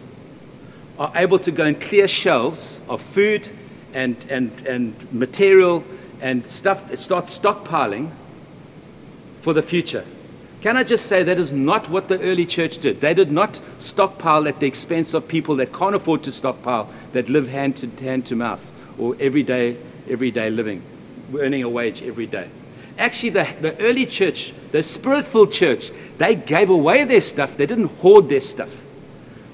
are 0.98 1.12
able 1.14 1.38
to 1.40 1.50
go 1.50 1.64
and 1.64 1.80
clear 1.80 2.06
shelves 2.06 2.78
of 2.88 3.02
food 3.02 3.48
and, 3.92 4.16
and, 4.30 4.52
and 4.66 5.12
material 5.12 5.84
and 6.20 6.48
stuff, 6.48 6.96
start 6.96 7.26
stockpiling 7.26 8.10
for 9.42 9.52
the 9.52 9.62
future. 9.62 10.04
Can 10.60 10.76
I 10.76 10.82
just 10.82 11.06
say 11.06 11.22
that 11.22 11.38
is 11.38 11.52
not 11.52 11.88
what 11.88 12.08
the 12.08 12.20
early 12.20 12.46
church 12.46 12.78
did? 12.78 13.00
They 13.00 13.14
did 13.14 13.30
not 13.30 13.60
stockpile 13.78 14.48
at 14.48 14.58
the 14.58 14.66
expense 14.66 15.14
of 15.14 15.28
people 15.28 15.56
that 15.56 15.72
can't 15.72 15.94
afford 15.94 16.24
to 16.24 16.32
stockpile, 16.32 16.88
that 17.12 17.28
live 17.28 17.48
hand 17.48 17.76
to 17.78 17.86
hand 18.02 18.26
to 18.26 18.36
mouth 18.36 18.64
or 18.98 19.16
everyday, 19.20 19.76
everyday 20.08 20.50
living, 20.50 20.82
earning 21.38 21.62
a 21.62 21.68
wage 21.68 22.02
every 22.02 22.26
day. 22.26 22.48
Actually, 22.98 23.30
the, 23.30 23.48
the 23.60 23.80
early 23.80 24.06
church, 24.06 24.52
the 24.72 24.82
spirit-filled 24.82 25.52
church, 25.52 25.90
they 26.18 26.34
gave 26.34 26.68
away 26.68 27.04
their 27.04 27.20
stuff. 27.20 27.56
They 27.56 27.66
didn't 27.66 27.86
hoard 27.86 28.28
their 28.28 28.40
stuff. 28.40 28.70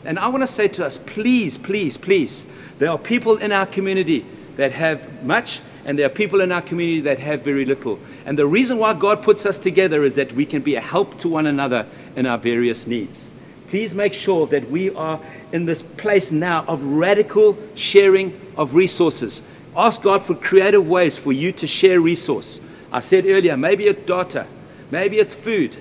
And 0.04 0.18
I 0.18 0.28
want 0.28 0.42
to 0.42 0.46
say 0.46 0.68
to 0.68 0.86
us, 0.86 0.98
please, 0.98 1.58
please, 1.58 1.96
please, 1.96 2.46
there 2.78 2.90
are 2.90 2.98
people 2.98 3.36
in 3.36 3.52
our 3.52 3.66
community 3.66 4.24
that 4.56 4.72
have 4.72 5.24
much 5.24 5.60
and 5.84 5.98
there 5.98 6.06
are 6.06 6.10
people 6.10 6.40
in 6.40 6.50
our 6.50 6.62
community 6.62 7.02
that 7.02 7.18
have 7.18 7.42
very 7.42 7.64
little. 7.64 7.98
And 8.24 8.38
the 8.38 8.46
reason 8.46 8.78
why 8.78 8.94
God 8.94 9.22
puts 9.22 9.44
us 9.44 9.58
together 9.58 10.02
is 10.04 10.14
that 10.14 10.32
we 10.32 10.46
can 10.46 10.62
be 10.62 10.76
a 10.76 10.80
help 10.80 11.18
to 11.18 11.28
one 11.28 11.46
another 11.46 11.86
in 12.16 12.24
our 12.26 12.38
various 12.38 12.86
needs. 12.86 13.23
Please 13.68 13.94
make 13.94 14.12
sure 14.12 14.46
that 14.48 14.70
we 14.70 14.94
are 14.94 15.20
in 15.52 15.64
this 15.64 15.82
place 15.82 16.30
now 16.32 16.64
of 16.66 16.82
radical 16.82 17.56
sharing 17.74 18.38
of 18.56 18.74
resources. 18.74 19.42
Ask 19.76 20.02
God 20.02 20.22
for 20.22 20.34
creative 20.34 20.88
ways 20.88 21.16
for 21.16 21.32
you 21.32 21.52
to 21.52 21.66
share 21.66 22.00
resource. 22.00 22.60
I 22.92 23.00
said 23.00 23.26
earlier, 23.26 23.56
maybe 23.56 23.86
it's 23.86 24.04
data, 24.06 24.46
maybe 24.90 25.18
it's 25.18 25.34
food, 25.34 25.76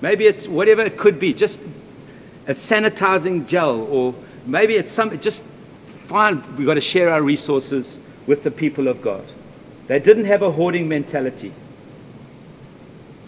maybe 0.00 0.26
it's 0.26 0.48
whatever 0.48 0.82
it 0.82 0.96
could 0.96 1.20
be, 1.20 1.32
just 1.32 1.60
a 2.48 2.52
sanitizing 2.52 3.46
gel, 3.46 3.82
or 3.82 4.14
maybe 4.46 4.74
it's 4.74 4.90
something, 4.90 5.20
just 5.20 5.44
fine, 6.08 6.42
we've 6.56 6.66
got 6.66 6.74
to 6.74 6.80
share 6.80 7.10
our 7.10 7.22
resources 7.22 7.96
with 8.26 8.42
the 8.42 8.50
people 8.50 8.88
of 8.88 9.00
God. 9.00 9.24
They 9.86 10.00
didn't 10.00 10.24
have 10.24 10.42
a 10.42 10.50
hoarding 10.50 10.88
mentality. 10.88 11.52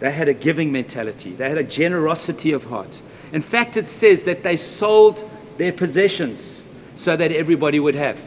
They 0.00 0.10
had 0.10 0.28
a 0.28 0.34
giving 0.34 0.72
mentality. 0.72 1.30
They 1.30 1.48
had 1.48 1.58
a 1.58 1.64
generosity 1.64 2.50
of 2.50 2.64
heart. 2.64 3.00
In 3.32 3.42
fact, 3.42 3.76
it 3.76 3.88
says 3.88 4.24
that 4.24 4.42
they 4.42 4.56
sold 4.56 5.28
their 5.58 5.72
possessions 5.72 6.62
so 6.96 7.16
that 7.16 7.32
everybody 7.32 7.80
would 7.80 7.94
have. 7.94 8.18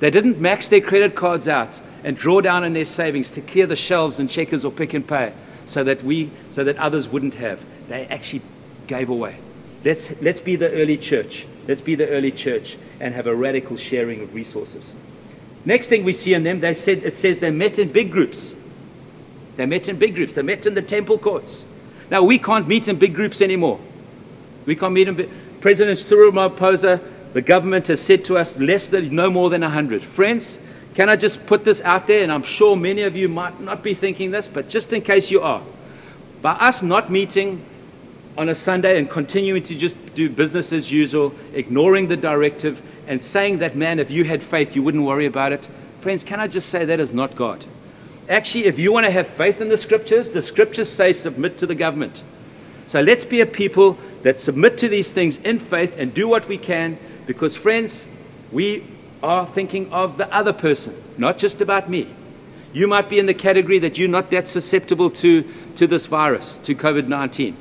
They 0.00 0.10
didn't 0.10 0.40
max 0.40 0.68
their 0.68 0.80
credit 0.80 1.14
cards 1.14 1.46
out 1.48 1.80
and 2.04 2.16
draw 2.16 2.40
down 2.40 2.64
on 2.64 2.72
their 2.72 2.84
savings 2.84 3.30
to 3.32 3.40
clear 3.40 3.66
the 3.66 3.76
shelves 3.76 4.18
and 4.18 4.28
checkers 4.28 4.64
or 4.64 4.72
Pick 4.72 4.94
n 4.94 5.02
Pay 5.02 5.32
so 5.66 5.84
that 5.84 6.02
we 6.02 6.30
so 6.50 6.64
that 6.64 6.76
others 6.76 7.08
wouldn't 7.08 7.34
have. 7.34 7.64
They 7.88 8.06
actually 8.06 8.42
gave 8.86 9.08
away. 9.08 9.36
Let's 9.84 10.10
let's 10.20 10.40
be 10.40 10.56
the 10.56 10.70
early 10.70 10.96
church. 10.96 11.46
Let's 11.68 11.80
be 11.80 11.94
the 11.94 12.08
early 12.08 12.32
church 12.32 12.76
and 13.00 13.14
have 13.14 13.26
a 13.26 13.34
radical 13.34 13.76
sharing 13.76 14.20
of 14.22 14.34
resources. 14.34 14.92
Next 15.64 15.88
thing 15.88 16.02
we 16.02 16.12
see 16.12 16.34
in 16.34 16.42
them, 16.42 16.60
they 16.60 16.74
said 16.74 17.04
it 17.04 17.14
says 17.16 17.38
they 17.38 17.50
met 17.50 17.78
in 17.78 17.92
big 17.92 18.10
groups. 18.10 18.52
They 19.56 19.66
met 19.66 19.88
in 19.88 19.96
big 19.96 20.14
groups. 20.14 20.34
They 20.34 20.42
met 20.42 20.66
in 20.66 20.74
the 20.74 20.82
temple 20.82 21.18
courts. 21.18 21.62
Now 22.12 22.22
we 22.22 22.38
can't 22.38 22.68
meet 22.68 22.88
in 22.88 22.96
big 22.96 23.14
groups 23.14 23.40
anymore. 23.40 23.80
We 24.66 24.76
can't 24.76 24.92
meet 24.92 25.08
in 25.08 25.14
big 25.14 25.30
President 25.62 25.98
Cyril 25.98 26.30
Ramaphosa, 26.30 27.00
the 27.32 27.40
government 27.40 27.86
has 27.86 28.02
said 28.02 28.24
to 28.26 28.36
us 28.36 28.54
less 28.58 28.90
than 28.90 29.14
no 29.14 29.30
more 29.30 29.48
than 29.48 29.62
100. 29.62 30.02
Friends, 30.02 30.58
can 30.94 31.08
I 31.08 31.16
just 31.16 31.46
put 31.46 31.64
this 31.64 31.80
out 31.80 32.06
there? 32.08 32.22
And 32.22 32.30
I'm 32.30 32.42
sure 32.42 32.76
many 32.76 33.02
of 33.02 33.16
you 33.16 33.28
might 33.28 33.58
not 33.60 33.82
be 33.82 33.94
thinking 33.94 34.30
this, 34.30 34.46
but 34.46 34.68
just 34.68 34.92
in 34.92 35.00
case 35.00 35.30
you 35.30 35.40
are. 35.40 35.62
By 36.42 36.52
us 36.52 36.82
not 36.82 37.10
meeting 37.10 37.64
on 38.36 38.50
a 38.50 38.54
Sunday 38.54 38.98
and 38.98 39.08
continuing 39.08 39.62
to 39.62 39.74
just 39.74 39.96
do 40.14 40.28
business 40.28 40.70
as 40.72 40.92
usual, 40.92 41.32
ignoring 41.54 42.08
the 42.08 42.16
directive, 42.16 42.82
and 43.08 43.22
saying 43.22 43.60
that, 43.60 43.74
man, 43.74 43.98
if 43.98 44.10
you 44.10 44.24
had 44.24 44.42
faith, 44.42 44.76
you 44.76 44.82
wouldn't 44.82 45.04
worry 45.04 45.24
about 45.24 45.52
it. 45.52 45.64
Friends, 46.00 46.24
can 46.24 46.40
I 46.40 46.48
just 46.48 46.68
say 46.68 46.84
that 46.84 47.00
is 47.00 47.14
not 47.14 47.36
God? 47.36 47.64
Actually, 48.32 48.64
if 48.64 48.78
you 48.78 48.90
want 48.94 49.04
to 49.04 49.10
have 49.10 49.26
faith 49.26 49.60
in 49.60 49.68
the 49.68 49.76
scriptures, 49.76 50.30
the 50.30 50.40
scriptures 50.40 50.88
say 50.88 51.12
submit 51.12 51.58
to 51.58 51.66
the 51.66 51.74
government. 51.74 52.22
So 52.86 53.02
let's 53.02 53.26
be 53.26 53.42
a 53.42 53.46
people 53.46 53.98
that 54.22 54.40
submit 54.40 54.78
to 54.78 54.88
these 54.88 55.12
things 55.12 55.36
in 55.36 55.58
faith 55.58 55.98
and 55.98 56.14
do 56.14 56.26
what 56.28 56.48
we 56.48 56.56
can 56.56 56.96
because, 57.26 57.56
friends, 57.56 58.06
we 58.50 58.84
are 59.22 59.44
thinking 59.44 59.92
of 59.92 60.16
the 60.16 60.34
other 60.34 60.54
person, 60.54 60.96
not 61.18 61.36
just 61.36 61.60
about 61.60 61.90
me. 61.90 62.08
You 62.72 62.86
might 62.86 63.10
be 63.10 63.18
in 63.18 63.26
the 63.26 63.34
category 63.34 63.78
that 63.80 63.98
you're 63.98 64.08
not 64.08 64.30
that 64.30 64.48
susceptible 64.48 65.10
to, 65.10 65.44
to 65.76 65.86
this 65.86 66.06
virus, 66.06 66.56
to 66.64 66.74
COVID 66.74 67.08
19. 67.08 67.54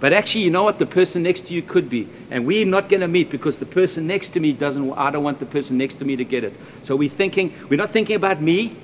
But 0.00 0.12
actually, 0.12 0.42
you 0.42 0.50
know 0.50 0.64
what? 0.64 0.80
The 0.80 0.86
person 0.86 1.22
next 1.22 1.42
to 1.42 1.54
you 1.54 1.62
could 1.62 1.88
be. 1.88 2.08
And 2.28 2.44
we're 2.44 2.66
not 2.66 2.88
going 2.88 3.02
to 3.02 3.08
meet 3.08 3.30
because 3.30 3.60
the 3.60 3.66
person 3.66 4.08
next 4.08 4.30
to 4.30 4.40
me 4.40 4.50
doesn't, 4.50 4.94
I 4.94 5.12
don't 5.12 5.22
want 5.22 5.38
the 5.38 5.46
person 5.46 5.78
next 5.78 5.96
to 5.96 6.04
me 6.04 6.16
to 6.16 6.24
get 6.24 6.42
it. 6.42 6.54
So 6.82 6.96
we're 6.96 7.08
thinking, 7.08 7.54
we're 7.68 7.76
not 7.76 7.90
thinking 7.90 8.16
about 8.16 8.42
me, 8.42 8.74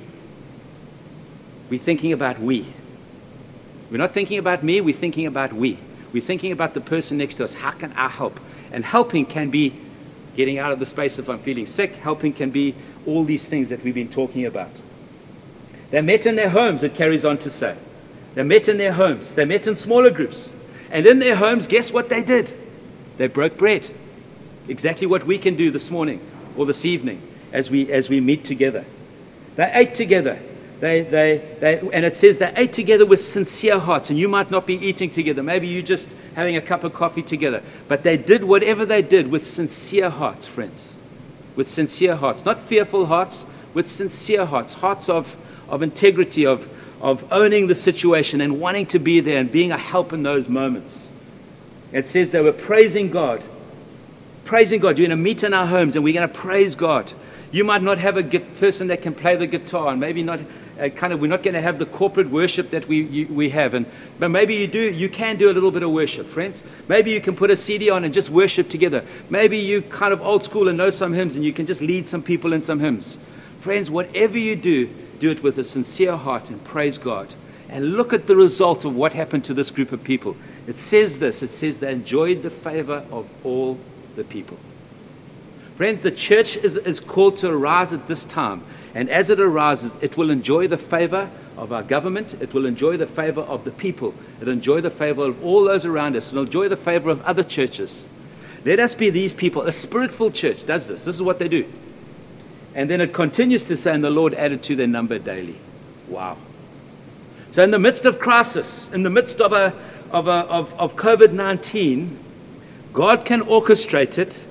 we're 1.70 1.78
thinking 1.78 2.12
about 2.12 2.38
we. 2.38 2.66
We're 3.90 3.98
not 3.98 4.12
thinking 4.12 4.38
about 4.38 4.62
me, 4.62 4.80
we're 4.80 4.94
thinking 4.94 5.26
about 5.26 5.52
we. 5.52 5.78
We're 6.12 6.22
thinking 6.22 6.52
about 6.52 6.74
the 6.74 6.80
person 6.80 7.18
next 7.18 7.36
to 7.36 7.44
us. 7.44 7.54
How 7.54 7.70
can 7.72 7.92
I 7.92 8.08
help? 8.08 8.38
And 8.72 8.84
helping 8.84 9.26
can 9.26 9.50
be 9.50 9.74
getting 10.36 10.58
out 10.58 10.72
of 10.72 10.78
the 10.78 10.86
space 10.86 11.18
if 11.18 11.28
I'm 11.28 11.38
feeling 11.38 11.66
sick. 11.66 11.96
Helping 11.96 12.32
can 12.32 12.50
be 12.50 12.74
all 13.06 13.24
these 13.24 13.48
things 13.48 13.68
that 13.70 13.82
we've 13.82 13.94
been 13.94 14.08
talking 14.08 14.46
about. 14.46 14.70
They 15.90 16.00
met 16.00 16.26
in 16.26 16.36
their 16.36 16.50
homes, 16.50 16.82
it 16.82 16.94
carries 16.94 17.24
on 17.24 17.38
to 17.38 17.50
say. 17.50 17.76
They 18.34 18.42
met 18.42 18.68
in 18.68 18.78
their 18.78 18.92
homes. 18.92 19.34
They 19.34 19.44
met 19.44 19.66
in 19.66 19.74
smaller 19.74 20.10
groups. 20.10 20.54
And 20.90 21.06
in 21.06 21.18
their 21.18 21.36
homes, 21.36 21.66
guess 21.66 21.92
what 21.92 22.08
they 22.08 22.22
did? 22.22 22.52
They 23.16 23.26
broke 23.26 23.56
bread. 23.56 23.90
Exactly 24.68 25.06
what 25.06 25.24
we 25.24 25.38
can 25.38 25.56
do 25.56 25.70
this 25.70 25.90
morning 25.90 26.20
or 26.56 26.66
this 26.66 26.84
evening 26.84 27.20
as 27.52 27.70
we, 27.70 27.90
as 27.90 28.08
we 28.08 28.20
meet 28.20 28.44
together. 28.44 28.84
They 29.56 29.70
ate 29.74 29.94
together. 29.94 30.38
They, 30.80 31.02
they, 31.02 31.38
they, 31.58 31.78
and 31.92 32.04
it 32.04 32.14
says 32.14 32.38
they 32.38 32.52
ate 32.54 32.72
together 32.72 33.04
with 33.04 33.20
sincere 33.20 33.78
hearts. 33.78 34.10
And 34.10 34.18
you 34.18 34.28
might 34.28 34.50
not 34.50 34.66
be 34.66 34.74
eating 34.74 35.10
together. 35.10 35.42
Maybe 35.42 35.66
you're 35.66 35.82
just 35.82 36.08
having 36.36 36.56
a 36.56 36.60
cup 36.60 36.84
of 36.84 36.94
coffee 36.94 37.22
together. 37.22 37.62
But 37.88 38.04
they 38.04 38.16
did 38.16 38.44
whatever 38.44 38.86
they 38.86 39.02
did 39.02 39.30
with 39.30 39.44
sincere 39.44 40.08
hearts, 40.08 40.46
friends. 40.46 40.92
With 41.56 41.68
sincere 41.68 42.14
hearts. 42.14 42.44
Not 42.44 42.58
fearful 42.58 43.06
hearts, 43.06 43.44
with 43.74 43.88
sincere 43.88 44.46
hearts. 44.46 44.74
Hearts 44.74 45.08
of, 45.08 45.34
of 45.68 45.82
integrity, 45.82 46.46
of, 46.46 46.68
of 47.02 47.30
owning 47.32 47.66
the 47.66 47.74
situation 47.74 48.40
and 48.40 48.60
wanting 48.60 48.86
to 48.86 49.00
be 49.00 49.18
there 49.18 49.40
and 49.40 49.50
being 49.50 49.72
a 49.72 49.78
help 49.78 50.12
in 50.12 50.22
those 50.22 50.48
moments. 50.48 51.08
It 51.92 52.06
says 52.06 52.30
they 52.30 52.42
were 52.42 52.52
praising 52.52 53.10
God. 53.10 53.42
Praising 54.44 54.78
God. 54.78 54.98
You're 54.98 55.08
going 55.08 55.18
to 55.18 55.22
meet 55.22 55.42
in 55.42 55.52
our 55.54 55.66
homes 55.66 55.96
and 55.96 56.04
we're 56.04 56.14
going 56.14 56.28
to 56.28 56.34
praise 56.34 56.76
God. 56.76 57.12
You 57.50 57.64
might 57.64 57.82
not 57.82 57.98
have 57.98 58.16
a 58.16 58.22
person 58.60 58.88
that 58.88 59.02
can 59.02 59.14
play 59.14 59.36
the 59.36 59.46
guitar 59.46 59.88
and 59.88 60.00
maybe 60.00 60.22
not 60.22 60.40
uh, 60.78 60.88
kind 60.88 61.12
of 61.12 61.20
we're 61.20 61.26
not 61.28 61.42
going 61.42 61.54
to 61.54 61.60
have 61.60 61.78
the 61.78 61.86
corporate 61.86 62.30
worship 62.30 62.70
that 62.70 62.86
we, 62.88 63.02
you, 63.02 63.26
we 63.26 63.50
have. 63.50 63.74
And, 63.74 63.86
but 64.18 64.28
maybe 64.28 64.54
you 64.54 64.66
do, 64.66 64.90
you 64.90 65.08
can 65.08 65.36
do 65.36 65.50
a 65.50 65.52
little 65.52 65.70
bit 65.70 65.82
of 65.82 65.90
worship, 65.90 66.26
friends. 66.26 66.64
Maybe 66.88 67.10
you 67.10 67.20
can 67.20 67.36
put 67.36 67.50
a 67.50 67.56
CD 67.56 67.90
on 67.90 68.04
and 68.04 68.14
just 68.14 68.30
worship 68.30 68.68
together. 68.68 69.04
Maybe 69.30 69.58
you 69.58 69.82
kind 69.82 70.12
of 70.12 70.22
old 70.22 70.44
school 70.44 70.68
and 70.68 70.78
know 70.78 70.90
some 70.90 71.12
hymns 71.12 71.36
and 71.36 71.44
you 71.44 71.52
can 71.52 71.66
just 71.66 71.80
lead 71.80 72.06
some 72.06 72.22
people 72.22 72.52
in 72.52 72.62
some 72.62 72.80
hymns. 72.80 73.18
Friends, 73.60 73.90
whatever 73.90 74.38
you 74.38 74.56
do, 74.56 74.88
do 75.18 75.30
it 75.30 75.42
with 75.42 75.58
a 75.58 75.64
sincere 75.64 76.16
heart 76.16 76.50
and 76.50 76.62
praise 76.64 76.98
God. 76.98 77.28
And 77.68 77.94
look 77.94 78.12
at 78.12 78.26
the 78.26 78.36
result 78.36 78.84
of 78.84 78.96
what 78.96 79.12
happened 79.12 79.44
to 79.44 79.54
this 79.54 79.70
group 79.70 79.92
of 79.92 80.02
people. 80.02 80.36
It 80.66 80.76
says 80.76 81.18
this 81.18 81.42
it 81.42 81.48
says 81.48 81.80
they 81.80 81.92
enjoyed 81.92 82.42
the 82.42 82.50
favor 82.50 83.04
of 83.10 83.28
all 83.44 83.78
the 84.16 84.24
people. 84.24 84.58
Friends, 85.76 86.02
the 86.02 86.10
church 86.10 86.56
is, 86.56 86.76
is 86.76 86.98
called 86.98 87.36
to 87.38 87.48
arise 87.48 87.92
at 87.92 88.08
this 88.08 88.24
time. 88.24 88.62
And 88.98 89.08
as 89.10 89.30
it 89.30 89.38
arises, 89.38 89.96
it 90.02 90.16
will 90.16 90.28
enjoy 90.28 90.66
the 90.66 90.76
favor 90.76 91.30
of 91.56 91.72
our 91.72 91.84
government. 91.84 92.34
It 92.42 92.52
will 92.52 92.66
enjoy 92.66 92.96
the 92.96 93.06
favor 93.06 93.42
of 93.42 93.62
the 93.62 93.70
people. 93.70 94.12
It'll 94.40 94.52
enjoy 94.52 94.80
the 94.80 94.90
favor 94.90 95.26
of 95.26 95.44
all 95.44 95.62
those 95.62 95.84
around 95.84 96.16
us. 96.16 96.32
It'll 96.32 96.42
enjoy 96.42 96.66
the 96.66 96.76
favor 96.76 97.08
of 97.08 97.24
other 97.24 97.44
churches. 97.44 98.08
Let 98.64 98.80
us 98.80 98.96
be 98.96 99.08
these 99.08 99.32
people. 99.32 99.62
A 99.62 99.70
spiritful 99.70 100.34
church 100.34 100.66
does 100.66 100.88
this. 100.88 101.04
This 101.04 101.14
is 101.14 101.22
what 101.22 101.38
they 101.38 101.46
do. 101.46 101.64
And 102.74 102.90
then 102.90 103.00
it 103.00 103.12
continues 103.12 103.66
to 103.66 103.76
say, 103.76 103.94
and 103.94 104.02
the 104.02 104.10
Lord 104.10 104.34
added 104.34 104.64
to 104.64 104.74
their 104.74 104.88
number 104.88 105.20
daily. 105.20 105.58
Wow. 106.08 106.36
So, 107.52 107.62
in 107.62 107.70
the 107.70 107.78
midst 107.78 108.04
of 108.04 108.18
crisis, 108.18 108.90
in 108.90 109.04
the 109.04 109.10
midst 109.10 109.40
of, 109.40 109.52
a, 109.52 109.72
of, 110.10 110.26
a, 110.26 110.44
of, 110.50 110.74
of 110.74 110.96
COVID 110.96 111.30
19, 111.30 112.18
God 112.92 113.24
can 113.24 113.42
orchestrate 113.42 114.18
it 114.18 114.44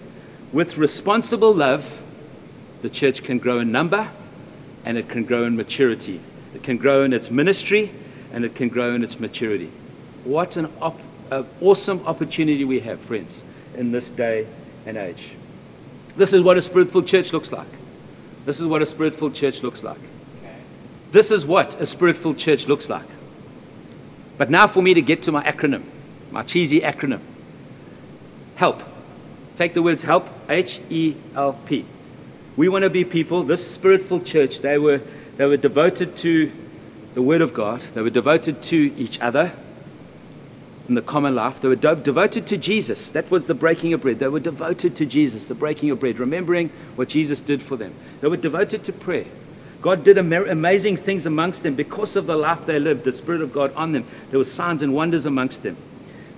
with 0.53 0.77
responsible 0.77 1.53
love. 1.53 2.01
The 2.81 2.89
church 2.89 3.23
can 3.23 3.39
grow 3.39 3.59
in 3.59 3.73
number 3.73 4.09
and 4.85 4.97
it 4.97 5.09
can 5.09 5.23
grow 5.23 5.43
in 5.43 5.55
maturity. 5.55 6.19
It 6.53 6.63
can 6.63 6.77
grow 6.77 7.03
in 7.03 7.13
its 7.13 7.29
ministry 7.29 7.91
and 8.33 8.45
it 8.45 8.55
can 8.55 8.69
grow 8.69 8.93
in 8.93 9.03
its 9.03 9.19
maturity. 9.19 9.71
What 10.23 10.57
an, 10.57 10.69
op- 10.81 10.99
awesome 11.61 12.05
opportunity 12.05 12.63
we 12.65 12.79
have, 12.81 12.99
friends, 12.99 13.43
in 13.75 13.91
this 13.91 14.09
day 14.09 14.47
and 14.85 14.97
age. 14.97 15.31
This 16.15 16.33
is 16.33 16.41
what 16.41 16.57
a 16.57 16.61
spiritful 16.61 17.05
church 17.05 17.33
looks 17.33 17.51
like. 17.51 17.67
This 18.45 18.59
is 18.59 18.65
what 18.65 18.81
a 18.81 18.85
spiritful 18.85 19.35
church 19.35 19.61
looks 19.61 19.83
like. 19.83 19.99
This 21.11 21.31
is 21.31 21.45
what 21.45 21.75
a 21.75 21.85
spiritful 21.85 22.37
church 22.37 22.67
looks 22.67 22.89
like. 22.89 23.05
But 24.37 24.49
now 24.49 24.67
for 24.67 24.81
me 24.81 24.93
to 24.93 25.01
get 25.01 25.23
to 25.23 25.31
my 25.31 25.43
acronym, 25.43 25.83
my 26.31 26.43
cheesy 26.43 26.81
acronym. 26.81 27.21
Help. 28.55 28.81
Take 29.55 29.73
the 29.73 29.81
words 29.81 30.03
help, 30.03 30.27
H 30.49 30.79
E 30.89 31.15
L 31.35 31.53
P. 31.65 31.85
We 32.57 32.69
want 32.69 32.83
to 32.83 32.89
be 32.89 33.05
people, 33.05 33.43
this 33.43 33.77
spiritful 33.77 34.25
church, 34.25 34.61
they 34.61 34.79
were, 34.79 34.99
they 35.37 35.45
were 35.45 35.57
devoted 35.57 36.17
to 36.17 36.51
the 37.13 37.21
Word 37.21 37.41
of 37.41 37.53
God, 37.53 37.81
they 37.93 38.01
were 38.01 38.09
devoted 38.09 38.61
to 38.63 38.93
each 38.97 39.19
other 39.21 39.51
in 40.89 40.95
the 40.95 41.01
common 41.01 41.35
life. 41.35 41.61
They 41.61 41.67
were 41.67 41.75
do- 41.75 41.95
devoted 41.95 42.47
to 42.47 42.57
Jesus. 42.57 43.11
That 43.11 43.29
was 43.29 43.47
the 43.47 43.53
breaking 43.53 43.93
of 43.93 44.01
bread. 44.01 44.19
They 44.19 44.27
were 44.27 44.39
devoted 44.39 44.95
to 44.95 45.05
Jesus, 45.05 45.45
the 45.45 45.55
breaking 45.55 45.91
of 45.91 45.99
bread, 45.99 46.17
remembering 46.17 46.69
what 46.95 47.09
Jesus 47.09 47.41
did 47.41 47.61
for 47.61 47.75
them. 47.75 47.93
They 48.21 48.27
were 48.27 48.37
devoted 48.37 48.83
to 48.85 48.93
prayer. 48.93 49.25
God 49.81 50.03
did 50.03 50.17
am- 50.17 50.33
amazing 50.33 50.97
things 50.97 51.25
amongst 51.25 51.63
them 51.63 51.75
because 51.75 52.15
of 52.15 52.25
the 52.25 52.35
life 52.35 52.65
they 52.65 52.79
lived, 52.79 53.03
the 53.03 53.11
Spirit 53.11 53.41
of 53.41 53.53
God 53.53 53.73
on 53.75 53.91
them. 53.91 54.05
There 54.31 54.39
were 54.39 54.45
signs 54.45 54.81
and 54.81 54.93
wonders 54.93 55.25
amongst 55.25 55.63
them. 55.63 55.77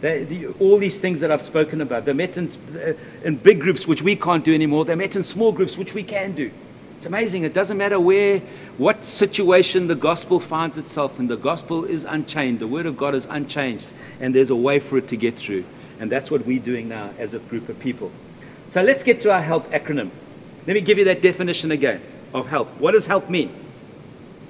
They, 0.02 0.24
the, 0.24 0.48
all 0.60 0.78
these 0.78 1.00
things 1.00 1.20
that 1.20 1.32
I've 1.32 1.42
spoken 1.42 1.82
about. 1.82 2.06
They 2.06 2.14
met 2.14 2.38
in, 2.38 2.48
uh, 2.48 2.94
in 3.24 3.36
big 3.36 3.60
groups, 3.60 3.88
which 3.88 4.02
we 4.02 4.16
can't 4.16 4.46
do 4.46 4.54
anymore. 4.54 4.86
They 4.86 4.96
met 4.96 5.16
in 5.16 5.24
small 5.24 5.52
groups, 5.52 5.78
which 5.78 5.94
we 5.94 6.04
can 6.04 6.32
do. 6.34 6.52
It's 6.98 7.06
amazing. 7.06 7.44
It 7.44 7.54
doesn't 7.54 7.78
matter 7.78 8.00
where, 8.00 8.40
what 8.78 9.04
situation 9.04 9.88
the 9.88 9.96
gospel 9.96 10.40
finds 10.40 10.78
itself 10.78 11.20
in. 11.20 11.28
The 11.28 11.38
gospel 11.38 11.86
is 11.86 12.06
unchained. 12.06 12.60
The 12.60 12.68
word 12.68 12.86
of 12.86 12.98
God 12.98 13.16
is 13.16 13.26
unchanged. 13.26 13.94
And 14.20 14.34
there's 14.34 14.50
a 14.50 14.56
way 14.56 14.80
for 14.80 14.98
it 14.98 15.08
to 15.10 15.18
get 15.18 15.36
through. 15.36 15.66
And 16.00 16.10
that's 16.10 16.32
what 16.32 16.46
we're 16.46 16.60
doing 16.60 16.88
now 16.88 17.12
as 17.18 17.34
a 17.34 17.40
group 17.40 17.68
of 17.70 17.80
people. 17.80 18.12
So 18.70 18.82
let's 18.82 19.04
get 19.04 19.22
to 19.22 19.32
our 19.32 19.42
HELP 19.42 19.70
acronym. 19.72 20.12
Let 20.68 20.74
me 20.74 20.82
give 20.82 20.98
you 20.98 21.06
that 21.06 21.22
definition 21.22 21.72
again 21.72 22.02
of 22.34 22.48
help. 22.48 22.68
What 22.80 22.92
does 22.92 23.06
help 23.06 23.30
mean? 23.30 23.50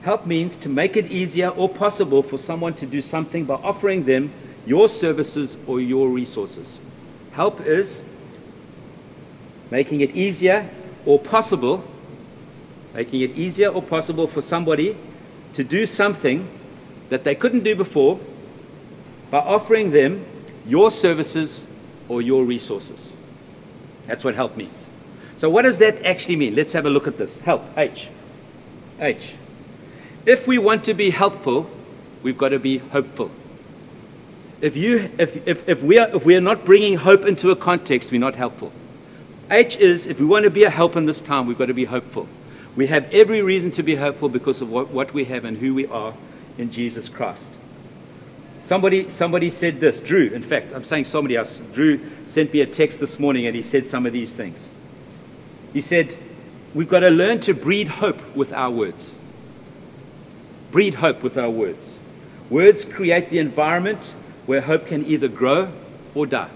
Help 0.02 0.26
means 0.26 0.58
to 0.58 0.70
make 0.70 0.96
it 0.96 1.12
easier 1.12 1.50
or 1.50 1.70
possible 1.70 2.22
for 2.22 2.38
someone 2.38 2.74
to 2.76 2.86
do 2.86 3.02
something 3.02 3.46
by 3.46 3.56
offering 3.56 4.06
them 4.06 4.32
your 4.70 4.88
services 4.88 5.58
or 5.66 5.82
your 5.82 6.10
resources. 6.10 6.78
Help 7.32 7.60
is 7.62 8.04
making 9.72 10.02
it 10.02 10.16
easier 10.16 10.70
or 11.08 11.18
possible, 11.18 11.84
making 12.94 13.22
it 13.22 13.32
easier 13.36 13.70
or 13.70 13.82
possible 13.82 14.28
for 14.28 14.42
somebody 14.42 14.96
to 15.56 15.64
do 15.64 15.88
something 15.88 16.48
that 17.10 17.24
they 17.24 17.34
couldn't 17.34 17.64
do 17.64 17.76
before 17.76 18.20
by 19.32 19.40
offering 19.40 19.90
them 19.90 20.24
your 20.68 20.92
services 20.92 21.64
or 22.08 22.22
your 22.22 22.46
resources. 22.46 23.12
That's 24.06 24.24
what 24.24 24.36
help 24.36 24.56
means. 24.56 24.86
So, 25.38 25.50
what 25.50 25.64
does 25.64 25.80
that 25.80 26.06
actually 26.06 26.36
mean? 26.36 26.54
Let's 26.54 26.74
have 26.74 26.86
a 26.86 26.92
look 26.92 27.08
at 27.08 27.18
this. 27.18 27.40
Help, 27.40 27.64
H. 27.76 28.08
H. 29.00 29.34
If 30.28 30.46
we 30.46 30.60
want 30.60 30.84
to 30.84 30.94
be 30.94 31.10
helpful, 31.10 31.68
we've 32.22 32.38
got 32.38 32.50
to 32.50 32.60
be 32.60 32.78
hopeful. 32.78 33.32
If, 34.62 34.76
you, 34.76 35.10
if, 35.18 35.48
if, 35.48 35.70
if, 35.70 35.84
we 35.84 35.98
are, 36.00 36.10
if 36.16 36.26
we 36.26 36.36
are 36.36 36.42
not 36.42 36.66
bringing 36.66 36.98
hope 36.98 37.26
into 37.26 37.52
a 37.52 37.56
context, 37.56 38.12
we're 38.12 38.20
not 38.20 38.36
helpful. 38.36 38.74
H 39.50 39.78
is 39.78 40.06
if 40.06 40.20
we 40.20 40.26
want 40.26 40.44
to 40.44 40.52
be 40.52 40.64
a 40.64 40.70
help 40.70 40.96
in 40.96 41.06
this 41.06 41.22
time, 41.22 41.48
we've 41.48 41.58
got 41.58 41.68
to 41.68 41.74
be 41.74 41.86
hopeful. 41.86 42.28
We 42.76 42.88
have 42.88 43.12
every 43.14 43.42
reason 43.42 43.72
to 43.72 43.84
be 43.84 43.96
hopeful 43.96 44.30
because 44.30 44.62
of 44.62 44.70
what, 44.70 44.90
what 44.90 45.14
we 45.14 45.26
have 45.26 45.46
and 45.46 45.58
who 45.58 45.74
we 45.74 45.88
are 45.88 46.14
in 46.58 46.72
Jesus 46.72 47.10
Christ. 47.10 47.52
Somebody, 48.64 49.10
somebody 49.10 49.50
said 49.50 49.80
this, 49.80 50.00
Drew, 50.00 50.28
in 50.28 50.44
fact, 50.44 50.74
I'm 50.76 50.84
saying 50.84 51.06
somebody 51.06 51.36
else. 51.36 51.58
Drew 51.74 52.00
sent 52.28 52.54
me 52.54 52.62
a 52.62 52.68
text 52.68 53.00
this 53.00 53.18
morning 53.18 53.48
and 53.48 53.56
he 53.56 53.64
said 53.64 53.88
some 53.88 54.06
of 54.06 54.14
these 54.14 54.36
things. 54.36 54.68
He 55.74 55.82
said, 55.82 56.16
We've 56.76 56.90
got 56.90 57.00
to 57.00 57.10
learn 57.10 57.40
to 57.42 57.56
breed 57.56 57.88
hope 57.88 58.36
with 58.36 58.54
our 58.54 58.70
words. 58.70 59.16
Breed 60.72 60.96
hope 60.96 61.24
with 61.24 61.36
our 61.36 61.50
words. 61.50 61.96
Words 62.52 62.86
create 62.86 63.32
the 63.32 63.40
environment 63.40 64.14
where 64.50 64.62
hope 64.62 64.88
can 64.88 65.06
either 65.06 65.28
grow 65.28 65.72
or 66.16 66.26
die. 66.26 66.50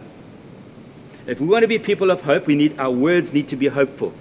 If 1.27 1.39
we 1.39 1.45
want 1.45 1.61
to 1.61 1.67
be 1.67 1.77
people 1.77 2.09
of 2.09 2.21
hope, 2.21 2.47
we 2.47 2.55
need 2.55 2.79
our 2.79 2.89
words 2.89 3.33
need 3.33 3.49
to 3.49 3.55
be 3.55 3.67
hopeful. 3.67 4.15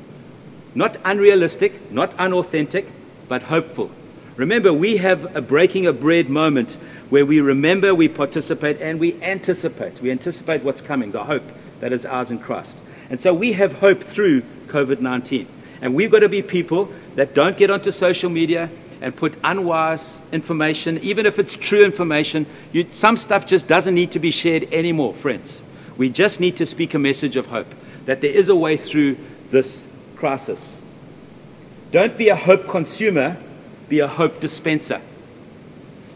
Not 0.74 0.98
unrealistic, 1.06 1.90
not 1.90 2.12
unauthentic, 2.18 2.86
but 3.30 3.44
hopeful. 3.44 3.90
Remember, 4.36 4.74
we 4.74 4.98
have 4.98 5.34
a 5.34 5.40
breaking 5.40 5.86
of 5.86 6.00
bread 6.00 6.28
moment 6.28 6.74
where 7.08 7.24
we 7.24 7.40
remember, 7.40 7.94
we 7.94 8.08
participate, 8.08 8.78
and 8.82 9.00
we 9.00 9.20
anticipate. 9.22 10.02
We 10.02 10.10
anticipate 10.10 10.62
what's 10.62 10.82
coming, 10.82 11.12
the 11.12 11.24
hope 11.24 11.44
that 11.80 11.94
is 11.94 12.04
ours 12.04 12.30
in 12.30 12.40
Christ. 12.40 12.76
And 13.08 13.22
so 13.22 13.32
we 13.32 13.54
have 13.54 13.76
hope 13.76 14.02
through 14.02 14.42
COVID 14.66 15.00
19. 15.00 15.46
And 15.80 15.94
we've 15.94 16.10
got 16.10 16.20
to 16.20 16.28
be 16.28 16.42
people 16.42 16.92
that 17.14 17.32
don't 17.32 17.56
get 17.56 17.70
onto 17.70 17.90
social 17.90 18.28
media 18.28 18.68
and 19.02 19.14
put 19.14 19.36
unwise 19.44 20.20
information, 20.32 20.98
even 20.98 21.26
if 21.26 21.38
it's 21.38 21.56
true 21.56 21.84
information. 21.84 22.46
You, 22.72 22.86
some 22.90 23.16
stuff 23.16 23.46
just 23.46 23.66
doesn't 23.66 23.94
need 23.94 24.12
to 24.12 24.18
be 24.18 24.30
shared 24.30 24.72
anymore, 24.72 25.12
friends. 25.12 25.62
We 25.96 26.08
just 26.08 26.40
need 26.40 26.56
to 26.58 26.66
speak 26.66 26.94
a 26.94 26.98
message 26.98 27.36
of 27.36 27.46
hope 27.46 27.66
that 28.06 28.20
there 28.20 28.30
is 28.30 28.48
a 28.48 28.56
way 28.56 28.76
through 28.76 29.16
this 29.50 29.84
crisis. 30.16 30.76
Don't 31.90 32.16
be 32.16 32.28
a 32.28 32.36
hope 32.36 32.68
consumer, 32.68 33.36
be 33.88 34.00
a 34.00 34.08
hope 34.08 34.40
dispenser. 34.40 35.00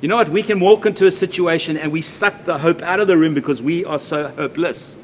You 0.01 0.09
know 0.09 0.16
what? 0.16 0.29
We 0.29 0.42
can 0.42 0.61
walk 0.61 0.87
into 0.87 1.07
a 1.07 1.11
situation 1.11 1.77
and 1.77 1.90
we 1.90 2.03
suck 2.03 2.44
the 2.44 2.59
hope 2.59 2.83
out 2.83 3.01
of 3.01 3.09
the 3.09 3.16
room 3.16 3.35
because 3.35 3.61
we 3.61 3.85
are 3.85 3.99
so 3.99 4.29
hopeless. 4.29 4.94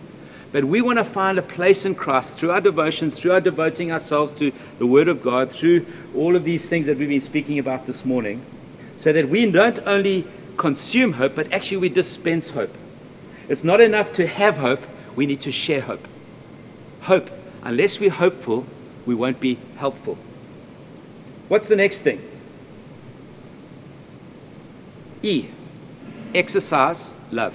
But 0.53 0.65
we 0.65 0.83
want 0.83 0.99
to 0.99 1.05
find 1.05 1.39
a 1.39 1.43
place 1.43 1.87
in 1.87 1.95
Christ 1.95 2.35
through 2.35 2.51
our 2.51 2.61
devotions, 2.61 3.19
through 3.19 3.33
our 3.33 3.41
devoting 3.41 3.91
ourselves 3.91 4.35
to 4.35 4.53
the 4.79 4.87
Word 4.87 5.09
of 5.09 5.23
God, 5.23 5.51
through 5.51 5.87
all 6.15 6.37
of 6.37 6.45
these 6.45 6.69
things 6.69 6.87
that 6.87 6.99
we've 6.99 7.09
been 7.09 7.23
speaking 7.23 7.59
about 7.59 7.87
this 7.87 8.05
morning, 8.05 8.43
so 8.99 9.13
that 9.15 9.31
we 9.31 9.51
don't 9.51 9.81
only 9.87 10.27
consume 10.59 11.15
hope, 11.15 11.35
but 11.35 11.51
actually 11.53 11.79
we 11.79 11.89
dispense 11.89 12.51
hope. 12.51 12.75
It's 13.49 13.65
not 13.65 13.81
enough 13.81 14.13
to 14.15 14.27
have 14.27 14.59
hope, 14.59 14.81
we 15.17 15.25
need 15.25 15.41
to 15.43 15.53
share 15.53 15.81
hope. 15.81 16.07
Hope. 17.03 17.31
Unless 17.65 17.99
we're 17.99 18.11
hopeful, 18.11 18.67
we 19.07 19.15
won't 19.15 19.41
be 19.41 19.59
helpful. 19.77 20.19
What's 21.49 21.69
the 21.69 21.77
next 21.77 22.03
thing? 22.03 22.21
E. 25.23 25.47
Exercise 26.35 27.11
love. 27.31 27.55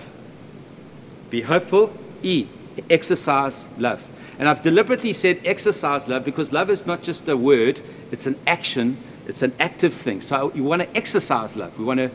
Be 1.30 1.42
hopeful. 1.42 1.96
E. 2.24 2.48
Exercise 2.90 3.66
love. 3.78 4.02
And 4.40 4.48
I've 4.48 4.62
deliberately 4.64 5.14
said 5.14 5.40
exercise 5.46 6.08
love 6.08 6.24
because 6.24 6.52
love 6.52 6.70
is 6.70 6.86
not 6.86 7.02
just 7.02 7.28
a 7.28 7.36
word, 7.36 7.80
it's 8.12 8.28
an 8.28 8.38
action, 8.46 8.98
it's 9.26 9.42
an 9.42 9.54
active 9.60 9.94
thing. 9.94 10.22
So 10.22 10.52
you 10.54 10.64
want 10.64 10.84
to 10.84 10.96
exercise 10.96 11.56
love. 11.56 11.78
We 11.78 11.86
want 11.86 12.00
to 12.00 12.12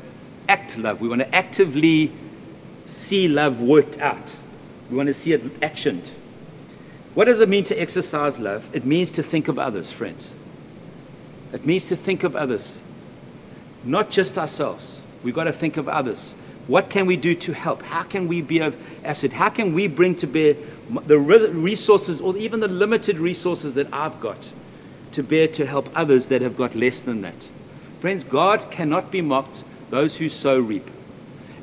act 0.49 0.79
love. 0.79 1.01
We 1.01 1.09
want 1.09 1.21
to 1.21 1.35
actively 1.35 2.13
see 2.87 3.29
love 3.29 3.61
worked 3.61 3.99
out. 3.99 4.37
We 4.91 4.97
want 4.97 5.09
to 5.09 5.15
see 5.15 5.33
it 5.33 5.43
actioned. 5.61 6.07
What 7.15 7.27
does 7.27 7.41
it 7.41 7.49
mean 7.49 7.65
to 7.65 7.79
exercise 7.79 8.39
love? 8.39 8.75
It 8.75 8.85
means 8.85 9.11
to 9.13 9.23
think 9.23 9.49
of 9.49 9.59
others, 9.59 9.91
friends. 9.91 10.33
It 11.53 11.67
means 11.67 11.87
to 11.89 11.97
think 11.97 12.25
of 12.25 12.35
others, 12.35 12.81
not 13.85 14.11
just 14.11 14.39
ourselves. 14.39 15.01
We've 15.23 15.35
got 15.35 15.45
to 15.45 15.53
think 15.53 15.77
of 15.77 15.89
others. 15.89 16.33
What 16.67 16.91
can 16.91 17.07
we 17.07 17.17
do 17.17 17.35
to 17.35 17.53
help? 17.53 17.83
How 17.83 18.03
can 18.03 18.29
we 18.29 18.41
be 18.41 18.61
of 18.61 18.77
asset? 19.05 19.33
How 19.33 19.49
can 19.49 19.73
we 19.73 19.89
bring 19.89 20.15
to 20.17 20.27
bear 20.27 20.55
the 21.07 21.19
resources 21.19 22.21
or 22.21 22.37
even 22.37 22.61
the 22.61 22.69
limited 22.69 23.19
resources 23.19 23.75
that 23.75 23.93
I've 23.93 24.21
got 24.21 24.49
to 25.13 25.23
bear 25.23 25.49
to 25.49 25.67
help 25.67 25.89
others 25.95 26.29
that 26.29 26.41
have 26.41 26.57
got 26.57 26.75
less 26.75 27.03
than 27.03 27.23
that? 27.23 27.49
Friends, 28.01 28.25
God 28.25 28.71
cannot 28.71 29.11
be 29.11 29.21
mocked. 29.21 29.65
Those 29.91 30.17
who 30.17 30.29
sow 30.29 30.59
reap. 30.59 30.89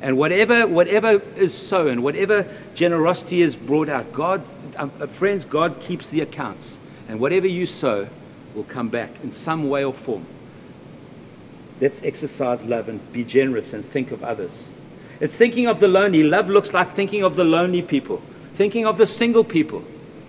And 0.02 0.16
whatever, 0.16 0.66
whatever 0.66 1.20
is 1.36 1.52
sown, 1.52 2.02
whatever 2.02 2.46
generosity 2.74 3.42
is 3.42 3.54
brought 3.56 3.88
out, 3.88 4.12
God, 4.12 4.42
um, 4.76 4.90
uh, 5.00 5.06
friends, 5.06 5.44
God 5.44 5.80
keeps 5.80 6.08
the 6.08 6.20
accounts. 6.20 6.78
And 7.08 7.20
whatever 7.20 7.46
you 7.46 7.66
sow 7.66 8.08
will 8.54 8.64
come 8.64 8.88
back 8.88 9.10
in 9.22 9.32
some 9.32 9.68
way 9.68 9.84
or 9.84 9.92
form. 9.92 10.24
Let's 11.80 12.02
exercise 12.02 12.64
love 12.64 12.88
and 12.88 13.12
be 13.12 13.24
generous 13.24 13.72
and 13.72 13.84
think 13.84 14.12
of 14.12 14.22
others. 14.22 14.64
It's 15.20 15.36
thinking 15.36 15.66
of 15.66 15.80
the 15.80 15.88
lonely. 15.88 16.22
Love 16.22 16.48
looks 16.48 16.72
like 16.72 16.90
thinking 16.90 17.22
of 17.22 17.36
the 17.36 17.44
lonely 17.44 17.82
people, 17.82 18.18
thinking 18.54 18.86
of 18.86 18.98
the 18.98 19.06
single 19.06 19.44
people 19.44 19.84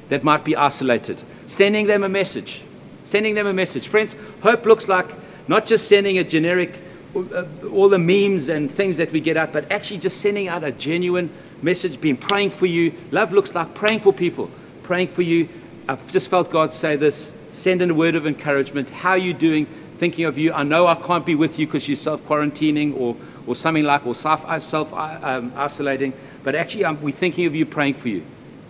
that 0.10 0.24
might 0.24 0.44
be 0.44 0.56
isolated, 0.56 1.22
sending 1.48 1.88
them 1.88 2.04
a 2.04 2.10
message. 2.10 2.62
Sending 3.06 3.34
them 3.36 3.48
a 3.48 3.54
message. 3.54 3.88
Friends, 3.88 4.16
hope 4.42 4.66
looks 4.66 4.88
like 4.88 5.08
not 5.48 5.66
just 5.66 5.88
sending 5.88 6.18
a 6.18 6.24
generic, 6.24 6.74
uh, 7.16 7.46
all 7.72 7.90
the 7.90 7.98
memes 7.98 8.50
and 8.50 8.72
things 8.72 8.98
that 8.98 9.12
we 9.12 9.20
get 9.20 9.38
out, 9.38 9.52
but 9.52 9.70
actually 9.72 10.00
just 10.00 10.22
sending 10.22 10.48
out 10.48 10.64
a 10.64 10.72
genuine 10.72 11.30
message, 11.62 12.00
being 12.00 12.18
praying 12.18 12.52
for 12.52 12.66
you. 12.66 12.94
Love 13.12 13.34
looks 13.34 13.56
like 13.56 13.74
praying 13.74 14.00
for 14.00 14.14
people, 14.14 14.50
praying 14.84 15.08
for 15.08 15.22
you. 15.22 15.50
I've 15.88 16.06
just 16.10 16.28
felt 16.28 16.52
God 16.52 16.74
say 16.74 16.96
this. 16.96 17.32
Send 17.52 17.82
in 17.82 17.90
a 17.90 17.94
word 17.94 18.16
of 18.16 18.28
encouragement. 18.28 18.90
How 18.90 19.12
are 19.12 19.18
you 19.18 19.34
doing? 19.34 19.68
thinking 20.02 20.26
of 20.26 20.36
you. 20.36 20.52
I 20.52 20.64
know 20.64 20.88
I 20.88 20.96
can't 20.96 21.24
be 21.24 21.36
with 21.36 21.60
you 21.60 21.68
because 21.68 21.88
you're 21.88 21.96
self 21.96 22.24
quarantining 22.24 23.00
or, 23.00 23.16
or 23.52 23.56
something 23.56 23.84
like, 23.84 24.08
or 24.08 24.16
self 24.16 24.46
um, 24.94 25.52
isolating, 25.58 26.14
but 26.42 26.56
actually 26.56 26.86
um, 26.86 27.02
we're 27.02 27.12
thinking 27.12 27.46
of 27.46 27.54
you, 27.54 27.66
praying 27.66 27.96
for 27.96 28.08
you. 28.08 28.24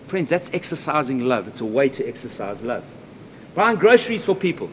Friends, 0.08 0.28
that's 0.28 0.52
exercising 0.52 1.24
love. 1.24 1.46
It's 1.46 1.60
a 1.60 1.64
way 1.64 1.88
to 1.90 2.06
exercise 2.06 2.60
love. 2.62 2.84
Buying 3.54 3.76
groceries 3.76 4.24
for 4.24 4.34
people. 4.34 4.68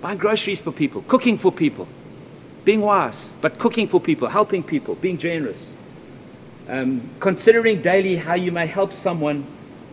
Buying 0.00 0.16
groceries 0.16 0.58
for 0.58 0.72
people. 0.72 1.02
Cooking 1.02 1.36
for 1.36 1.52
people. 1.52 1.86
Being 2.64 2.80
wise, 2.80 3.28
but 3.42 3.58
cooking 3.58 3.88
for 3.88 4.00
people, 4.00 4.28
helping 4.28 4.62
people, 4.62 4.94
being 4.94 5.18
generous. 5.18 5.74
Um, 6.66 7.02
considering 7.20 7.82
daily 7.82 8.16
how 8.16 8.34
you 8.34 8.52
may 8.52 8.66
help 8.66 8.94
someone 8.94 9.44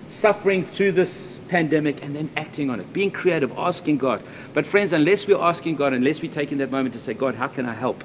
suffering 0.08 0.64
through 0.64 0.94
this 0.94 1.38
pandemic 1.50 2.02
and 2.02 2.16
then 2.16 2.30
acting 2.38 2.70
on 2.70 2.80
it, 2.80 2.94
being 2.94 3.12
creative, 3.12 3.52
asking 3.58 3.98
God. 3.98 4.22
But, 4.54 4.66
friends, 4.66 4.94
unless 4.94 5.28
we're 5.28 5.42
asking 5.42 5.76
God, 5.76 5.94
unless 5.94 6.22
we're 6.22 6.32
taking 6.32 6.60
that 6.60 6.72
moment 6.72 6.94
to 6.94 7.00
say, 7.00 7.14
God, 7.14 7.36
how 7.36 7.48
can 7.48 7.66
I 7.66 7.74
help? 7.74 8.04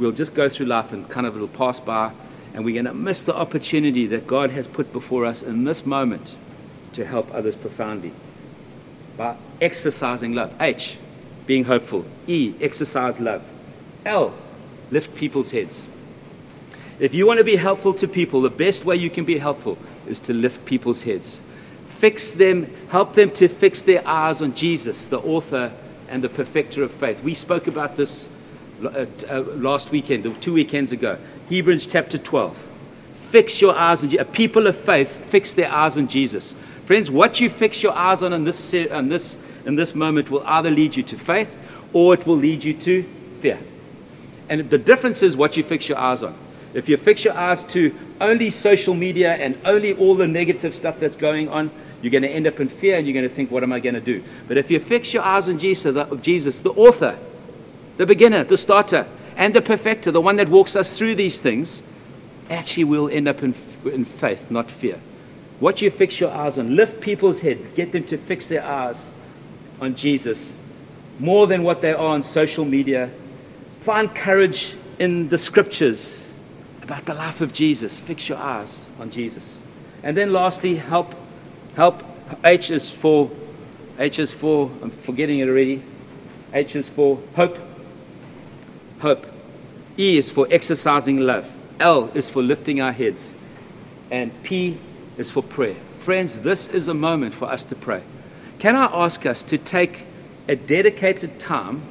We'll 0.00 0.12
just 0.12 0.34
go 0.34 0.48
through 0.48 0.66
life 0.66 0.92
and 0.92 1.06
kind 1.08 1.26
of 1.26 1.36
it'll 1.36 1.46
pass 1.46 1.78
by, 1.78 2.12
and 2.54 2.64
we're 2.64 2.82
going 2.82 2.86
to 2.86 2.94
miss 2.94 3.24
the 3.24 3.36
opportunity 3.36 4.06
that 4.06 4.26
God 4.26 4.50
has 4.50 4.66
put 4.66 4.92
before 4.94 5.26
us 5.26 5.42
in 5.42 5.64
this 5.64 5.84
moment 5.84 6.34
to 6.94 7.04
help 7.04 7.32
others 7.34 7.54
profoundly 7.54 8.12
by 9.18 9.36
exercising 9.60 10.34
love. 10.34 10.54
H, 10.58 10.96
being 11.46 11.64
hopeful. 11.64 12.06
E, 12.26 12.54
exercise 12.62 13.20
love. 13.20 13.44
L, 14.06 14.32
lift 14.90 15.14
people's 15.14 15.50
heads. 15.50 15.84
If 16.98 17.12
you 17.12 17.26
want 17.26 17.38
to 17.38 17.44
be 17.44 17.56
helpful 17.56 17.92
to 17.94 18.08
people, 18.08 18.40
the 18.40 18.48
best 18.48 18.86
way 18.86 18.96
you 18.96 19.10
can 19.10 19.26
be 19.26 19.36
helpful 19.36 19.76
is 20.06 20.18
to 20.20 20.32
lift 20.32 20.64
people's 20.64 21.02
heads 21.02 21.38
fix 22.00 22.32
them, 22.32 22.64
help 22.88 23.14
them 23.14 23.30
to 23.30 23.46
fix 23.46 23.82
their 23.82 24.02
eyes 24.08 24.40
on 24.40 24.54
Jesus, 24.54 25.08
the 25.08 25.18
author 25.18 25.70
and 26.08 26.24
the 26.24 26.30
perfecter 26.30 26.82
of 26.82 26.90
faith. 26.90 27.22
We 27.22 27.34
spoke 27.34 27.66
about 27.66 27.98
this 27.98 28.26
Uh, 28.82 28.86
uh, 28.86 29.06
uh, 29.28 29.40
last 29.56 29.90
weekend, 29.90 30.24
or 30.24 30.32
two 30.36 30.54
weekends 30.54 30.90
ago. 30.90 31.18
Hebrews 31.50 31.86
chapter 31.86 32.16
12. 32.16 32.56
Fix 33.28 33.60
your 33.60 33.76
eyes 33.76 34.02
on 34.02 34.08
Jesus. 34.08 34.26
People 34.32 34.66
of 34.66 34.74
faith 34.74 35.26
fix 35.26 35.52
their 35.52 35.70
eyes 35.70 35.98
on 35.98 36.08
Jesus. 36.08 36.54
Friends, 36.86 37.10
what 37.10 37.40
you 37.40 37.50
fix 37.50 37.82
your 37.82 37.92
eyes 37.92 38.22
on 38.22 38.32
in 38.32 38.44
this, 38.44 38.72
in 38.72 39.10
this, 39.10 39.36
in 39.66 39.76
this 39.76 39.94
moment 39.94 40.30
will 40.30 40.42
either 40.46 40.70
lead 40.70 40.96
you 40.96 41.02
to 41.02 41.18
faith 41.18 41.54
or 41.92 42.14
it 42.14 42.26
will 42.26 42.38
lead 42.38 42.64
you 42.64 42.72
to 42.72 43.02
fear. 43.40 43.58
And 44.48 44.70
the 44.70 44.78
difference 44.78 45.22
is 45.22 45.36
what 45.36 45.58
you 45.58 45.62
fix 45.62 45.86
your 45.86 45.98
eyes 45.98 46.22
on. 46.22 46.34
If 46.72 46.88
you 46.88 46.96
fix 46.96 47.22
your 47.22 47.34
eyes 47.34 47.64
to 47.64 47.94
only 48.18 48.48
social 48.48 48.94
media 48.94 49.34
and 49.34 49.58
only 49.66 49.92
all 49.92 50.14
the 50.14 50.26
negative 50.26 50.74
stuff 50.74 50.98
that's 50.98 51.16
going 51.16 51.50
on, 51.50 51.70
you're 52.00 52.12
going 52.12 52.22
to 52.22 52.30
end 52.30 52.46
up 52.46 52.58
in 52.58 52.68
fear 52.68 52.96
and 52.96 53.06
you're 53.06 53.14
going 53.14 53.28
to 53.28 53.34
think, 53.34 53.50
what 53.50 53.62
am 53.62 53.74
I 53.74 53.80
going 53.80 53.94
to 53.94 54.00
do? 54.00 54.24
But 54.48 54.56
if 54.56 54.70
you 54.70 54.80
fix 54.80 55.12
your 55.12 55.22
eyes 55.22 55.50
on 55.50 55.58
Jesus, 55.58 56.60
the 56.60 56.72
author, 56.76 57.18
the 58.00 58.06
beginner, 58.06 58.42
the 58.42 58.56
starter, 58.56 59.06
and 59.36 59.52
the 59.52 59.60
perfecter, 59.60 60.10
the 60.10 60.22
one 60.22 60.36
that 60.36 60.48
walks 60.48 60.74
us 60.74 60.96
through 60.96 61.14
these 61.14 61.42
things, 61.42 61.82
actually 62.48 62.84
we'll 62.84 63.10
end 63.10 63.28
up 63.28 63.42
in, 63.42 63.54
in 63.84 64.06
faith, 64.06 64.50
not 64.50 64.70
fear. 64.70 64.98
What 65.58 65.82
you 65.82 65.90
fix 65.90 66.18
your 66.18 66.30
eyes 66.30 66.58
on, 66.58 66.76
lift 66.76 67.02
people's 67.02 67.42
heads, 67.42 67.60
get 67.74 67.92
them 67.92 68.04
to 68.04 68.16
fix 68.16 68.46
their 68.46 68.64
eyes 68.64 69.06
on 69.82 69.96
Jesus 69.96 70.54
more 71.18 71.46
than 71.46 71.62
what 71.62 71.82
they 71.82 71.92
are 71.92 72.06
on 72.06 72.22
social 72.22 72.64
media. 72.64 73.10
Find 73.82 74.14
courage 74.14 74.76
in 74.98 75.28
the 75.28 75.36
scriptures 75.36 76.32
about 76.82 77.04
the 77.04 77.12
life 77.12 77.42
of 77.42 77.52
Jesus. 77.52 78.00
Fix 78.00 78.30
your 78.30 78.38
eyes 78.38 78.86
on 78.98 79.10
Jesus. 79.10 79.58
And 80.02 80.16
then 80.16 80.32
lastly, 80.32 80.76
help. 80.76 81.14
Help. 81.76 82.02
H 82.46 82.70
is 82.70 82.88
for, 82.88 83.30
H 83.98 84.18
is 84.18 84.32
for, 84.32 84.70
I'm 84.82 84.88
forgetting 84.88 85.40
it 85.40 85.48
already. 85.48 85.82
H 86.54 86.76
is 86.76 86.88
for 86.88 87.18
hope. 87.36 87.58
Hope. 89.00 89.26
E 89.98 90.18
is 90.18 90.30
for 90.30 90.46
exercising 90.50 91.20
love. 91.20 91.50
L 91.78 92.10
is 92.14 92.28
for 92.28 92.42
lifting 92.42 92.80
our 92.80 92.92
heads. 92.92 93.32
And 94.10 94.30
P 94.42 94.78
is 95.16 95.30
for 95.30 95.42
prayer. 95.42 95.76
Friends, 96.00 96.36
this 96.36 96.68
is 96.68 96.88
a 96.88 96.94
moment 96.94 97.34
for 97.34 97.46
us 97.46 97.64
to 97.64 97.74
pray. 97.74 98.02
Can 98.58 98.76
I 98.76 98.84
ask 98.86 99.24
us 99.26 99.42
to 99.44 99.58
take 99.58 100.00
a 100.48 100.56
dedicated 100.56 101.38
time 101.38 101.82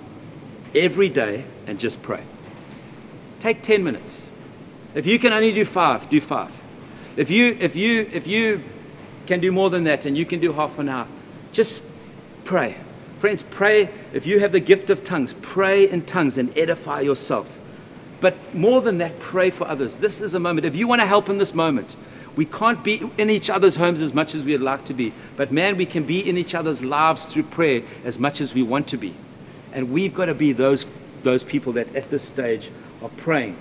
every 0.76 1.10
day 1.10 1.46
and 1.66 1.80
just 1.80 2.02
pray? 2.02 2.22
Take 3.40 3.62
10 3.64 3.84
minutes. 3.84 4.24
If 4.94 5.06
you 5.06 5.18
can 5.20 5.34
only 5.34 5.52
do 5.52 5.66
five, 5.66 6.10
do 6.10 6.20
five. 6.20 6.52
If 7.16 7.30
you, 7.30 7.58
if 7.60 7.76
you, 7.76 8.10
if 8.12 8.28
you 8.28 8.62
can 9.28 9.40
do 9.40 9.52
more 9.52 9.70
than 9.70 9.84
that 9.86 10.06
and 10.06 10.18
you 10.18 10.26
can 10.26 10.40
do 10.40 10.52
half 10.54 10.78
an 10.80 10.90
hour, 10.90 11.08
just 11.54 11.82
pray. 12.44 12.76
Friends, 13.20 13.44
pray. 13.44 13.90
If 14.14 14.26
you 14.26 14.40
have 14.40 14.54
the 14.54 14.62
gift 14.62 14.90
of 14.90 15.04
tongues, 15.04 15.34
pray 15.42 15.90
in 15.90 16.04
tongues 16.04 16.38
and 16.38 16.58
edify 16.58 17.02
yourself. 17.02 17.54
But 18.22 18.56
more 18.56 18.82
than 18.82 18.98
that, 19.00 19.20
pray 19.20 19.50
for 19.50 19.68
others. 19.68 19.98
This 19.98 20.22
is 20.22 20.34
a 20.34 20.40
moment. 20.40 20.66
If 20.66 20.76
you 20.76 20.88
want 20.88 21.02
to 21.02 21.06
help 21.06 21.28
in 21.28 21.38
this 21.38 21.54
moment, 21.54 21.98
we 22.38 22.46
can't 22.46 22.82
be 22.82 23.10
in 23.18 23.30
each 23.30 23.50
other's 23.50 23.76
homes 23.76 24.02
as 24.02 24.14
much 24.14 24.34
as 24.36 24.46
we'd 24.46 24.58
like 24.58 24.86
to 24.86 24.94
be. 24.94 25.12
But 25.36 25.52
man, 25.52 25.76
we 25.76 25.86
can 25.86 26.04
be 26.04 26.28
in 26.28 26.38
each 26.38 26.56
other's 26.56 26.82
lives 26.82 27.26
through 27.26 27.44
prayer 27.44 27.82
as 28.06 28.18
much 28.18 28.40
as 28.40 28.54
we 28.54 28.64
want 28.64 28.88
to 28.90 28.98
be. 28.98 29.14
And 29.74 29.92
we've 29.92 30.14
got 30.14 30.26
to 30.26 30.34
be 30.34 30.54
those, 30.54 30.86
those 31.24 31.44
people 31.44 31.74
that 31.74 31.94
at 31.98 32.10
this 32.10 32.24
stage 32.24 32.72
are 33.04 33.10
praying. 33.10 33.58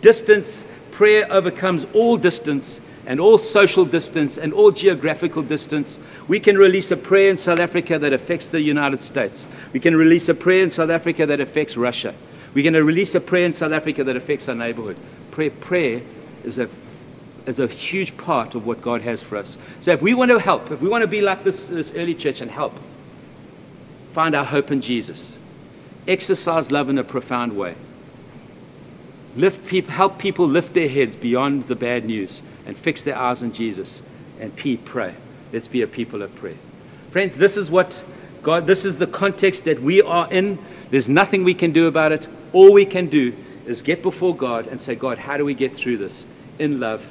Distance, 0.00 0.64
prayer 0.92 1.26
overcomes 1.28 1.86
all 1.92 2.16
distance 2.16 2.80
and 3.06 3.20
all 3.20 3.38
social 3.38 3.84
distance 3.84 4.38
and 4.38 4.52
all 4.52 4.70
geographical 4.70 5.42
distance. 5.42 5.98
We 6.28 6.38
can 6.40 6.56
release 6.56 6.90
a 6.90 6.96
prayer 6.96 7.30
in 7.30 7.36
South 7.36 7.58
Africa 7.58 7.98
that 7.98 8.12
affects 8.12 8.48
the 8.48 8.60
United 8.60 9.02
States. 9.02 9.46
We 9.72 9.80
can 9.80 9.96
release 9.96 10.28
a 10.28 10.34
prayer 10.34 10.62
in 10.62 10.70
South 10.70 10.90
Africa 10.90 11.26
that 11.26 11.40
affects 11.40 11.76
Russia. 11.76 12.14
We're 12.54 12.62
going 12.62 12.74
to 12.74 12.84
release 12.84 13.14
a 13.14 13.20
prayer 13.20 13.46
in 13.46 13.52
South 13.52 13.72
Africa 13.72 14.04
that 14.04 14.16
affects 14.16 14.48
our 14.48 14.54
neighborhood. 14.54 14.96
Prayer, 15.30 15.50
prayer 15.50 16.02
is 16.44 16.58
a 16.58 16.68
is 17.46 17.58
a 17.58 17.66
huge 17.66 18.16
part 18.16 18.54
of 18.54 18.64
what 18.64 18.80
God 18.82 19.02
has 19.02 19.20
for 19.20 19.36
us. 19.36 19.56
So 19.80 19.90
if 19.90 20.00
we 20.00 20.14
want 20.14 20.30
to 20.30 20.38
help, 20.38 20.70
if 20.70 20.80
we 20.80 20.88
want 20.88 21.02
to 21.02 21.08
be 21.08 21.20
like 21.20 21.42
this, 21.42 21.66
this 21.66 21.92
early 21.96 22.14
church 22.14 22.40
and 22.40 22.48
help, 22.48 22.72
find 24.12 24.36
our 24.36 24.44
hope 24.44 24.70
in 24.70 24.80
Jesus. 24.80 25.36
Exercise 26.06 26.70
love 26.70 26.88
in 26.88 26.98
a 26.98 27.04
profound 27.04 27.56
way. 27.56 27.74
Lift 29.34 29.66
people, 29.66 29.90
help 29.90 30.18
people 30.18 30.46
lift 30.46 30.72
their 30.74 30.88
heads 30.88 31.16
beyond 31.16 31.66
the 31.66 31.74
bad 31.74 32.04
news 32.04 32.42
and 32.66 32.76
fix 32.76 33.02
their 33.02 33.16
eyes 33.16 33.42
on 33.42 33.52
Jesus. 33.52 34.02
And 34.40 34.54
P, 34.54 34.76
pray. 34.76 35.14
Let's 35.52 35.68
be 35.68 35.82
a 35.82 35.86
people 35.86 36.22
of 36.22 36.34
prayer. 36.36 36.56
Friends, 37.10 37.36
this 37.36 37.56
is 37.56 37.70
what 37.70 38.02
God, 38.42 38.66
this 38.66 38.84
is 38.84 38.98
the 38.98 39.06
context 39.06 39.64
that 39.64 39.80
we 39.80 40.02
are 40.02 40.32
in. 40.32 40.58
There's 40.90 41.08
nothing 41.08 41.44
we 41.44 41.54
can 41.54 41.72
do 41.72 41.86
about 41.86 42.12
it. 42.12 42.26
All 42.52 42.72
we 42.72 42.86
can 42.86 43.06
do 43.06 43.34
is 43.66 43.82
get 43.82 44.02
before 44.02 44.34
God 44.34 44.66
and 44.66 44.80
say, 44.80 44.94
God, 44.94 45.18
how 45.18 45.36
do 45.36 45.44
we 45.44 45.54
get 45.54 45.74
through 45.74 45.98
this 45.98 46.24
in 46.58 46.80
love, 46.80 47.04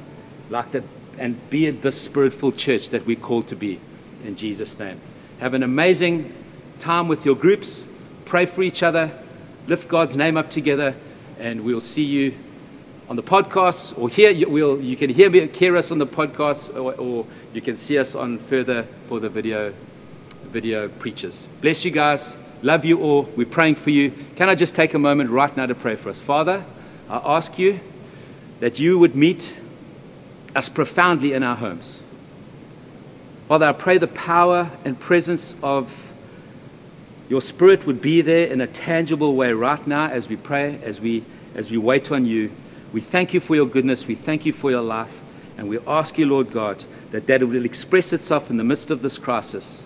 like 0.50 0.72
that, 0.72 0.84
and 1.18 1.50
be 1.50 1.70
the 1.70 1.92
spirit-filled 1.92 2.58
church 2.58 2.90
that 2.90 3.06
we're 3.06 3.16
called 3.16 3.48
to 3.50 3.56
be 3.56 3.80
in 4.26 4.36
Jesus' 4.36 4.78
name. 4.78 5.00
Have 5.40 5.54
an 5.54 5.64
amazing 5.64 6.34
time 6.80 7.08
with 7.08 7.26
your 7.26 7.36
groups. 7.36 7.88
Pray 8.26 8.46
for 8.46 8.62
each 8.64 8.84
other. 8.84 9.12
Lift 9.68 9.88
God's 9.88 10.16
name 10.16 10.38
up 10.38 10.50
together, 10.50 10.96
and 11.40 11.64
we'll 11.64 11.82
see 11.82 12.04
you 12.04 12.34
on 13.12 13.18
the 13.18 13.22
podcast, 13.22 14.00
or 14.00 14.08
here 14.08 14.32
you, 14.32 14.48
we'll, 14.48 14.80
you 14.80 14.96
can 14.96 15.10
hear 15.10 15.30
me, 15.30 15.46
hear 15.48 15.76
us 15.76 15.92
on 15.92 15.98
the 15.98 16.08
podcast, 16.08 16.74
or, 16.74 16.94
or 16.94 17.26
you 17.54 17.60
can 17.60 17.76
see 17.76 17.98
us 17.98 18.16
on 18.16 18.38
further 18.38 18.84
for 19.10 19.20
the 19.20 19.28
video, 19.28 19.74
video 20.44 20.88
preachers. 20.88 21.46
Bless 21.60 21.84
you 21.84 21.92
guys. 21.92 22.34
Love 22.62 22.86
you 22.86 23.02
all. 23.02 23.24
We're 23.36 23.46
praying 23.46 23.76
for 23.76 23.90
you. 23.90 24.14
Can 24.38 24.48
I 24.48 24.56
just 24.56 24.76
take 24.76 24.94
a 24.94 24.98
moment 24.98 25.30
right 25.30 25.56
now 25.58 25.66
to 25.66 25.76
pray 25.76 25.98
for 25.98 26.10
us? 26.10 26.22
Father, 26.22 26.64
I 27.10 27.18
ask 27.36 27.60
you 27.60 27.82
that 28.62 28.80
you 28.80 28.98
would 28.98 29.14
meet 29.14 29.60
us 30.56 30.70
profoundly 30.70 31.34
in 31.34 31.44
our 31.44 31.58
homes. 31.58 32.00
Father, 33.50 33.66
I 33.66 33.74
pray 33.74 33.98
the 33.98 34.08
power 34.08 34.72
and 34.86 34.98
presence 34.98 35.54
of 35.62 35.92
your 37.28 37.42
Spirit 37.42 37.86
would 37.86 38.02
be 38.02 38.22
there 38.22 38.48
in 38.48 38.62
a 38.62 38.68
tangible 38.68 39.36
way 39.36 39.52
right 39.52 39.86
now 39.86 40.08
as 40.08 40.30
we 40.30 40.38
pray, 40.38 40.80
as 40.82 41.02
we, 41.02 41.26
as 41.56 41.70
we 41.70 41.78
wait 41.78 42.10
on 42.10 42.26
you. 42.26 42.52
We 42.94 43.02
thank 43.02 43.34
you 43.34 43.40
for 43.40 43.56
your 43.56 43.66
goodness. 43.66 44.08
We 44.08 44.16
thank 44.16 44.46
you 44.46 44.54
for 44.54 44.70
your 44.70 44.82
life. 44.82 45.20
And 45.58 45.70
we 45.70 45.80
ask 45.88 46.18
you, 46.18 46.26
Lord 46.26 46.52
God, 46.52 46.84
that 47.12 47.28
that 47.28 47.44
will 47.44 47.66
express 47.66 48.14
itself 48.14 48.50
in 48.50 48.58
the 48.58 48.64
midst 48.64 48.92
of 48.92 49.02
this 49.02 49.18
crisis. 49.18 49.82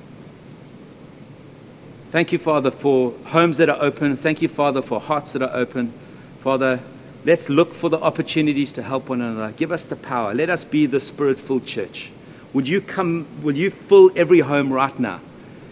Thank 2.12 2.32
you, 2.32 2.38
Father, 2.38 2.72
for 2.72 3.12
homes 3.26 3.58
that 3.58 3.70
are 3.70 3.82
open. 3.82 4.16
Thank 4.16 4.42
you, 4.42 4.48
Father, 4.48 4.82
for 4.82 5.02
hearts 5.02 5.34
that 5.34 5.42
are 5.42 5.54
open. 5.54 5.92
Father, 6.40 6.80
let's 7.26 7.50
look 7.50 7.74
for 7.74 7.90
the 7.90 8.00
opportunities 8.00 8.72
to 8.74 8.84
help 8.84 9.10
one 9.10 9.22
another. 9.22 9.52
Give 9.52 9.72
us 9.72 9.86
the 9.86 9.98
power. 9.98 10.34
Let 10.34 10.50
us 10.50 10.64
be 10.64 10.86
the 10.86 11.00
spirit 11.00 11.40
filled 11.40 11.66
church. 11.66 12.12
Would 12.54 12.70
you 12.70 12.80
come, 12.80 13.28
will 13.44 13.56
you 13.56 13.70
fill 13.70 14.12
every 14.16 14.40
home 14.40 14.72
right 14.72 14.98
now? 14.98 15.20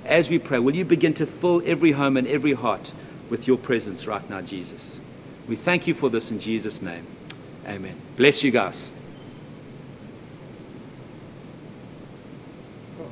As 0.05 0.29
we 0.29 0.37
pray, 0.37 0.59
will 0.59 0.75
you 0.75 0.83
begin 0.83 1.13
to 1.13 1.25
fill 1.25 1.61
every 1.65 1.93
home 1.93 2.17
and 2.17 2.27
every 2.27 2.53
heart 2.53 2.91
with 3.29 3.47
your 3.47 3.57
presence 3.57 4.05
right 4.05 4.29
now, 4.29 4.41
Jesus? 4.41 4.99
We 5.47 5.55
thank 5.55 5.87
you 5.87 5.93
for 5.93 6.09
this 6.09 6.29
in 6.29 6.41
Jesus' 6.41 6.81
name. 6.81 7.05
Amen. 7.67 7.95
Bless 8.17 8.43
you 8.43 8.51
guys. 8.51 8.92